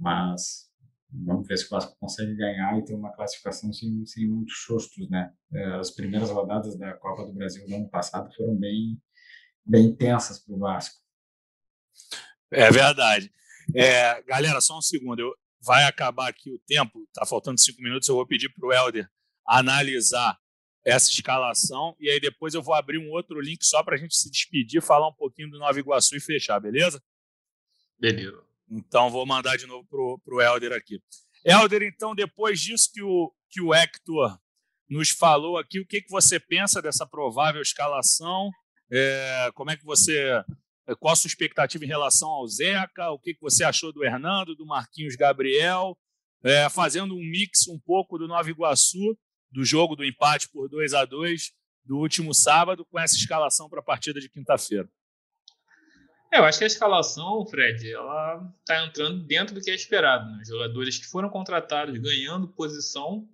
mas 0.00 0.70
vamos 1.12 1.46
ver 1.46 1.58
se 1.58 1.66
o 1.66 1.70
Vasco 1.70 1.96
consegue 2.00 2.34
ganhar 2.34 2.78
e 2.78 2.84
ter 2.84 2.94
uma 2.94 3.12
classificação 3.12 3.72
sem, 3.72 4.04
sem 4.06 4.26
muitos 4.28 4.62
sustos, 4.62 5.08
né? 5.10 5.32
É, 5.52 5.64
as 5.74 5.90
primeiras 5.90 6.30
rodadas 6.30 6.76
da 6.78 6.94
Copa 6.94 7.26
do 7.26 7.32
Brasil 7.32 7.66
do 7.66 7.74
ano 7.74 7.88
passado 7.88 8.32
foram 8.34 8.56
bem, 8.56 9.00
bem 9.64 9.94
tensas 9.94 10.38
para 10.38 10.54
o 10.54 10.58
Vasco. 10.58 10.98
É 12.50 12.70
verdade. 12.70 13.30
É, 13.74 14.22
galera, 14.22 14.60
só 14.60 14.78
um 14.78 14.82
segundo. 14.82 15.20
Eu, 15.20 15.34
vai 15.62 15.84
acabar 15.84 16.28
aqui 16.28 16.50
o 16.50 16.58
tempo, 16.66 17.06
tá 17.12 17.26
faltando 17.26 17.60
cinco 17.60 17.82
minutos. 17.82 18.08
Eu 18.08 18.14
vou 18.14 18.26
pedir 18.26 18.48
para 18.48 18.66
o 18.66 18.72
Helder 18.72 19.08
analisar 19.46 20.38
essa 20.84 21.10
escalação 21.10 21.94
e 22.00 22.08
aí 22.08 22.18
depois 22.18 22.54
eu 22.54 22.62
vou 22.62 22.74
abrir 22.74 22.98
um 22.98 23.10
outro 23.10 23.38
link 23.40 23.62
só 23.64 23.82
para 23.82 23.96
a 23.96 23.98
gente 23.98 24.16
se 24.16 24.30
despedir, 24.30 24.80
falar 24.80 25.08
um 25.08 25.14
pouquinho 25.14 25.50
do 25.50 25.58
Nova 25.58 25.78
Iguaçu 25.78 26.16
e 26.16 26.20
fechar, 26.20 26.58
beleza? 26.58 27.02
Beleza. 27.98 28.42
Então, 28.70 29.10
vou 29.10 29.26
mandar 29.26 29.56
de 29.56 29.66
novo 29.66 29.86
para 29.88 30.34
o 30.34 30.40
Helder 30.40 30.72
aqui. 30.72 31.00
Helder, 31.44 31.82
então, 31.82 32.14
depois 32.14 32.60
disso 32.60 32.90
que 32.92 33.02
o, 33.02 33.32
que 33.50 33.60
o 33.60 33.74
Hector 33.74 34.38
nos 34.88 35.10
falou 35.10 35.58
aqui, 35.58 35.80
o 35.80 35.86
que, 35.86 36.02
que 36.02 36.10
você 36.10 36.38
pensa 36.38 36.80
dessa 36.80 37.06
provável 37.06 37.60
escalação? 37.60 38.50
É, 38.90 39.50
como 39.54 39.70
é 39.70 39.76
que 39.76 39.84
você. 39.84 40.42
Qual 40.98 41.12
a 41.12 41.16
sua 41.16 41.28
expectativa 41.28 41.84
em 41.84 41.88
relação 41.88 42.28
ao 42.28 42.46
Zeca? 42.48 43.10
O 43.10 43.18
que, 43.18 43.34
que 43.34 43.40
você 43.40 43.62
achou 43.62 43.92
do 43.92 44.04
Hernando, 44.04 44.56
do 44.56 44.66
Marquinhos 44.66 45.14
Gabriel? 45.14 45.96
É, 46.42 46.68
fazendo 46.68 47.14
um 47.14 47.22
mix 47.22 47.68
um 47.68 47.78
pouco 47.78 48.18
do 48.18 48.26
Nova 48.26 48.50
Iguaçu, 48.50 49.16
do 49.52 49.64
jogo 49.64 49.94
do 49.94 50.04
empate 50.04 50.48
por 50.48 50.68
2 50.68 50.94
a 50.94 51.04
2 51.04 51.52
do 51.84 51.98
último 51.98 52.34
sábado, 52.34 52.84
com 52.86 52.98
essa 52.98 53.14
escalação 53.14 53.68
para 53.68 53.80
a 53.80 53.84
partida 53.84 54.20
de 54.20 54.28
quinta-feira. 54.28 54.88
É, 56.32 56.38
eu 56.38 56.44
acho 56.44 56.58
que 56.58 56.64
a 56.64 56.68
escalação, 56.68 57.44
Fred, 57.46 57.92
ela 57.92 58.54
está 58.60 58.86
entrando 58.86 59.24
dentro 59.26 59.54
do 59.54 59.60
que 59.60 59.70
é 59.70 59.74
esperado. 59.74 60.30
Né? 60.30 60.44
Jogadores 60.46 60.98
que 60.98 61.06
foram 61.06 61.28
contratados 61.28 61.98
ganhando 61.98 62.46
posição 62.48 63.28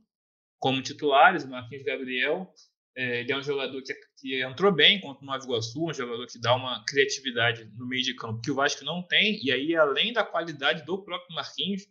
como 0.58 0.80
titulares, 0.80 1.44
Marquinhos 1.44 1.84
Gabriel, 1.84 2.50
é, 2.96 3.20
ele 3.20 3.30
é 3.30 3.36
um 3.36 3.42
jogador 3.42 3.82
que, 3.82 3.94
que, 4.18 4.42
entrou 4.42 4.72
bem 4.72 4.98
contra 4.98 5.22
o 5.22 5.26
Nova 5.26 5.44
Iguaçu, 5.44 5.84
um 5.84 5.92
jogador 5.92 6.26
que 6.26 6.40
dá 6.40 6.54
uma 6.54 6.82
criatividade 6.86 7.70
no 7.76 7.86
meio 7.86 8.02
de 8.02 8.14
campo 8.14 8.40
que 8.40 8.50
o 8.50 8.54
Vasco 8.54 8.82
não 8.86 9.02
tem, 9.02 9.38
e 9.44 9.52
aí, 9.52 9.76
além 9.76 10.14
da 10.14 10.24
qualidade 10.24 10.82
do 10.86 11.04
próprio 11.04 11.34
Marquinhos, 11.34 11.82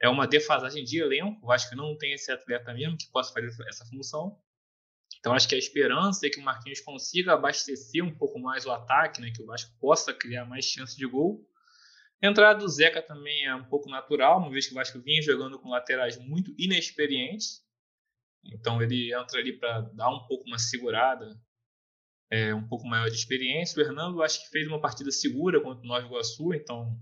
é 0.00 0.08
uma 0.08 0.28
defasagem 0.28 0.84
de 0.84 1.00
elenco, 1.00 1.40
o 1.42 1.48
Vasco 1.48 1.74
não 1.74 1.98
tem 1.98 2.12
esse 2.12 2.30
atleta 2.30 2.72
mesmo 2.72 2.96
que 2.96 3.10
possa 3.10 3.32
fazer 3.32 3.50
essa 3.68 3.84
função. 3.86 4.38
Então 5.24 5.32
acho 5.32 5.48
que 5.48 5.54
a 5.54 5.58
esperança 5.58 6.26
é 6.26 6.28
que 6.28 6.38
o 6.38 6.42
Marquinhos 6.42 6.80
consiga 6.80 7.32
abastecer 7.32 8.04
um 8.04 8.14
pouco 8.14 8.38
mais 8.38 8.66
o 8.66 8.70
ataque, 8.70 9.22
né, 9.22 9.32
que 9.34 9.42
o 9.42 9.46
Vasco 9.46 9.74
possa 9.80 10.12
criar 10.12 10.44
mais 10.44 10.66
chances 10.66 10.94
de 10.94 11.06
gol. 11.06 11.48
A 12.22 12.26
entrada 12.26 12.58
do 12.58 12.68
Zeca 12.68 13.00
também 13.00 13.46
é 13.46 13.54
um 13.54 13.64
pouco 13.64 13.88
natural, 13.88 14.38
uma 14.38 14.50
vez 14.50 14.66
que 14.66 14.72
o 14.72 14.74
Vasco 14.74 15.00
vinha 15.00 15.22
jogando 15.22 15.58
com 15.58 15.70
laterais 15.70 16.18
muito 16.18 16.54
inexperientes. 16.58 17.62
Então 18.44 18.82
ele 18.82 19.14
entra 19.14 19.38
ali 19.38 19.58
para 19.58 19.80
dar 19.94 20.10
um 20.10 20.26
pouco 20.26 20.46
uma 20.46 20.58
segurada, 20.58 21.34
é, 22.30 22.54
um 22.54 22.68
pouco 22.68 22.86
maior 22.86 23.08
de 23.08 23.16
experiência. 23.16 23.82
O 23.82 23.86
Hernando 23.86 24.22
acho 24.22 24.44
que 24.44 24.50
fez 24.50 24.68
uma 24.68 24.78
partida 24.78 25.10
segura 25.10 25.58
contra 25.58 25.82
o 25.82 25.88
Nova 25.88 26.06
Iguaçu, 26.06 26.52
então 26.52 27.00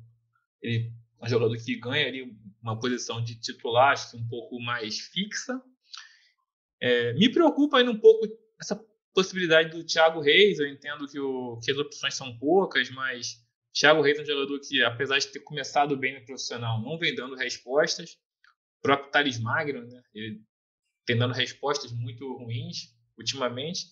ele 0.62 0.92
é 1.20 1.24
um 1.24 1.28
jogador 1.28 1.56
que 1.56 1.74
ganha 1.74 2.06
ali 2.06 2.38
uma 2.62 2.78
posição 2.78 3.20
de 3.20 3.34
titular, 3.34 3.94
acho 3.94 4.12
que 4.12 4.16
um 4.16 4.28
pouco 4.28 4.60
mais 4.60 5.00
fixa. 5.00 5.60
É, 6.82 7.12
me 7.12 7.28
preocupa 7.28 7.78
ainda 7.78 7.92
um 7.92 7.98
pouco 7.98 8.26
essa 8.60 8.74
possibilidade 9.14 9.70
do 9.70 9.84
Thiago 9.84 10.20
Reis. 10.20 10.58
Eu 10.58 10.66
entendo 10.66 11.06
que, 11.06 11.20
o, 11.20 11.60
que 11.62 11.70
as 11.70 11.78
opções 11.78 12.14
são 12.14 12.36
poucas, 12.36 12.90
mas 12.90 13.40
Thiago 13.72 14.02
Reis 14.02 14.18
é 14.18 14.22
um 14.22 14.26
jogador 14.26 14.58
que, 14.58 14.82
apesar 14.82 15.20
de 15.20 15.28
ter 15.28 15.38
começado 15.40 15.96
bem 15.96 16.18
no 16.18 16.26
profissional, 16.26 16.82
não 16.82 16.98
vem 16.98 17.14
dando 17.14 17.36
respostas. 17.36 18.14
O 18.78 18.82
próprio 18.82 19.12
Thales 19.12 19.38
Magno, 19.38 19.86
né? 19.86 20.02
Ele 20.12 20.42
tem 21.06 21.16
dando 21.16 21.34
respostas 21.34 21.92
muito 21.92 22.36
ruins 22.36 22.92
ultimamente. 23.16 23.86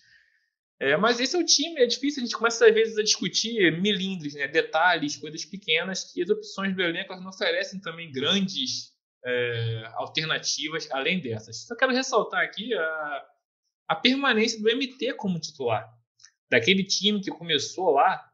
É, 0.81 0.97
mas 0.97 1.21
esse 1.21 1.37
é 1.37 1.39
o 1.39 1.45
time, 1.45 1.81
é 1.81 1.87
difícil, 1.87 2.23
a 2.23 2.27
gente 2.27 2.35
começa 2.35 2.67
às 2.67 2.75
vezes 2.75 2.99
a 2.99 3.03
discutir 3.03 3.71
milindres, 3.81 4.33
né, 4.33 4.49
detalhes, 4.49 5.15
coisas 5.15 5.45
pequenas, 5.45 6.11
que 6.11 6.23
as 6.23 6.31
opções 6.31 6.75
do 6.75 6.81
elenco 6.81 7.15
não 7.17 7.29
oferecem 7.29 7.79
também 7.79 8.11
grandes 8.11 8.91
é, 9.25 9.91
alternativas 9.95 10.91
além 10.91 11.21
dessas. 11.21 11.67
Só 11.67 11.77
quero 11.77 11.93
ressaltar 11.93 12.43
aqui 12.43 12.75
a, 12.75 13.27
a 13.89 13.95
permanência 13.97 14.61
do 14.61 14.69
MT 14.75 15.15
como 15.15 15.41
titular. 15.41 15.89
Daquele 16.51 16.85
time 16.85 17.21
que 17.21 17.31
começou 17.31 17.91
lá, 17.91 18.27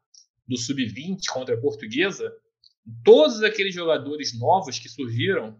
do 0.47 0.57
Sub-20 0.57 1.19
contra 1.31 1.55
a 1.55 1.59
Portuguesa, 1.59 2.33
todos 3.03 3.43
aqueles 3.43 3.75
jogadores 3.75 4.37
novos 4.37 4.79
que 4.79 4.87
surgiram 4.87 5.59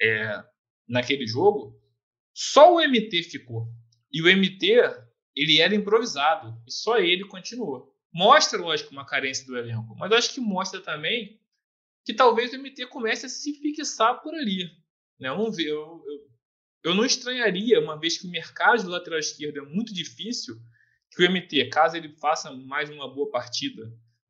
é, 0.00 0.42
naquele 0.88 1.26
jogo, 1.26 1.80
só 2.32 2.74
o 2.74 2.80
MT 2.80 3.24
ficou. 3.24 3.66
E 4.12 4.22
o 4.22 4.26
MT 4.26 4.66
ele 5.34 5.60
era 5.60 5.74
improvisado 5.74 6.56
e 6.66 6.70
só 6.70 6.98
ele 6.98 7.24
continuou. 7.26 7.92
Mostra, 8.12 8.60
lógico, 8.60 8.92
uma 8.92 9.06
carência 9.06 9.46
do 9.46 9.56
elenco, 9.56 9.96
mas 9.96 10.12
acho 10.12 10.34
que 10.34 10.40
mostra 10.40 10.80
também 10.80 11.40
que 12.04 12.14
talvez 12.14 12.52
o 12.52 12.58
MT 12.58 12.86
comece 12.86 13.26
a 13.26 13.28
se 13.28 13.54
fixar 13.54 14.20
por 14.22 14.34
ali. 14.34 14.64
Né? 15.18 15.30
Vamos 15.30 15.56
ver. 15.56 15.68
Eu, 15.68 16.02
eu, 16.06 16.32
eu 16.84 16.94
não 16.94 17.04
estranharia, 17.04 17.80
uma 17.80 17.98
vez 17.98 18.18
que 18.18 18.26
o 18.26 18.30
mercado 18.30 18.82
do 18.82 18.90
lateral 18.90 19.18
esquerdo 19.18 19.58
é 19.58 19.62
muito 19.62 19.94
difícil, 19.94 20.56
que 21.10 21.24
o 21.24 21.30
MT, 21.30 21.68
caso 21.68 21.96
ele 21.96 22.16
faça 22.18 22.50
mais 22.52 22.90
uma 22.90 23.12
boa 23.12 23.30
partida 23.30 23.82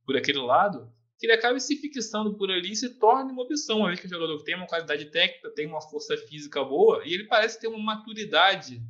por 0.04 0.16
aquele 0.16 0.40
lado, 0.40 0.92
que 1.18 1.26
ele 1.26 1.32
acabe 1.32 1.60
se 1.60 1.76
fixando 1.76 2.36
por 2.36 2.50
ali 2.50 2.72
e 2.72 2.76
se 2.76 2.98
torne 2.98 3.30
uma 3.30 3.44
opção, 3.44 3.78
uma 3.78 3.88
vez 3.88 4.00
que 4.00 4.06
o 4.06 4.10
jogador 4.10 4.42
tem 4.42 4.56
uma 4.56 4.66
qualidade 4.66 5.06
técnica, 5.06 5.54
tem 5.54 5.66
uma 5.66 5.80
força 5.80 6.16
física 6.16 6.64
boa 6.64 7.02
e 7.06 7.14
ele 7.14 7.28
parece 7.28 7.60
ter 7.60 7.68
uma 7.68 7.78
maturidade 7.78 8.82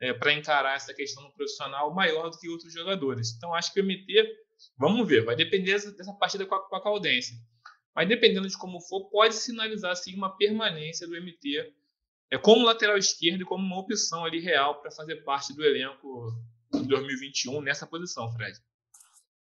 é, 0.00 0.12
para 0.12 0.32
encarar 0.32 0.74
essa 0.74 0.94
questão 0.94 1.22
no 1.22 1.32
profissional 1.32 1.94
maior 1.94 2.30
do 2.30 2.38
que 2.38 2.48
outros 2.48 2.72
jogadores. 2.72 3.34
Então, 3.36 3.54
acho 3.54 3.72
que 3.72 3.80
o 3.80 3.84
MT, 3.84 4.26
vamos 4.78 5.06
ver, 5.06 5.24
vai 5.24 5.36
depender 5.36 5.72
dessa, 5.72 5.92
dessa 5.92 6.12
partida 6.14 6.46
com 6.46 6.54
a, 6.54 6.68
com 6.68 6.76
a 6.76 6.82
Caldense. 6.82 7.34
Mas 7.96 8.06
dependendo 8.06 8.46
de 8.46 8.58
como 8.58 8.78
for, 8.78 9.08
pode 9.08 9.34
sinalizar 9.34 9.96
sim 9.96 10.14
uma 10.14 10.36
permanência 10.36 11.08
do 11.08 11.18
MT 11.18 11.72
é, 12.30 12.36
como 12.36 12.66
lateral 12.66 12.98
esquerdo 12.98 13.40
e 13.40 13.44
como 13.46 13.64
uma 13.64 13.78
opção 13.78 14.22
ali 14.22 14.38
real 14.38 14.82
para 14.82 14.90
fazer 14.90 15.16
parte 15.24 15.54
do 15.54 15.64
elenco 15.64 16.30
de 16.74 16.86
2021 16.86 17.62
nessa 17.62 17.86
posição, 17.86 18.30
Fred. 18.32 18.58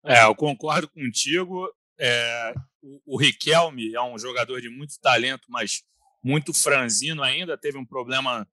É, 0.05 0.23
eu 0.23 0.33
concordo 0.33 0.87
contigo. 0.87 1.69
É, 1.99 2.53
o, 2.81 3.15
o 3.15 3.17
Riquelme 3.17 3.93
é 3.93 4.01
um 4.01 4.17
jogador 4.17 4.61
de 4.61 4.69
muito 4.69 4.97
talento, 5.01 5.47
mas 5.49 5.83
muito 6.23 6.53
franzino 6.53 7.21
ainda. 7.23 7.57
Teve 7.57 7.77
um 7.77 7.85
problema 7.85 8.47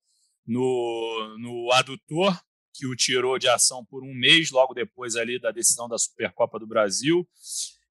no, 0.45 1.37
no 1.39 1.71
adutor, 1.71 2.37
que 2.73 2.87
o 2.87 2.97
tirou 2.97 3.39
de 3.39 3.49
ação 3.49 3.85
por 3.85 4.03
um 4.03 4.13
mês, 4.13 4.51
logo 4.51 4.75
depois 4.75 5.15
ali 5.15 5.39
da 5.39 5.53
decisão 5.53 5.89
da 5.89 5.97
Supercopa 5.97 6.59
do 6.59 6.67
Brasil. 6.67 7.29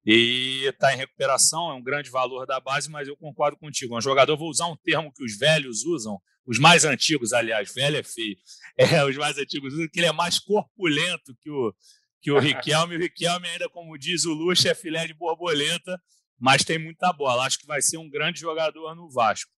E 0.06 0.64
está 0.66 0.92
em 0.92 0.98
recuperação, 0.98 1.70
é 1.70 1.74
um 1.74 1.82
grande 1.82 2.10
valor 2.10 2.46
da 2.46 2.60
base, 2.60 2.90
mas 2.90 3.08
eu 3.08 3.16
concordo 3.16 3.56
contigo. 3.56 3.94
É 3.94 3.98
um 3.98 4.02
jogador, 4.02 4.36
vou 4.36 4.50
usar 4.50 4.66
um 4.66 4.76
termo 4.76 5.12
que 5.12 5.24
os 5.24 5.36
velhos 5.38 5.84
usam, 5.84 6.20
os 6.46 6.58
mais 6.58 6.84
antigos, 6.84 7.32
aliás, 7.32 7.72
velho 7.72 7.96
é 7.96 8.02
feio. 8.02 8.36
É, 8.76 9.04
os 9.04 9.16
mais 9.16 9.38
antigos 9.38 9.72
usam, 9.72 9.88
que 9.88 10.00
ele 10.00 10.08
é 10.08 10.12
mais 10.12 10.40
corpulento 10.40 11.32
que 11.40 11.48
o, 11.48 11.72
que 12.20 12.32
o 12.32 12.40
Riquelme. 12.40 12.96
O 12.96 12.98
Riquelme, 12.98 13.46
ainda, 13.48 13.68
como 13.68 13.96
diz 13.96 14.24
o 14.24 14.34
Luxo, 14.34 14.66
é 14.66 14.74
filé 14.74 15.06
de 15.06 15.14
borboleta, 15.14 15.96
mas 16.38 16.64
tem 16.64 16.76
muita 16.76 17.12
bola. 17.12 17.46
Acho 17.46 17.60
que 17.60 17.66
vai 17.66 17.80
ser 17.80 17.98
um 17.98 18.10
grande 18.10 18.40
jogador 18.40 18.96
no 18.96 19.08
Vasco. 19.08 19.50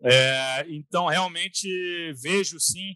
É, 0.00 0.64
então, 0.68 1.06
realmente, 1.06 1.68
vejo 2.22 2.60
sim 2.60 2.94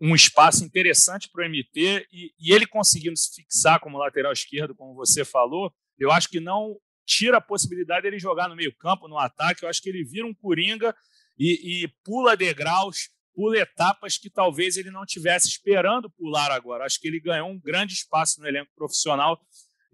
um 0.00 0.14
espaço 0.14 0.64
interessante 0.64 1.28
para 1.30 1.44
o 1.44 1.48
MT 1.48 2.06
e, 2.10 2.32
e, 2.40 2.52
ele 2.52 2.66
conseguindo 2.66 3.16
se 3.16 3.34
fixar 3.34 3.78
como 3.78 3.98
lateral 3.98 4.32
esquerdo, 4.32 4.74
como 4.74 4.94
você 4.94 5.24
falou, 5.24 5.70
eu 5.98 6.10
acho 6.10 6.28
que 6.28 6.40
não 6.40 6.76
tira 7.06 7.38
a 7.38 7.40
possibilidade 7.40 8.02
dele 8.02 8.18
jogar 8.18 8.48
no 8.48 8.56
meio-campo, 8.56 9.08
no 9.08 9.18
ataque. 9.18 9.64
Eu 9.64 9.68
acho 9.68 9.80
que 9.80 9.88
ele 9.88 10.04
vira 10.04 10.26
um 10.26 10.34
coringa 10.34 10.94
e, 11.38 11.84
e 11.84 11.88
pula 12.04 12.36
degraus, 12.36 13.10
pula 13.34 13.58
etapas 13.58 14.18
que 14.18 14.28
talvez 14.28 14.76
ele 14.76 14.90
não 14.90 15.06
tivesse 15.06 15.48
esperando 15.48 16.10
pular 16.10 16.50
agora. 16.50 16.84
Acho 16.84 17.00
que 17.00 17.08
ele 17.08 17.20
ganhou 17.20 17.48
um 17.48 17.60
grande 17.60 17.94
espaço 17.94 18.40
no 18.40 18.48
elenco 18.48 18.72
profissional 18.74 19.40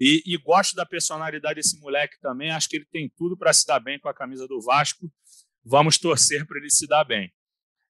e, 0.01 0.23
e 0.27 0.37
gosto 0.39 0.75
da 0.75 0.87
personalidade 0.87 1.57
desse 1.57 1.79
moleque 1.79 2.19
também. 2.21 2.51
Acho 2.51 2.69
que 2.69 2.77
ele 2.77 2.87
tem 2.91 3.13
tudo 3.17 3.37
para 3.37 3.53
se 3.53 3.67
dar 3.67 3.79
bem 3.79 4.01
com 4.01 4.09
a 4.09 4.15
camisa 4.15 4.49
do 4.49 4.61
Vasco. 4.61 5.11
Vamos 5.65 5.99
torcer 5.99 6.47
para 6.47 6.59
ele 6.59 6.71
se 6.71 6.87
dar 6.89 7.05
bem. 7.05 7.31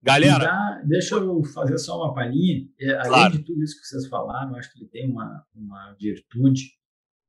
Galera. 0.03 0.45
Dá, 0.45 0.83
deixa 0.87 1.17
eu 1.17 1.43
fazer 1.47 1.79
só 1.79 1.97
uma 1.97 2.15
palhinha. 2.15 2.69
É, 2.79 2.91
além 2.99 3.09
claro. 3.09 3.39
de 3.39 3.45
tudo 3.45 3.63
isso 3.65 3.81
que 3.81 3.87
vocês 3.87 4.07
falaram, 4.07 4.55
acho 4.55 4.73
que 4.73 4.81
ele 4.81 4.91
tem 4.91 5.11
uma, 5.11 5.45
uma 5.53 5.97
virtude 5.99 6.77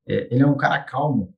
é, 0.08 0.34
ele 0.34 0.44
é 0.44 0.48
um 0.48 0.58
cara 0.58 0.82
calmo 0.84 1.36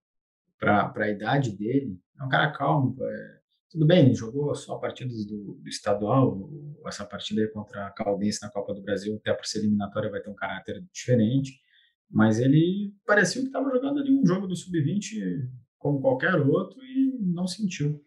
para 0.59 0.93
a 0.95 1.09
idade 1.09 1.51
dele. 1.51 1.99
É 2.19 2.23
um 2.23 2.29
cara 2.29 2.51
calmo. 2.51 2.95
É, 3.01 3.39
tudo 3.69 3.85
bem, 3.85 4.05
ele 4.05 4.13
jogou 4.13 4.53
só 4.55 4.77
partidas 4.77 5.25
do, 5.25 5.55
do, 5.61 5.69
estadual. 5.69 6.49
Essa 6.85 7.05
partida 7.05 7.47
contra 7.51 7.87
a 7.87 7.91
Caldense 7.91 8.41
na 8.41 8.49
Copa 8.49 8.73
do 8.73 8.81
Brasil, 8.81 9.15
até 9.15 9.33
por 9.33 9.45
ser 9.45 9.59
eliminatória, 9.59 10.09
vai 10.09 10.21
ter 10.21 10.29
um 10.29 10.35
caráter 10.35 10.83
diferente. 10.93 11.59
Mas 12.09 12.39
ele 12.39 12.93
parecia 13.05 13.41
que 13.41 13.47
estava 13.47 13.69
jogando 13.69 13.99
ali 13.99 14.11
um 14.11 14.25
jogo 14.25 14.47
do 14.47 14.55
sub-20 14.55 15.47
como 15.77 16.01
qualquer 16.01 16.35
outro 16.35 16.83
e 16.83 17.17
não 17.21 17.47
sentiu. 17.47 18.03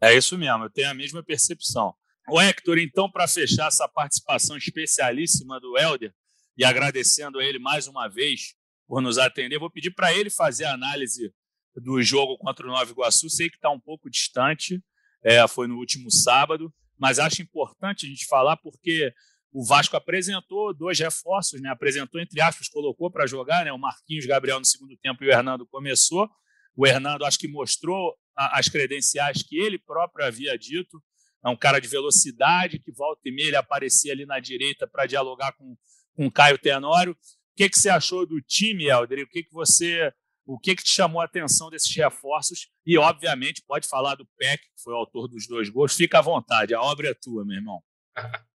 É 0.00 0.14
isso 0.16 0.36
mesmo, 0.36 0.64
eu 0.64 0.70
tenho 0.70 0.90
a 0.90 0.94
mesma 0.94 1.22
percepção. 1.22 1.94
O 2.28 2.40
Hector, 2.40 2.76
então, 2.78 3.10
para 3.10 3.28
fechar 3.28 3.68
essa 3.68 3.88
participação 3.88 4.56
especialíssima 4.56 5.60
do 5.60 5.78
Helder, 5.78 6.12
e 6.56 6.64
agradecendo 6.64 7.38
a 7.38 7.44
ele 7.44 7.58
mais 7.58 7.86
uma 7.86 8.08
vez 8.08 8.55
por 8.86 9.02
nos 9.02 9.18
atender. 9.18 9.58
Vou 9.58 9.70
pedir 9.70 9.90
para 9.90 10.14
ele 10.14 10.30
fazer 10.30 10.64
a 10.64 10.74
análise 10.74 11.32
do 11.74 12.00
jogo 12.02 12.38
contra 12.38 12.66
o 12.66 12.70
Nova 12.70 12.90
Iguaçu. 12.90 13.28
Sei 13.28 13.48
que 13.50 13.56
está 13.56 13.70
um 13.70 13.80
pouco 13.80 14.08
distante, 14.08 14.82
é, 15.22 15.46
foi 15.48 15.66
no 15.66 15.76
último 15.76 16.10
sábado, 16.10 16.72
mas 16.98 17.18
acho 17.18 17.42
importante 17.42 18.06
a 18.06 18.08
gente 18.08 18.26
falar 18.26 18.56
porque 18.56 19.12
o 19.52 19.64
Vasco 19.64 19.96
apresentou 19.96 20.74
dois 20.74 20.98
reforços, 20.98 21.60
né? 21.60 21.70
apresentou, 21.70 22.20
entre 22.20 22.40
aspas, 22.40 22.68
colocou 22.68 23.10
para 23.10 23.26
jogar, 23.26 23.64
né? 23.64 23.72
o 23.72 23.78
Marquinhos 23.78 24.26
Gabriel 24.26 24.58
no 24.58 24.66
segundo 24.66 24.96
tempo 24.98 25.24
e 25.24 25.28
o 25.28 25.30
Hernando 25.30 25.66
começou. 25.66 26.28
O 26.76 26.86
Hernando 26.86 27.24
acho 27.24 27.38
que 27.38 27.48
mostrou 27.48 28.14
as 28.36 28.68
credenciais 28.68 29.42
que 29.42 29.58
ele 29.58 29.78
próprio 29.78 30.26
havia 30.26 30.58
dito. 30.58 31.02
É 31.44 31.48
um 31.48 31.56
cara 31.56 31.80
de 31.80 31.88
velocidade, 31.88 32.78
que 32.78 32.92
volta 32.92 33.22
e 33.24 33.32
meia 33.32 33.48
ele 33.48 33.56
aparecia 33.56 34.12
ali 34.12 34.26
na 34.26 34.38
direita 34.38 34.86
para 34.86 35.06
dialogar 35.06 35.52
com, 35.52 35.76
com 36.14 36.30
Caio 36.30 36.58
Tenório 36.58 37.16
que, 37.56 37.70
que 37.70 37.78
você 37.78 37.88
achou 37.88 38.26
do 38.26 38.40
time, 38.40 38.86
Helder? 38.86 39.24
O 39.24 39.28
que, 39.28 39.42
que 39.42 39.52
você. 39.52 40.12
O 40.44 40.58
que, 40.58 40.76
que 40.76 40.84
te 40.84 40.92
chamou 40.92 41.20
a 41.20 41.24
atenção 41.24 41.70
desses 41.70 41.92
reforços? 41.96 42.68
E, 42.86 42.96
obviamente, 42.96 43.64
pode 43.66 43.88
falar 43.88 44.14
do 44.14 44.24
Peck, 44.38 44.62
que 44.62 44.82
foi 44.82 44.92
o 44.92 44.96
autor 44.96 45.26
dos 45.26 45.48
dois 45.48 45.68
gols. 45.68 45.96
Fica 45.96 46.20
à 46.20 46.22
vontade, 46.22 46.72
a 46.72 46.80
obra 46.80 47.08
é 47.08 47.14
tua, 47.14 47.44
meu 47.44 47.56
irmão. 47.56 47.82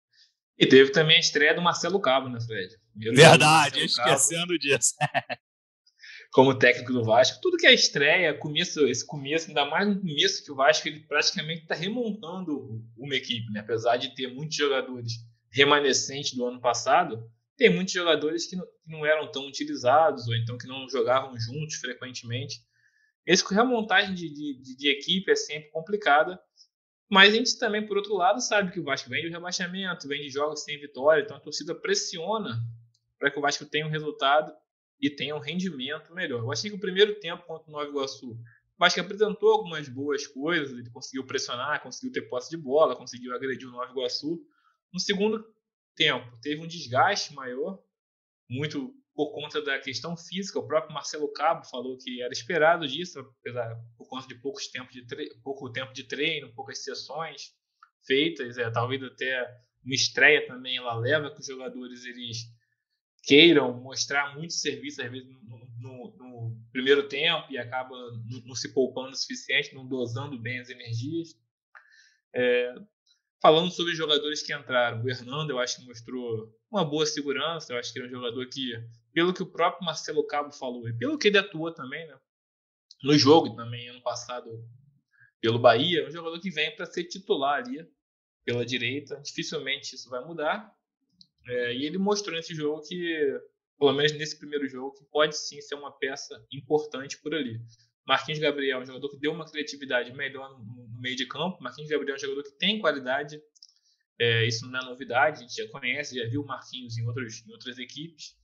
e 0.58 0.66
teve 0.66 0.92
também 0.92 1.18
a 1.18 1.20
estreia 1.20 1.54
do 1.54 1.62
Marcelo 1.62 2.00
Cabo, 2.00 2.30
né, 2.30 2.40
Fred? 2.40 2.78
Primeiro 2.94 3.18
Verdade, 3.18 3.84
esquecendo 3.84 4.48
Cabo, 4.48 4.60
disso. 4.60 4.94
como 6.32 6.58
técnico 6.58 6.94
do 6.94 7.04
Vasco. 7.04 7.42
Tudo 7.42 7.58
que 7.58 7.68
é 7.68 7.74
estreia, 7.74 8.34
começo, 8.34 8.88
esse 8.88 9.06
começo, 9.06 9.50
ainda 9.50 9.66
mais 9.66 9.88
no 9.88 10.00
começo 10.00 10.44
que 10.44 10.52
o 10.52 10.56
Vasco 10.56 10.88
ele 10.88 11.02
praticamente 11.02 11.64
está 11.64 11.76
remontando 11.76 12.82
uma 12.98 13.16
equipe, 13.16 13.52
né? 13.52 13.60
apesar 13.60 13.98
de 13.98 14.16
ter 14.16 14.34
muitos 14.34 14.56
jogadores 14.56 15.14
remanescentes 15.52 16.34
do 16.34 16.46
ano 16.46 16.62
passado 16.62 17.30
tem 17.58 17.74
muitos 17.74 17.94
jogadores 17.94 18.48
que 18.48 18.56
não, 18.56 18.66
que 18.66 18.92
não, 18.92 19.06
eram 19.06 19.32
tão 19.32 19.48
utilizados, 19.48 20.28
ou 20.28 20.36
então 20.36 20.58
que 20.58 20.68
não 20.68 20.88
jogavam 20.90 21.38
juntos 21.40 21.76
frequentemente. 21.76 22.60
Esse 23.26 23.44
remontagem 23.54 24.16
de, 24.16 24.34
de, 24.34 24.76
de 24.76 24.90
equipe 24.90 25.32
é 25.32 25.36
sempre 25.36 25.70
complicada, 25.70 26.40
mas 27.10 27.34
a 27.34 27.38
gente 27.38 27.60
também, 27.60 27.86
por 27.86 27.98
outro 27.98 28.16
lado, 28.16 28.42
sabe 28.42 28.72
que 28.72 28.80
o 28.80 28.84
Vasco 28.84 29.10
vem 29.10 29.24
de 29.24 29.30
rebaixamento, 29.30 30.08
vem 30.08 30.22
de 30.22 30.30
jogos 30.30 30.64
sem 30.64 30.80
vitória, 30.80 31.22
então 31.22 31.38
a 31.38 31.42
torcida 31.42 31.76
pressiona 31.76 32.58
para 33.20 33.30
que 33.30 33.38
o 33.38 33.42
Vasco 33.42 33.66
tenha 33.66 33.86
um 33.86 33.90
resultado 33.90 34.52
e 35.00 35.10
tenha 35.10 35.36
um 35.36 35.40
rendimento 35.40 36.14
melhor. 36.14 36.40
Eu 36.40 36.52
achei 36.52 36.70
que 36.70 36.78
o 36.78 36.80
primeiro 36.80 37.20
tempo 37.20 37.44
contra 37.46 37.70
o 37.70 37.72
Nova 37.72 37.90
Iguaçu, 37.90 38.32
o 38.32 38.40
Vasco 38.80 39.00
apresentou 39.02 39.52
algumas 39.52 39.90
boas 39.90 40.26
coisas, 40.26 40.72
ele 40.72 40.90
conseguiu 40.90 41.26
pressionar, 41.26 41.84
conseguiu 41.84 42.12
ter 42.12 42.22
posse 42.30 42.50
de 42.50 42.58
bola, 42.58 42.96
conseguiu 42.96 43.36
agredir 43.36 43.68
o 43.68 43.72
Nova 43.72 43.92
Iguaçu. 43.92 44.42
No 44.94 45.00
segundo 45.00 45.46
tempo 45.96 46.38
teve 46.42 46.62
um 46.62 46.68
desgaste 46.68 47.34
maior, 47.34 47.82
muito 48.50 48.94
por 49.14 49.34
conta 49.34 49.62
da 49.62 49.80
questão 49.80 50.16
física. 50.16 50.60
O 50.60 50.68
próprio 50.68 50.94
Marcelo 50.94 51.32
Cabo 51.34 51.66
falou 51.66 51.98
que 51.98 52.22
era 52.22 52.32
esperado 52.32 52.88
disso, 52.88 53.20
apesar 53.20 53.76
por 53.98 54.08
conta 54.08 54.28
de 54.28 54.36
poucos 54.36 54.68
tempo 54.68 54.92
de 54.92 55.06
pouco 55.44 55.72
tempo 55.72 55.94
de 55.94 56.04
treino, 56.04 56.54
poucas 56.54 56.84
sessões 56.84 57.54
feitas, 58.06 58.58
é, 58.58 58.70
talvez 58.72 59.04
até 59.04 59.46
uma 59.84 59.96
estreia 59.96 60.46
também, 60.48 60.78
ela 60.78 60.96
leva 60.96 61.32
que 61.32 61.40
os 61.40 61.48
jogadores 61.48 62.06
eles 62.06 62.38
queiram 63.24 63.74
mostrar 63.82 64.36
muito 64.36 64.54
serviço, 64.54 65.02
às 65.02 65.12
vezes, 65.12 65.28
no, 65.28 65.68
no, 65.80 66.16
no 66.18 66.68
primeiro 66.72 67.08
tempo 67.08 67.48
e 67.52 67.58
acaba 67.58 67.96
não, 68.46 68.56
se 68.56 68.74
poupando 68.74 69.12
o 69.12 69.16
suficiente, 69.16 69.74
não 69.74 69.88
dosando 69.88 70.40
bem 70.40 70.60
as 70.60 70.70
energias. 70.70 71.30
É, 72.34 72.74
falando 73.42 73.72
sobre 73.72 73.92
os 73.92 73.98
jogadores 73.98 74.44
que 74.44 74.54
entraram, 74.54 75.04
o 75.04 75.10
Hernando 75.10 75.50
eu 75.50 75.60
acho 75.60 75.78
que 75.78 75.88
mostrou 75.88 76.54
uma 76.72 76.86
boa 76.86 77.06
segurança, 77.06 77.74
eu 77.74 77.78
acho 77.78 77.92
que 77.92 78.00
ele 78.00 78.06
é 78.06 78.10
um 78.10 78.12
jogador 78.12 78.48
que, 78.48 78.72
pelo 79.12 79.34
que 79.34 79.42
o 79.42 79.52
próprio 79.52 79.84
Marcelo 79.84 80.26
Cabo 80.28 80.52
falou, 80.52 80.88
e 80.88 80.94
pelo 80.94 81.18
que 81.18 81.28
ele 81.28 81.40
atua 81.40 81.74
também, 81.74 82.06
né, 82.08 82.18
no 83.04 83.18
jogo 83.18 83.56
também, 83.56 83.90
ano 83.90 84.02
passado, 84.04 84.48
pelo 85.42 85.58
Bahia, 85.58 86.02
é 86.02 86.08
um 86.08 86.12
jogador 86.12 86.40
que 86.40 86.52
vem 86.52 86.76
para 86.76 86.86
ser 86.86 87.06
titular 87.06 87.64
ali, 87.64 87.84
pela 88.46 88.64
direita, 88.64 89.20
dificilmente 89.22 89.96
isso 89.96 90.10
vai 90.10 90.24
mudar, 90.24 90.72
é, 91.48 91.74
e 91.74 91.86
ele 91.86 91.98
mostrou 91.98 92.36
nesse 92.36 92.54
jogo 92.54 92.84
que, 92.88 93.40
pelo 93.80 93.94
menos 93.94 94.12
nesse 94.14 94.38
primeiro 94.38 94.68
jogo, 94.68 94.94
que 94.94 95.04
pode 95.06 95.36
sim 95.36 95.60
ser 95.62 95.74
uma 95.74 95.92
peça 95.92 96.46
importante 96.52 97.20
por 97.20 97.34
ali. 97.34 97.60
Marquinhos 98.08 98.40
Gabriel 98.40 98.80
é 98.80 98.84
um 98.84 98.86
jogador 98.86 99.10
que 99.10 99.20
deu 99.20 99.32
uma 99.32 99.50
criatividade 99.50 100.12
melhor 100.14 100.50
no, 100.50 100.82
meio 101.00 101.16
de 101.16 101.26
campo. 101.26 101.62
Marquinhos 101.62 101.90
Gabriel 101.90 102.16
é 102.16 102.18
um 102.18 102.22
jogador 102.22 102.44
que 102.44 102.58
tem 102.58 102.80
qualidade. 102.80 103.42
É, 104.20 104.46
isso 104.46 104.70
não 104.70 104.80
é 104.80 104.86
novidade, 104.86 105.40
a 105.40 105.42
gente 105.42 105.56
já 105.56 105.68
conhece, 105.70 106.16
já 106.16 106.30
viu 106.30 106.42
o 106.42 106.46
Marquinhos 106.46 106.98
em, 106.98 107.06
outros, 107.08 107.46
em 107.46 107.52
outras 107.52 107.80
equipes. 107.80 108.36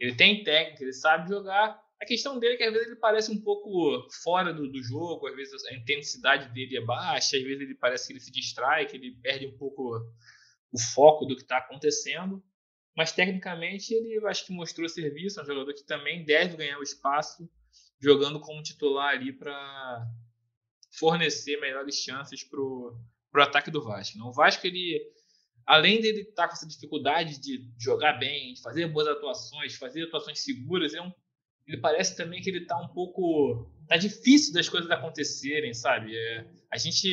Ele 0.00 0.14
tem 0.14 0.42
técnica, 0.42 0.82
ele 0.82 0.92
sabe 0.92 1.28
jogar. 1.28 1.78
A 2.00 2.06
questão 2.06 2.38
dele 2.38 2.54
é 2.54 2.56
que 2.56 2.64
às 2.64 2.72
vezes 2.72 2.88
ele 2.88 2.96
parece 2.96 3.30
um 3.30 3.42
pouco 3.42 4.08
fora 4.22 4.54
do, 4.54 4.70
do 4.70 4.82
jogo, 4.82 5.26
às 5.26 5.34
vezes 5.34 5.64
a 5.66 5.74
intensidade 5.74 6.52
dele 6.54 6.76
é 6.76 6.80
baixa, 6.80 7.36
às 7.36 7.42
vezes 7.42 7.60
ele 7.60 7.74
parece 7.74 8.06
que 8.06 8.12
ele 8.14 8.20
se 8.20 8.30
distrai, 8.30 8.86
que 8.86 8.96
ele 8.96 9.18
perde 9.20 9.46
um 9.46 9.58
pouco 9.58 10.00
o 10.72 10.78
foco 10.78 11.26
do 11.26 11.34
que 11.34 11.42
está 11.42 11.58
acontecendo. 11.58 12.42
Mas 12.96 13.12
tecnicamente 13.12 13.92
ele 13.92 14.24
acho 14.26 14.46
que 14.46 14.52
mostrou 14.52 14.88
serviço, 14.88 15.40
é 15.40 15.42
um 15.42 15.46
jogador 15.46 15.74
que 15.74 15.84
também 15.84 16.24
deve 16.24 16.56
ganhar 16.56 16.78
o 16.78 16.82
espaço 16.82 17.48
jogando 18.00 18.40
como 18.40 18.62
titular 18.62 19.14
ali 19.14 19.32
para 19.32 20.06
fornecer 20.98 21.60
melhores 21.60 21.96
chances 21.96 22.44
para 22.44 22.60
o 22.60 22.96
ataque 23.36 23.70
do 23.70 23.82
Vasco. 23.82 24.18
O 24.20 24.32
Vasco, 24.32 24.66
ele, 24.66 25.00
além 25.66 26.00
dele 26.00 26.20
estar 26.20 26.42
tá 26.42 26.48
com 26.48 26.54
essa 26.54 26.66
dificuldade 26.66 27.40
de 27.40 27.68
jogar 27.78 28.14
bem, 28.14 28.54
de 28.54 28.62
fazer 28.62 28.86
boas 28.88 29.08
atuações, 29.08 29.76
fazer 29.76 30.04
atuações 30.04 30.40
seguras, 30.40 30.94
é 30.94 31.02
um, 31.02 31.12
ele 31.66 31.76
parece 31.76 32.16
também 32.16 32.40
que 32.40 32.48
ele 32.48 32.62
está 32.62 32.80
um 32.80 32.88
pouco. 32.88 33.70
Tá 33.86 33.96
difícil 33.96 34.54
das 34.54 34.68
coisas 34.68 34.90
acontecerem, 34.90 35.74
sabe? 35.74 36.16
É, 36.16 36.46
a 36.72 36.78
gente 36.78 37.08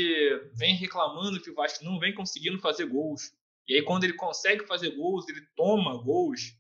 vem 0.53 0.75
reclamando 0.75 1.41
que 1.41 1.49
o 1.49 1.55
Vasco 1.55 1.83
não 1.83 1.99
vem 1.99 2.13
conseguindo 2.13 2.59
fazer 2.59 2.85
gols. 2.85 3.33
E 3.67 3.75
aí, 3.75 3.81
quando 3.81 4.03
ele 4.03 4.13
consegue 4.13 4.65
fazer 4.65 4.91
gols, 4.91 5.27
ele 5.27 5.41
toma 5.55 6.01
gols 6.01 6.55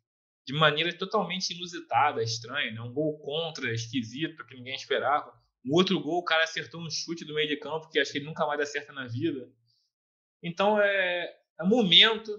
de 0.45 0.53
maneira 0.53 0.95
totalmente 0.95 1.51
inusitada, 1.51 2.21
estranha, 2.21 2.71
né? 2.71 2.81
Um 2.81 2.93
gol 2.93 3.17
contra, 3.19 3.73
esquisito, 3.73 4.45
que 4.45 4.55
ninguém 4.55 4.75
esperava. 4.75 5.33
Um 5.65 5.73
outro 5.73 5.99
gol, 5.99 6.19
o 6.19 6.23
cara 6.23 6.43
acertou 6.43 6.79
um 6.79 6.89
chute 6.89 7.25
do 7.25 7.33
meio 7.33 7.47
de 7.47 7.57
campo 7.57 7.89
que 7.89 7.99
acho 7.99 8.11
que 8.11 8.19
ele 8.19 8.25
nunca 8.25 8.45
mais 8.45 8.61
acerta 8.61 8.93
na 8.93 9.07
vida. 9.07 9.51
Então 10.43 10.79
é, 10.79 11.35
é 11.59 11.63
um 11.63 11.67
momento 11.67 12.31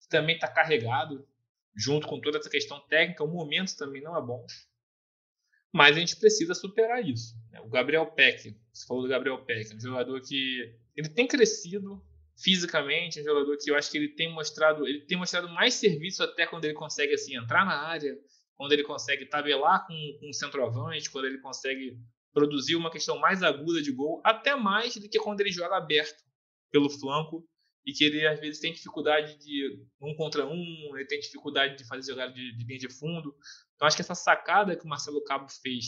que 0.00 0.08
também 0.08 0.34
está 0.34 0.48
carregado, 0.48 1.28
junto 1.76 2.06
com 2.06 2.18
toda 2.18 2.38
essa 2.38 2.48
questão 2.48 2.80
técnica. 2.88 3.22
O 3.22 3.28
momento 3.28 3.76
também 3.76 4.02
não 4.02 4.16
é 4.16 4.22
bom. 4.22 4.46
Mas 5.70 5.96
a 5.96 6.00
gente 6.00 6.16
precisa 6.16 6.54
superar 6.54 7.06
isso. 7.06 7.34
Né? 7.50 7.60
O 7.60 7.68
Gabriel 7.68 8.06
Peck, 8.06 8.58
você 8.72 8.86
falou 8.86 9.02
do 9.02 9.08
Gabriel 9.08 9.44
Peck, 9.44 9.74
um 9.74 9.80
jogador 9.80 10.20
que 10.22 10.74
ele 10.96 11.10
tem 11.10 11.26
crescido, 11.26 12.02
fisicamente, 12.36 13.20
um 13.20 13.24
jogador 13.24 13.56
que 13.58 13.70
eu 13.70 13.76
acho 13.76 13.90
que 13.90 13.98
ele 13.98 14.08
tem 14.08 14.32
mostrado, 14.32 14.86
ele 14.86 15.00
tem 15.06 15.18
mostrado 15.18 15.48
mais 15.48 15.74
serviço 15.74 16.22
até 16.22 16.46
quando 16.46 16.64
ele 16.64 16.74
consegue 16.74 17.14
assim 17.14 17.36
entrar 17.36 17.64
na 17.64 17.76
área, 17.76 18.16
quando 18.56 18.72
ele 18.72 18.82
consegue 18.82 19.26
tabelar 19.26 19.86
com, 19.86 19.94
com 20.20 20.30
o 20.30 20.34
centroavante, 20.34 21.10
quando 21.10 21.26
ele 21.26 21.38
consegue 21.38 21.96
produzir 22.32 22.76
uma 22.76 22.90
questão 22.90 23.18
mais 23.18 23.42
aguda 23.42 23.82
de 23.82 23.92
gol, 23.92 24.20
até 24.24 24.54
mais 24.54 24.94
do 24.96 25.08
que 25.08 25.18
quando 25.18 25.40
ele 25.40 25.52
joga 25.52 25.76
aberto 25.76 26.22
pelo 26.70 26.88
flanco 26.88 27.46
e 27.84 27.92
que 27.92 28.04
ele 28.04 28.26
às 28.26 28.40
vezes 28.40 28.60
tem 28.60 28.72
dificuldade 28.72 29.36
de 29.38 29.84
um 30.00 30.14
contra 30.14 30.46
um, 30.46 30.96
ele 30.96 31.06
tem 31.06 31.20
dificuldade 31.20 31.76
de 31.76 31.86
fazer 31.86 32.12
jogada 32.12 32.32
de, 32.32 32.56
de 32.56 32.64
linha 32.64 32.78
de 32.78 32.88
fundo. 32.88 33.34
Então 33.74 33.86
acho 33.86 33.96
que 33.96 34.02
essa 34.02 34.14
sacada 34.14 34.76
que 34.76 34.84
o 34.84 34.88
Marcelo 34.88 35.22
Cabo 35.24 35.46
fez 35.62 35.86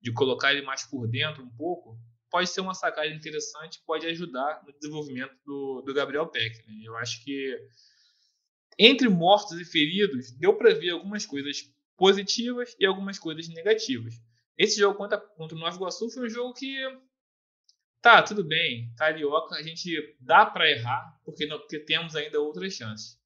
de 0.00 0.12
colocar 0.12 0.52
ele 0.52 0.62
mais 0.62 0.88
por 0.88 1.08
dentro 1.08 1.42
um 1.42 1.50
pouco, 1.56 1.98
pode 2.34 2.50
ser 2.50 2.62
uma 2.62 2.74
sacada 2.74 3.06
interessante, 3.06 3.80
pode 3.86 4.08
ajudar 4.08 4.60
no 4.66 4.72
desenvolvimento 4.72 5.36
do, 5.46 5.82
do 5.82 5.94
Gabriel 5.94 6.26
Peck. 6.26 6.66
Né? 6.66 6.80
Eu 6.82 6.96
acho 6.96 7.22
que 7.22 7.56
entre 8.76 9.08
mortos 9.08 9.52
e 9.60 9.64
feridos, 9.64 10.32
deu 10.32 10.56
para 10.56 10.74
ver 10.74 10.90
algumas 10.90 11.24
coisas 11.24 11.58
positivas 11.96 12.74
e 12.80 12.84
algumas 12.84 13.20
coisas 13.20 13.46
negativas. 13.46 14.14
Esse 14.58 14.80
jogo 14.80 14.98
contra, 14.98 15.16
contra 15.16 15.56
o 15.56 15.60
Nova 15.60 15.76
Iguaçu 15.76 16.10
foi 16.10 16.26
um 16.26 16.28
jogo 16.28 16.54
que 16.54 16.76
tá, 18.02 18.20
tudo 18.20 18.42
bem, 18.42 18.92
carioca, 18.96 19.54
a 19.54 19.62
gente 19.62 20.16
dá 20.18 20.44
para 20.44 20.68
errar, 20.68 21.16
porque, 21.24 21.46
não, 21.46 21.60
porque 21.60 21.78
temos 21.78 22.16
ainda 22.16 22.40
outras 22.40 22.72
chances. 22.72 23.16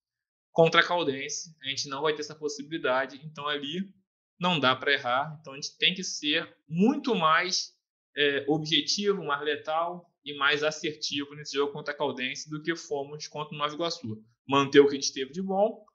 Contra 0.53 0.83
a 0.83 0.87
Caldense, 0.87 1.57
a 1.63 1.69
gente 1.71 1.89
não 1.89 2.03
vai 2.03 2.15
ter 2.15 2.21
essa 2.21 2.35
possibilidade, 2.35 3.19
então 3.25 3.49
ali 3.49 3.91
não 4.39 4.61
dá 4.61 4.77
para 4.77 4.93
errar, 4.93 5.39
então 5.41 5.55
a 5.55 5.57
gente 5.57 5.79
tem 5.79 5.95
que 5.95 6.05
ser 6.05 6.55
muito 6.69 7.15
mais 7.15 7.78
é, 8.19 8.45
objetivo, 8.49 9.25
mais 9.25 9.43
letal 9.43 10.13
e 10.25 10.37
mais 10.37 10.65
assertivo 10.65 11.35
nesse 11.37 11.57
jogo 11.57 11.73
contra 11.73 11.95
a 11.95 11.97
Caldense 11.97 12.51
do 12.51 12.61
que 12.61 12.75
fomos 12.75 13.29
contra 13.29 13.55
o 13.55 13.59
Nova 13.59 13.73
Iguaçu. 13.73 14.21
Manter 14.47 14.81
o 14.81 14.89
que 14.89 14.97
a 14.97 15.01
gente 15.01 15.13
teve 15.13 15.31
de 15.31 15.41
bom 15.41 15.87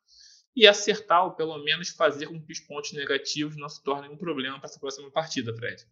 e 0.55 0.65
acertar, 0.65 1.25
ou 1.25 1.31
pelo 1.31 1.57
menos 1.63 1.89
fazer 1.89 2.27
com 2.27 2.41
que 2.41 2.53
os 2.53 2.59
pontos 2.61 2.93
negativos 2.93 3.57
não 3.57 3.67
se 3.67 3.83
tornem 3.83 4.09
um 4.09 4.17
problema 4.17 4.57
para 4.57 4.69
essa 4.69 4.79
próxima 4.79 5.11
partida, 5.11 5.53
Fred. 5.53 5.83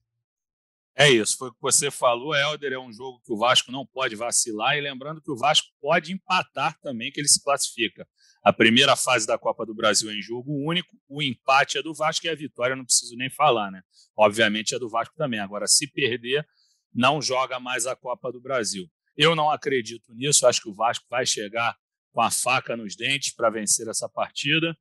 É 0.96 1.10
isso, 1.10 1.38
foi 1.38 1.50
o 1.50 1.54
que 1.54 1.62
você 1.62 1.90
falou, 1.90 2.36
Helder. 2.36 2.74
É 2.74 2.80
um 2.80 2.92
jogo 2.92 3.22
que 3.26 3.32
o 3.32 3.38
Vasco 3.38 3.72
não 3.72 3.86
pode 3.86 4.16
vacilar. 4.16 4.78
E 4.78 4.82
lembrando 4.82 5.22
que 5.22 5.32
o 5.32 5.38
Vasco 5.38 5.68
pode 5.82 6.14
empatar 6.14 6.78
também, 6.80 7.12
que 7.12 7.20
ele 7.20 7.28
se 7.28 7.42
classifica. 7.42 8.08
A 8.44 8.52
primeira 8.52 8.96
fase 8.96 9.28
da 9.28 9.38
Copa 9.38 9.66
do 9.66 9.74
Brasil 9.74 10.10
é 10.10 10.16
em 10.16 10.22
jogo 10.22 10.52
único, 10.68 10.89
o 11.08 11.22
empate 11.22 11.78
é 11.78 11.84
do 11.84 11.94
Vasco 11.94 12.26
e 12.26 12.30
a 12.30 12.36
vitória 12.36 12.76
não 12.76 12.84
preciso 12.84 13.16
nem 13.16 13.30
falar, 13.30 13.70
né? 13.70 13.84
Obviamente 14.18 14.74
é 14.74 14.80
do 14.80 14.89
Vasco 14.89 15.14
também. 15.16 15.39
Agora, 15.39 15.68
se 15.68 15.88
perder, 15.88 16.46
não 16.94 17.22
joga 17.22 17.60
mais 17.60 17.86
a 17.86 17.96
Copa 17.96 18.32
do 18.32 18.42
Brasil. 18.42 18.89
Eu 19.16 19.36
não 19.36 19.52
acredito 19.52 20.12
nisso, 20.16 20.48
acho 20.48 20.62
que 20.62 20.70
o 20.70 20.74
Vasco 20.74 21.06
vai 21.08 21.26
chegar 21.26 21.76
com 22.12 22.22
a 22.22 22.32
faca 22.32 22.76
nos 22.76 22.96
dentes 22.96 23.34
para 23.34 23.50
vencer 23.50 23.88
essa 23.88 24.10
partida. 24.10 24.76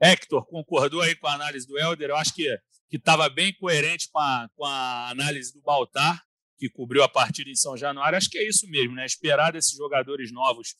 Hector 0.00 0.44
concordou 0.46 1.00
aí 1.00 1.14
com 1.14 1.28
a 1.28 1.34
análise 1.34 1.66
do 1.66 1.78
Helder, 1.78 2.10
eu 2.10 2.16
acho 2.16 2.34
que 2.34 2.58
estava 2.90 3.28
bem 3.28 3.54
coerente 3.54 4.08
com 4.10 4.18
a, 4.18 4.48
com 4.54 4.64
a 4.64 5.10
análise 5.10 5.52
do 5.52 5.60
Baltar, 5.62 6.22
que 6.58 6.68
cobriu 6.68 7.02
a 7.02 7.08
partida 7.08 7.50
em 7.50 7.54
São 7.54 7.76
Januário. 7.76 8.16
Acho 8.16 8.30
que 8.30 8.38
é 8.38 8.48
isso 8.48 8.68
mesmo, 8.68 8.94
né? 8.94 9.06
Esperar 9.06 9.52
desses 9.52 9.76
jogadores 9.76 10.32
novos 10.32 10.74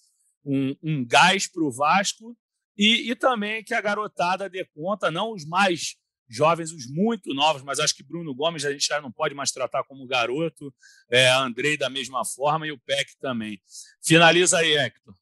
um, 0.46 0.76
um 0.82 1.04
gás 1.04 1.46
para 1.46 1.62
o 1.62 1.70
Vasco 1.70 2.36
e, 2.76 3.10
e 3.10 3.16
também 3.16 3.64
que 3.64 3.74
a 3.74 3.80
garotada 3.80 4.48
dê 4.48 4.64
conta, 4.64 5.10
não 5.10 5.32
os 5.32 5.44
mais 5.44 5.96
jovens, 6.28 6.72
os 6.72 6.86
muito 6.90 7.32
novos, 7.34 7.62
mas 7.62 7.78
acho 7.78 7.94
que 7.94 8.02
Bruno 8.02 8.34
Gomes 8.34 8.64
a 8.64 8.72
gente 8.72 8.86
já 8.86 9.00
não 9.00 9.12
pode 9.12 9.34
mais 9.34 9.52
tratar 9.52 9.84
como 9.84 10.06
garoto, 10.06 10.72
é, 11.10 11.28
Andrei 11.30 11.76
da 11.76 11.88
mesma 11.88 12.24
forma 12.24 12.66
e 12.66 12.72
o 12.72 12.78
Peck 12.78 13.16
também. 13.18 13.60
Finaliza 14.02 14.58
aí, 14.58 14.76
Hector. 14.76 15.14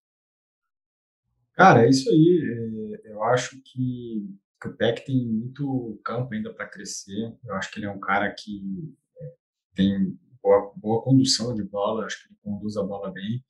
Cara, 1.52 1.84
é 1.84 1.88
isso 1.88 2.08
aí. 2.10 3.00
É, 3.04 3.12
eu 3.12 3.22
acho 3.24 3.60
que, 3.62 4.28
que 4.60 4.68
o 4.68 4.76
Peck 4.76 5.04
tem 5.04 5.26
muito 5.26 6.00
campo 6.04 6.34
ainda 6.34 6.52
para 6.52 6.68
crescer. 6.68 7.36
Eu 7.44 7.54
acho 7.54 7.70
que 7.70 7.78
ele 7.78 7.86
é 7.86 7.90
um 7.90 8.00
cara 8.00 8.32
que 8.32 8.92
é, 9.18 9.34
tem 9.74 10.18
boa, 10.42 10.72
boa 10.76 11.02
condução 11.02 11.54
de 11.54 11.62
bola, 11.62 12.06
acho 12.06 12.22
que 12.22 12.28
ele 12.28 12.38
conduz 12.42 12.76
a 12.76 12.82
bola 12.82 13.12
bem. 13.12 13.44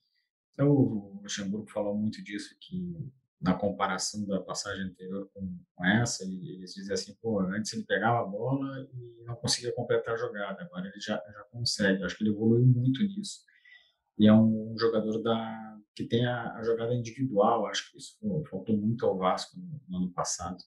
Então, 0.54 0.70
o 0.70 1.20
Luxemburgo 1.22 1.70
falou 1.70 1.96
muito 1.96 2.22
disso, 2.22 2.56
que 2.60 2.96
na 3.40 3.54
comparação 3.54 4.24
da 4.24 4.40
passagem 4.40 4.84
anterior 4.84 5.28
com, 5.34 5.58
com 5.74 5.84
essa, 5.84 6.24
eles 6.24 6.72
dizem 6.72 6.94
assim, 6.94 7.14
pô, 7.20 7.40
antes 7.40 7.72
ele 7.74 7.84
pegava 7.84 8.20
a 8.20 8.24
bola 8.24 8.88
e 8.94 9.24
não 9.24 9.34
conseguia 9.36 9.74
completar 9.74 10.14
a 10.14 10.16
jogada, 10.16 10.62
agora 10.62 10.86
ele 10.86 10.98
já, 10.98 11.16
já 11.16 11.44
consegue. 11.50 12.02
Acho 12.02 12.16
que 12.16 12.24
ele 12.24 12.30
evoluiu 12.30 12.64
muito 12.64 13.02
nisso. 13.02 13.44
E 14.18 14.26
é 14.26 14.32
um 14.32 14.74
jogador 14.78 15.20
da, 15.22 15.78
que 15.94 16.04
tem 16.04 16.24
a, 16.24 16.54
a 16.54 16.62
jogada 16.62 16.94
individual, 16.94 17.66
acho 17.66 17.90
que 17.90 17.98
isso 17.98 18.16
faltou 18.48 18.76
muito 18.76 19.04
ao 19.04 19.18
Vasco 19.18 19.58
no, 19.58 19.80
no 19.88 19.96
ano 19.98 20.12
passado. 20.12 20.58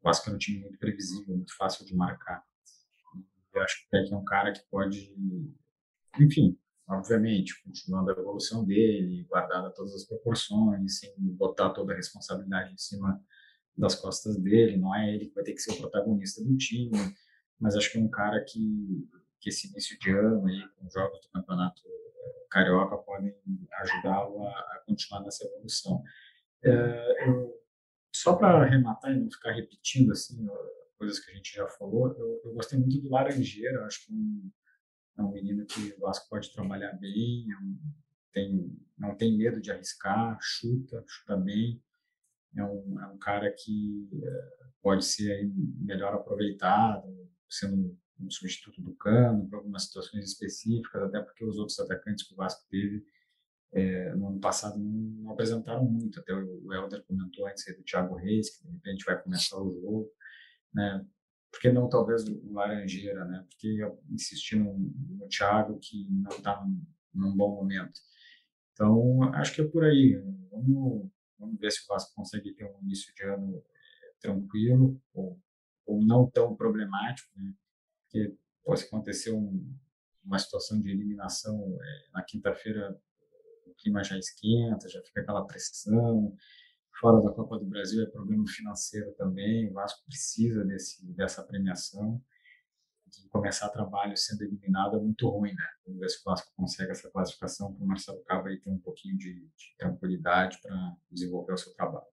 O 0.00 0.04
Vasco 0.04 0.28
é 0.28 0.34
um 0.34 0.38
time 0.38 0.60
muito 0.60 0.78
previsível, 0.78 1.34
muito 1.34 1.56
fácil 1.56 1.86
de 1.86 1.94
marcar. 1.94 2.44
Eu 3.54 3.62
acho 3.62 3.80
que 3.80 3.86
o 3.86 3.90
Peck 3.90 4.12
é 4.12 4.16
um 4.16 4.24
cara 4.24 4.52
que 4.52 4.62
pode, 4.70 5.14
enfim, 6.18 6.58
obviamente, 6.88 7.62
continuando 7.62 8.10
a 8.10 8.12
evolução 8.12 8.64
dele, 8.64 9.24
guardada 9.28 9.70
todas 9.70 9.94
as 9.94 10.04
proporções, 10.04 10.98
sem 10.98 11.14
botar 11.18 11.70
toda 11.70 11.92
a 11.92 11.96
responsabilidade 11.96 12.72
em 12.72 12.78
cima 12.78 13.20
das 13.76 13.94
costas 13.94 14.36
dele. 14.38 14.76
Não 14.76 14.94
é 14.94 15.14
ele 15.14 15.26
que 15.26 15.34
vai 15.34 15.44
ter 15.44 15.52
que 15.52 15.60
ser 15.60 15.72
o 15.72 15.78
protagonista 15.78 16.42
do 16.44 16.56
time, 16.56 16.90
mas 17.58 17.76
acho 17.76 17.90
que 17.90 17.98
é 17.98 18.00
um 18.00 18.10
cara 18.10 18.44
que, 18.44 19.08
que 19.40 19.48
esse 19.48 19.68
início 19.68 19.98
de 19.98 20.10
ano 20.10 20.46
aí, 20.46 20.62
com 20.76 20.90
jogos 20.90 21.20
do 21.20 21.30
campeonato 21.30 21.80
eh, 21.86 22.46
carioca, 22.50 22.96
podem 22.98 23.34
ajudá-lo 23.80 24.46
a, 24.46 24.50
a, 24.50 24.82
continuar 24.86 25.22
nessa 25.22 25.46
evolução. 25.46 26.02
É, 26.64 27.28
eu, 27.28 27.52
só 28.14 28.36
para 28.36 28.62
arrematar 28.62 29.12
e 29.12 29.20
não 29.20 29.30
ficar 29.30 29.52
repetindo 29.52 30.12
assim 30.12 30.46
coisas 30.98 31.18
que 31.18 31.32
a 31.32 31.34
gente 31.34 31.52
já 31.52 31.66
falou, 31.66 32.14
eu, 32.16 32.40
eu 32.44 32.54
gostei 32.54 32.78
muito 32.78 33.00
do 33.00 33.10
Laranjeira, 33.10 33.84
acho 33.86 34.06
que 34.06 34.12
um, 34.12 34.50
é 35.18 35.22
um 35.22 35.30
menino 35.30 35.66
que 35.66 35.94
o 35.96 36.00
Vasco 36.00 36.28
pode 36.28 36.52
trabalhar 36.52 36.92
bem, 36.94 37.46
é 37.50 37.56
um, 37.58 37.78
tem, 38.32 38.78
não 38.98 39.14
tem 39.14 39.36
medo 39.36 39.60
de 39.60 39.70
arriscar, 39.70 40.38
chuta, 40.40 41.04
chuta 41.06 41.36
bem, 41.36 41.82
é 42.56 42.64
um, 42.64 43.00
é 43.00 43.06
um 43.06 43.18
cara 43.18 43.52
que 43.52 44.08
é, 44.22 44.66
pode 44.82 45.04
ser 45.04 45.32
aí 45.32 45.52
melhor 45.78 46.14
aproveitado, 46.14 47.06
sendo 47.48 47.96
um 48.20 48.30
substituto 48.30 48.80
do 48.80 48.94
Cano 48.94 49.48
para 49.48 49.58
algumas 49.58 49.84
situações 49.84 50.24
específicas, 50.24 51.02
até 51.02 51.20
porque 51.20 51.44
os 51.44 51.58
outros 51.58 51.78
atacantes 51.78 52.26
que 52.26 52.34
o 52.34 52.36
Vasco 52.36 52.66
teve 52.70 53.04
é, 53.72 54.14
no 54.14 54.28
ano 54.28 54.40
passado 54.40 54.78
não, 54.78 54.92
não, 54.92 55.32
apresentaram 55.32 55.84
muito. 55.84 56.20
Até 56.20 56.34
o 56.34 56.72
Helder 56.72 57.02
comentou 57.04 57.46
antes 57.46 57.64
do 57.74 57.82
Thiago 57.82 58.14
Reis, 58.16 58.50
que 58.50 58.64
de 58.64 58.72
repente 58.72 59.04
vai 59.04 59.20
começar 59.20 59.58
o 59.58 59.72
jogo. 59.80 60.12
Né? 60.74 61.04
Por 61.52 61.60
que 61.60 61.70
não 61.70 61.88
talvez 61.88 62.26
o 62.26 62.52
Laranjeira? 62.52 63.26
Né? 63.26 63.44
Porque 63.48 63.78
insistir 64.10 64.56
no, 64.56 64.78
no 64.78 65.28
Thiago, 65.28 65.78
que 65.78 66.08
não 66.10 66.30
está 66.30 66.64
num, 66.64 66.82
num, 67.12 67.36
bom 67.36 67.54
momento. 67.54 68.00
Então, 68.72 69.22
acho 69.34 69.54
que 69.54 69.60
é 69.60 69.68
por 69.68 69.84
aí. 69.84 70.14
Vamos, 70.50 71.10
vamos 71.38 71.60
ver 71.60 71.70
se 71.70 71.84
o 71.84 71.86
Vasco 71.86 72.14
consegue 72.14 72.54
ter 72.54 72.64
um 72.64 72.82
início 72.82 73.14
de 73.14 73.22
ano 73.24 73.62
é, 74.02 74.14
tranquilo 74.18 74.98
ou, 75.12 75.38
ou 75.84 76.02
não 76.02 76.28
tão 76.28 76.56
problemático. 76.56 77.30
Né? 77.36 77.52
Porque 78.04 78.34
pô, 78.64 78.74
se 78.74 78.86
acontecer 78.86 79.32
um, 79.32 79.78
uma 80.24 80.38
situação 80.38 80.80
de 80.80 80.90
eliminação 80.90 81.78
é, 81.80 82.10
na 82.14 82.22
quinta-feira 82.22 82.98
o 83.66 83.74
clima 83.74 84.02
já 84.02 84.18
esquenta, 84.18 84.88
já 84.88 85.02
fica 85.02 85.20
aquela 85.20 85.46
pressão. 85.46 86.34
Fora 87.02 87.20
da 87.20 87.32
Copa 87.32 87.58
do 87.58 87.64
Brasil 87.64 88.00
é 88.04 88.06
problema 88.06 88.46
financeiro 88.46 89.12
também. 89.14 89.68
O 89.68 89.72
Vasco 89.72 90.04
precisa 90.06 90.64
desse, 90.64 91.04
dessa 91.16 91.42
premiação. 91.42 92.22
De 93.08 93.28
começar 93.28 93.68
trabalho 93.70 94.16
sendo 94.16 94.44
eliminado 94.44 94.96
é 94.96 95.00
muito 95.00 95.28
ruim, 95.28 95.52
né? 95.52 95.66
Vamos 95.84 95.98
ver 95.98 96.08
se 96.08 96.20
o 96.20 96.24
Vasco 96.24 96.52
consegue 96.56 96.92
essa 96.92 97.10
classificação 97.10 97.74
para 97.74 97.84
o 97.84 97.88
Marcelo 97.88 98.22
Cabo 98.22 98.46
aí 98.46 98.60
ter 98.60 98.70
um 98.70 98.78
pouquinho 98.78 99.18
de, 99.18 99.34
de 99.34 99.76
tranquilidade 99.76 100.60
para 100.62 100.96
desenvolver 101.10 101.54
o 101.54 101.56
seu 101.56 101.74
trabalho. 101.74 102.06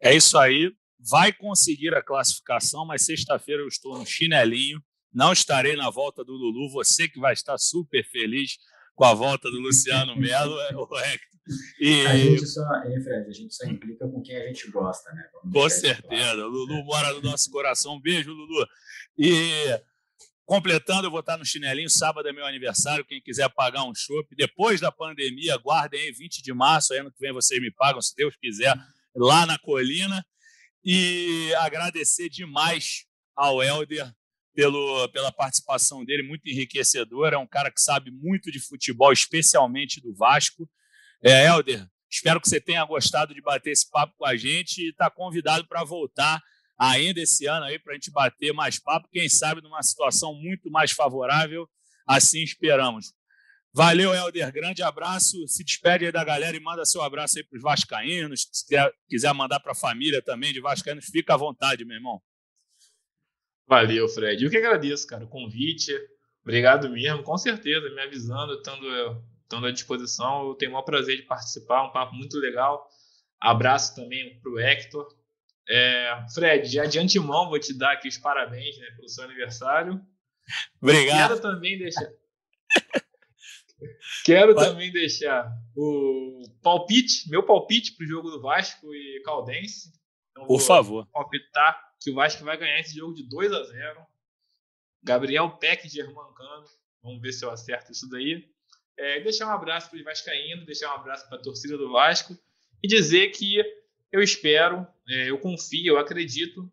É 0.00 0.14
isso 0.14 0.38
aí. 0.38 0.72
Vai 0.96 1.32
conseguir 1.32 1.92
a 1.96 2.02
classificação, 2.02 2.86
mas 2.86 3.04
sexta-feira 3.04 3.62
eu 3.62 3.68
estou 3.68 3.98
no 3.98 4.06
chinelinho. 4.06 4.80
Não 5.12 5.32
estarei 5.32 5.74
na 5.74 5.90
volta 5.90 6.24
do 6.24 6.32
Lulu. 6.32 6.70
Você 6.74 7.08
que 7.08 7.18
vai 7.18 7.32
estar 7.32 7.58
super 7.58 8.08
feliz 8.08 8.56
com 8.94 9.04
a 9.04 9.14
volta 9.14 9.50
do 9.50 9.58
Luciano 9.58 10.14
Melo 10.14 10.60
é 10.60 10.76
o 10.76 10.96
Hector. 10.96 11.37
E... 11.80 12.06
A 12.06 12.16
gente 12.16 12.46
só, 12.46 12.62
hein, 12.84 13.00
Fred, 13.02 13.28
a 13.28 13.32
gente 13.32 13.54
só 13.54 13.66
implica 13.66 14.08
com 14.08 14.22
quem 14.22 14.36
a 14.36 14.46
gente 14.46 14.70
gosta, 14.70 15.10
né? 15.12 15.28
Vamos 15.32 15.52
com 15.52 15.68
certeza. 15.68 16.02
Claro. 16.02 16.48
Lulu 16.48 16.74
é. 16.74 16.84
mora 16.84 17.12
no 17.14 17.22
nosso 17.22 17.50
coração. 17.50 17.94
Um 17.94 18.00
beijo, 18.00 18.32
Lulu. 18.32 18.66
E 19.16 19.80
completando, 20.44 21.06
eu 21.06 21.10
vou 21.10 21.20
estar 21.20 21.36
no 21.36 21.44
chinelinho. 21.44 21.90
Sábado 21.90 22.28
é 22.28 22.32
meu 22.32 22.46
aniversário. 22.46 23.04
Quem 23.04 23.20
quiser 23.20 23.48
pagar 23.50 23.84
um 23.84 23.94
chopp. 23.94 24.34
Depois 24.34 24.80
da 24.80 24.90
pandemia, 24.90 25.56
guardem 25.58 26.00
aí, 26.00 26.12
20 26.12 26.42
de 26.42 26.52
março. 26.52 26.94
Ano 26.94 27.12
que 27.12 27.20
vem 27.20 27.32
vocês 27.32 27.60
me 27.60 27.70
pagam, 27.70 28.00
se 28.00 28.14
Deus 28.16 28.34
quiser, 28.36 28.74
lá 29.14 29.46
na 29.46 29.58
colina. 29.58 30.24
E 30.84 31.52
agradecer 31.58 32.28
demais 32.28 33.04
ao 33.36 33.62
Helder 33.62 34.12
pelo, 34.58 35.08
pela 35.10 35.30
participação 35.30 36.04
dele, 36.04 36.24
muito 36.24 36.48
enriquecedora. 36.48 37.36
É 37.36 37.38
um 37.38 37.46
cara 37.46 37.70
que 37.70 37.80
sabe 37.80 38.10
muito 38.10 38.50
de 38.50 38.58
futebol, 38.58 39.12
especialmente 39.12 40.00
do 40.00 40.12
Vasco. 40.12 40.68
É, 41.22 41.46
Helder, 41.46 41.86
espero 42.10 42.40
que 42.40 42.48
você 42.48 42.60
tenha 42.60 42.84
gostado 42.84 43.34
de 43.34 43.40
bater 43.40 43.70
esse 43.70 43.88
papo 43.90 44.14
com 44.16 44.24
a 44.24 44.36
gente 44.36 44.82
e 44.82 44.90
está 44.90 45.10
convidado 45.10 45.66
para 45.66 45.82
voltar 45.84 46.40
ainda 46.78 47.20
esse 47.20 47.46
ano 47.46 47.64
aí 47.64 47.78
para 47.78 47.92
a 47.92 47.94
gente 47.94 48.10
bater 48.10 48.52
mais 48.52 48.78
papo, 48.78 49.08
quem 49.10 49.28
sabe 49.28 49.60
numa 49.60 49.82
situação 49.82 50.32
muito 50.32 50.70
mais 50.70 50.92
favorável, 50.92 51.68
assim 52.06 52.42
esperamos. 52.42 53.12
Valeu, 53.74 54.14
Helder, 54.14 54.50
grande 54.52 54.82
abraço. 54.82 55.46
Se 55.46 55.62
despede 55.62 56.06
aí 56.06 56.12
da 56.12 56.24
galera 56.24 56.56
e 56.56 56.60
manda 56.60 56.84
seu 56.84 57.02
abraço 57.02 57.38
aí 57.38 57.44
para 57.44 57.56
os 57.56 57.62
vascaínos. 57.62 58.48
Se 58.50 58.64
quiser 59.08 59.32
mandar 59.34 59.60
para 59.60 59.72
a 59.72 59.74
família 59.74 60.22
também 60.22 60.52
de 60.52 60.60
vascaínos, 60.60 61.04
fica 61.04 61.34
à 61.34 61.36
vontade, 61.36 61.84
meu 61.84 61.96
irmão. 61.96 62.20
Valeu, 63.66 64.08
Fred. 64.08 64.42
Eu 64.42 64.50
que 64.50 64.56
agradeço, 64.56 65.06
cara, 65.06 65.24
o 65.24 65.28
convite. 65.28 65.92
Obrigado 66.42 66.88
mesmo, 66.88 67.22
com 67.22 67.36
certeza, 67.36 67.90
me 67.90 68.00
avisando, 68.00 68.54
estando, 68.54 69.22
estando 69.48 69.66
à 69.66 69.72
disposição. 69.72 70.46
Eu 70.46 70.54
tenho 70.54 70.70
o 70.70 70.74
maior 70.74 70.84
prazer 70.84 71.16
de 71.16 71.22
participar, 71.22 71.88
um 71.88 71.92
papo 71.92 72.14
muito 72.14 72.36
legal. 72.38 72.86
Abraço 73.40 73.96
também 73.96 74.38
para 74.40 74.52
o 74.52 74.58
Hector. 74.58 75.08
É, 75.70 76.26
Fred, 76.32 76.68
já 76.68 76.84
de 76.84 76.98
antemão 76.98 77.48
vou 77.48 77.58
te 77.58 77.76
dar 77.76 77.92
aqui 77.92 78.08
os 78.08 78.18
parabéns 78.18 78.78
né, 78.78 78.86
pelo 78.96 79.08
seu 79.08 79.24
aniversário. 79.24 80.00
Obrigado. 80.80 81.28
Quero 81.28 81.40
também 81.40 81.78
deixar. 81.78 82.08
Quero 84.24 84.54
Vai. 84.54 84.64
também 84.66 84.92
deixar 84.92 85.50
o 85.76 86.42
palpite, 86.62 87.30
meu 87.30 87.44
palpite 87.44 87.94
para 87.96 88.04
o 88.04 88.08
jogo 88.08 88.30
do 88.30 88.40
Vasco 88.40 88.92
e 88.94 89.22
Caldense. 89.24 89.92
Então, 90.30 90.46
Por 90.46 90.60
favor. 90.60 91.06
Palpitar 91.12 91.80
que 92.00 92.10
o 92.10 92.14
Vasco 92.14 92.44
vai 92.44 92.56
ganhar 92.56 92.80
esse 92.80 92.96
jogo 92.96 93.14
de 93.14 93.28
2 93.28 93.52
a 93.52 93.62
0 93.64 94.06
Gabriel 95.02 95.50
Peck 95.58 95.86
de 95.86 95.94
Germancano. 95.94 96.64
Vamos 97.02 97.20
ver 97.20 97.32
se 97.32 97.44
eu 97.44 97.50
acerto 97.50 97.92
isso 97.92 98.08
daí. 98.08 98.48
É, 98.98 99.20
deixar 99.20 99.46
um 99.46 99.52
abraço 99.52 99.88
para 99.88 99.98
os 99.98 100.04
Vascaínos, 100.04 100.66
deixar 100.66 100.90
um 100.90 100.96
abraço 100.96 101.28
para 101.28 101.38
a 101.38 101.40
torcida 101.40 101.78
do 101.78 101.92
Vasco 101.92 102.36
e 102.82 102.88
dizer 102.88 103.28
que 103.30 103.62
eu 104.10 104.20
espero, 104.20 104.86
é, 105.08 105.30
eu 105.30 105.38
confio, 105.38 105.94
eu 105.94 105.98
acredito 105.98 106.70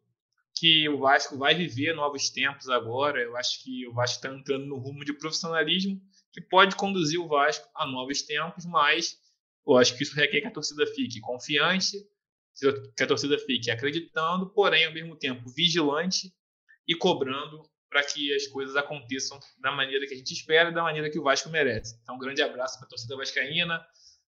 que 0.55 0.89
o 0.89 0.97
Vasco 0.97 1.38
vai 1.38 1.53
viver 1.53 1.93
novos 1.93 2.30
tempos 2.30 2.67
agora. 2.69 3.21
Eu 3.21 3.38
acho 3.38 3.63
que 3.63 3.86
o 3.88 3.93
Vasco 3.93 4.15
está 4.15 4.34
entrando 4.34 4.65
no 4.65 4.78
rumo 4.78 5.05
de 5.05 5.13
profissionalismo 5.13 6.01
que 6.32 6.41
pode 6.41 6.76
conduzir 6.76 7.19
o 7.19 7.28
Vasco 7.28 7.69
a 7.76 7.86
novos 7.86 8.21
tempos, 8.21 8.65
mas 8.65 9.19
eu 9.67 9.78
acho 9.78 9.95
que 9.95 10.03
isso 10.03 10.15
requer 10.15 10.41
que 10.41 10.47
a 10.47 10.51
torcida 10.51 10.86
fique 10.88 11.19
confiante, 11.19 11.97
que 12.95 13.03
a 13.03 13.07
torcida 13.07 13.38
fique 13.38 13.69
acreditando, 13.69 14.49
porém, 14.49 14.86
ao 14.86 14.93
mesmo 14.93 15.15
tempo, 15.15 15.49
vigilante 15.49 16.34
e 16.88 16.95
cobrando 16.95 17.69
para 17.96 18.04
que 18.04 18.36
as 18.36 18.46
coisas 18.48 18.76
aconteçam 18.76 19.39
da 19.58 19.72
maneira 19.72 20.06
que 20.06 20.14
a 20.14 20.18
gente 20.18 20.34
espera 20.34 20.70
e 20.70 20.74
da 20.74 20.84
maneira 20.84 21.10
que 21.10 21.18
o 21.18 21.24
Vasco 21.24 21.50
merece. 21.50 21.98
Então, 22.04 22.16
um 22.16 22.20
grande 22.20 22.41
abraço 22.41 22.78
para 22.78 22.88
a 22.88 22.89
torcida 22.89 23.16
vascaína, 23.16 23.82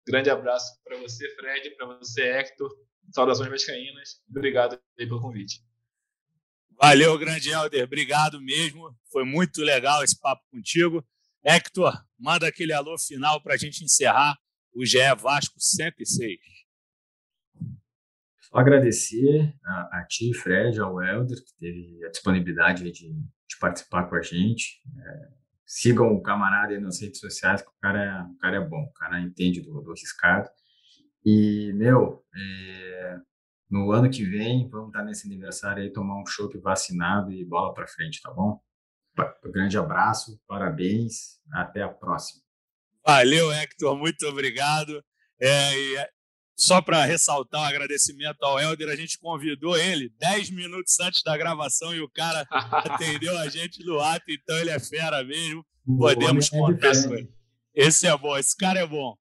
grande 0.05 0.29
abraço 0.29 0.83
para 0.83 0.97
você, 0.97 1.33
Fred, 1.33 1.69
para 1.77 1.85
você, 1.85 2.23
Hector. 2.23 2.69
Saudações 3.13 3.49
vascaínas. 3.49 4.21
Obrigado 4.29 4.77
pelo 4.97 5.21
convite. 5.21 5.61
Valeu, 6.71 7.17
grande 7.17 7.51
Helder. 7.51 7.85
Obrigado 7.85 8.41
mesmo. 8.41 8.93
Foi 9.09 9.23
muito 9.23 9.61
legal 9.61 10.03
esse 10.03 10.19
papo 10.19 10.43
contigo. 10.51 11.01
Hector, 11.41 11.93
manda 12.19 12.45
aquele 12.45 12.73
alô 12.73 12.97
final 12.97 13.41
para 13.41 13.53
a 13.53 13.57
gente 13.57 13.81
encerrar 13.81 14.37
o 14.73 14.85
GE 14.85 14.97
Vasco 15.17 15.55
106 15.57 16.37
agradecer 18.53 19.53
a, 19.65 19.99
a 19.99 20.05
ti, 20.07 20.33
Fred, 20.33 20.79
ao 20.79 21.01
Helder, 21.01 21.37
que 21.37 21.55
teve 21.57 22.05
a 22.05 22.09
disponibilidade 22.09 22.83
de, 22.91 23.11
de 23.11 23.59
participar 23.59 24.09
com 24.09 24.15
a 24.15 24.21
gente. 24.21 24.81
É, 24.99 25.27
sigam 25.65 26.13
o 26.13 26.21
camarada 26.21 26.73
aí 26.73 26.79
nas 26.79 27.01
redes 27.01 27.19
sociais, 27.19 27.61
que 27.61 27.69
o 27.69 27.79
cara 27.81 28.03
é, 28.03 28.21
o 28.23 28.37
cara 28.37 28.57
é 28.57 28.61
bom, 28.61 28.83
o 28.83 28.93
cara 28.93 29.19
entende 29.19 29.61
do, 29.61 29.81
do 29.81 29.91
riscado. 29.91 30.49
E, 31.25 31.71
meu, 31.73 32.23
é, 32.35 33.17
no 33.69 33.91
ano 33.91 34.09
que 34.09 34.23
vem, 34.23 34.69
vamos 34.69 34.89
estar 34.89 35.03
nesse 35.03 35.25
aniversário 35.25 35.81
aí, 35.81 35.91
tomar 35.91 36.21
um 36.21 36.25
chopp 36.25 36.57
vacinado 36.59 37.31
e 37.31 37.43
bola 37.43 37.73
para 37.73 37.87
frente, 37.87 38.21
tá 38.21 38.31
bom? 38.31 38.59
Um 39.45 39.51
grande 39.51 39.77
abraço, 39.77 40.39
parabéns, 40.47 41.39
até 41.51 41.81
a 41.81 41.89
próxima. 41.89 42.41
Valeu, 43.05 43.51
Hector, 43.51 43.97
muito 43.97 44.25
obrigado. 44.27 45.03
É, 45.39 46.09
só 46.55 46.81
para 46.81 47.03
ressaltar 47.05 47.61
o 47.61 47.63
um 47.63 47.67
agradecimento 47.67 48.43
ao 48.43 48.59
Helder, 48.59 48.89
a 48.89 48.95
gente 48.95 49.17
convidou 49.17 49.77
ele 49.77 50.09
10 50.19 50.51
minutos 50.51 50.99
antes 50.99 51.23
da 51.23 51.35
gravação 51.35 51.93
e 51.93 52.01
o 52.01 52.09
cara 52.09 52.45
atendeu 52.51 53.37
a 53.39 53.49
gente 53.49 53.83
no 53.83 53.99
ato, 53.99 54.25
então 54.29 54.57
ele 54.57 54.69
é 54.69 54.79
fera 54.79 55.23
mesmo. 55.23 55.65
Podemos 55.97 56.51
é 56.51 56.57
contar 56.57 57.03
com 57.03 57.15
ele. 57.15 57.29
Esse 57.73 58.07
é 58.07 58.17
bom, 58.17 58.37
esse 58.37 58.55
cara 58.55 58.79
é 58.79 58.85
bom. 58.85 59.17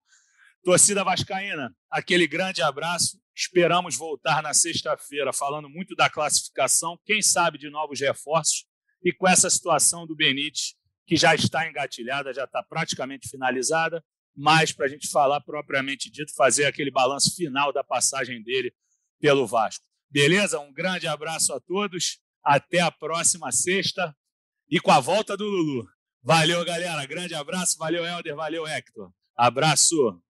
Torcida 0.63 1.03
Vascaína, 1.03 1.75
aquele 1.91 2.27
grande 2.27 2.61
abraço. 2.61 3.19
Esperamos 3.35 3.97
voltar 3.97 4.43
na 4.43 4.53
sexta-feira 4.53 5.33
falando 5.33 5.67
muito 5.67 5.95
da 5.95 6.09
classificação, 6.09 6.99
quem 7.03 7.21
sabe 7.21 7.57
de 7.57 7.69
novos 7.69 7.99
reforços 7.99 8.65
e 9.03 9.11
com 9.11 9.27
essa 9.27 9.49
situação 9.49 10.05
do 10.05 10.15
Benítez, 10.15 10.75
que 11.05 11.17
já 11.17 11.33
está 11.33 11.67
engatilhada, 11.67 12.33
já 12.33 12.45
está 12.45 12.63
praticamente 12.63 13.27
finalizada 13.27 14.03
mais 14.35 14.71
para 14.71 14.85
a 14.85 14.89
gente 14.89 15.07
falar 15.07 15.41
propriamente 15.41 16.09
dito, 16.09 16.33
fazer 16.33 16.65
aquele 16.65 16.91
balanço 16.91 17.35
final 17.35 17.71
da 17.71 17.83
passagem 17.83 18.41
dele 18.41 18.73
pelo 19.19 19.45
Vasco. 19.47 19.85
Beleza? 20.09 20.59
Um 20.59 20.71
grande 20.71 21.07
abraço 21.07 21.53
a 21.53 21.59
todos. 21.59 22.19
Até 22.43 22.81
a 22.81 22.91
próxima 22.91 23.51
sexta 23.51 24.15
e 24.69 24.79
com 24.79 24.91
a 24.91 24.99
volta 24.99 25.37
do 25.37 25.45
Lulu. 25.45 25.87
Valeu, 26.21 26.63
galera. 26.65 27.05
Grande 27.05 27.33
abraço. 27.33 27.77
Valeu, 27.77 28.05
Helder. 28.05 28.35
Valeu, 28.35 28.67
Hector. 28.67 29.11
Abraço. 29.35 30.21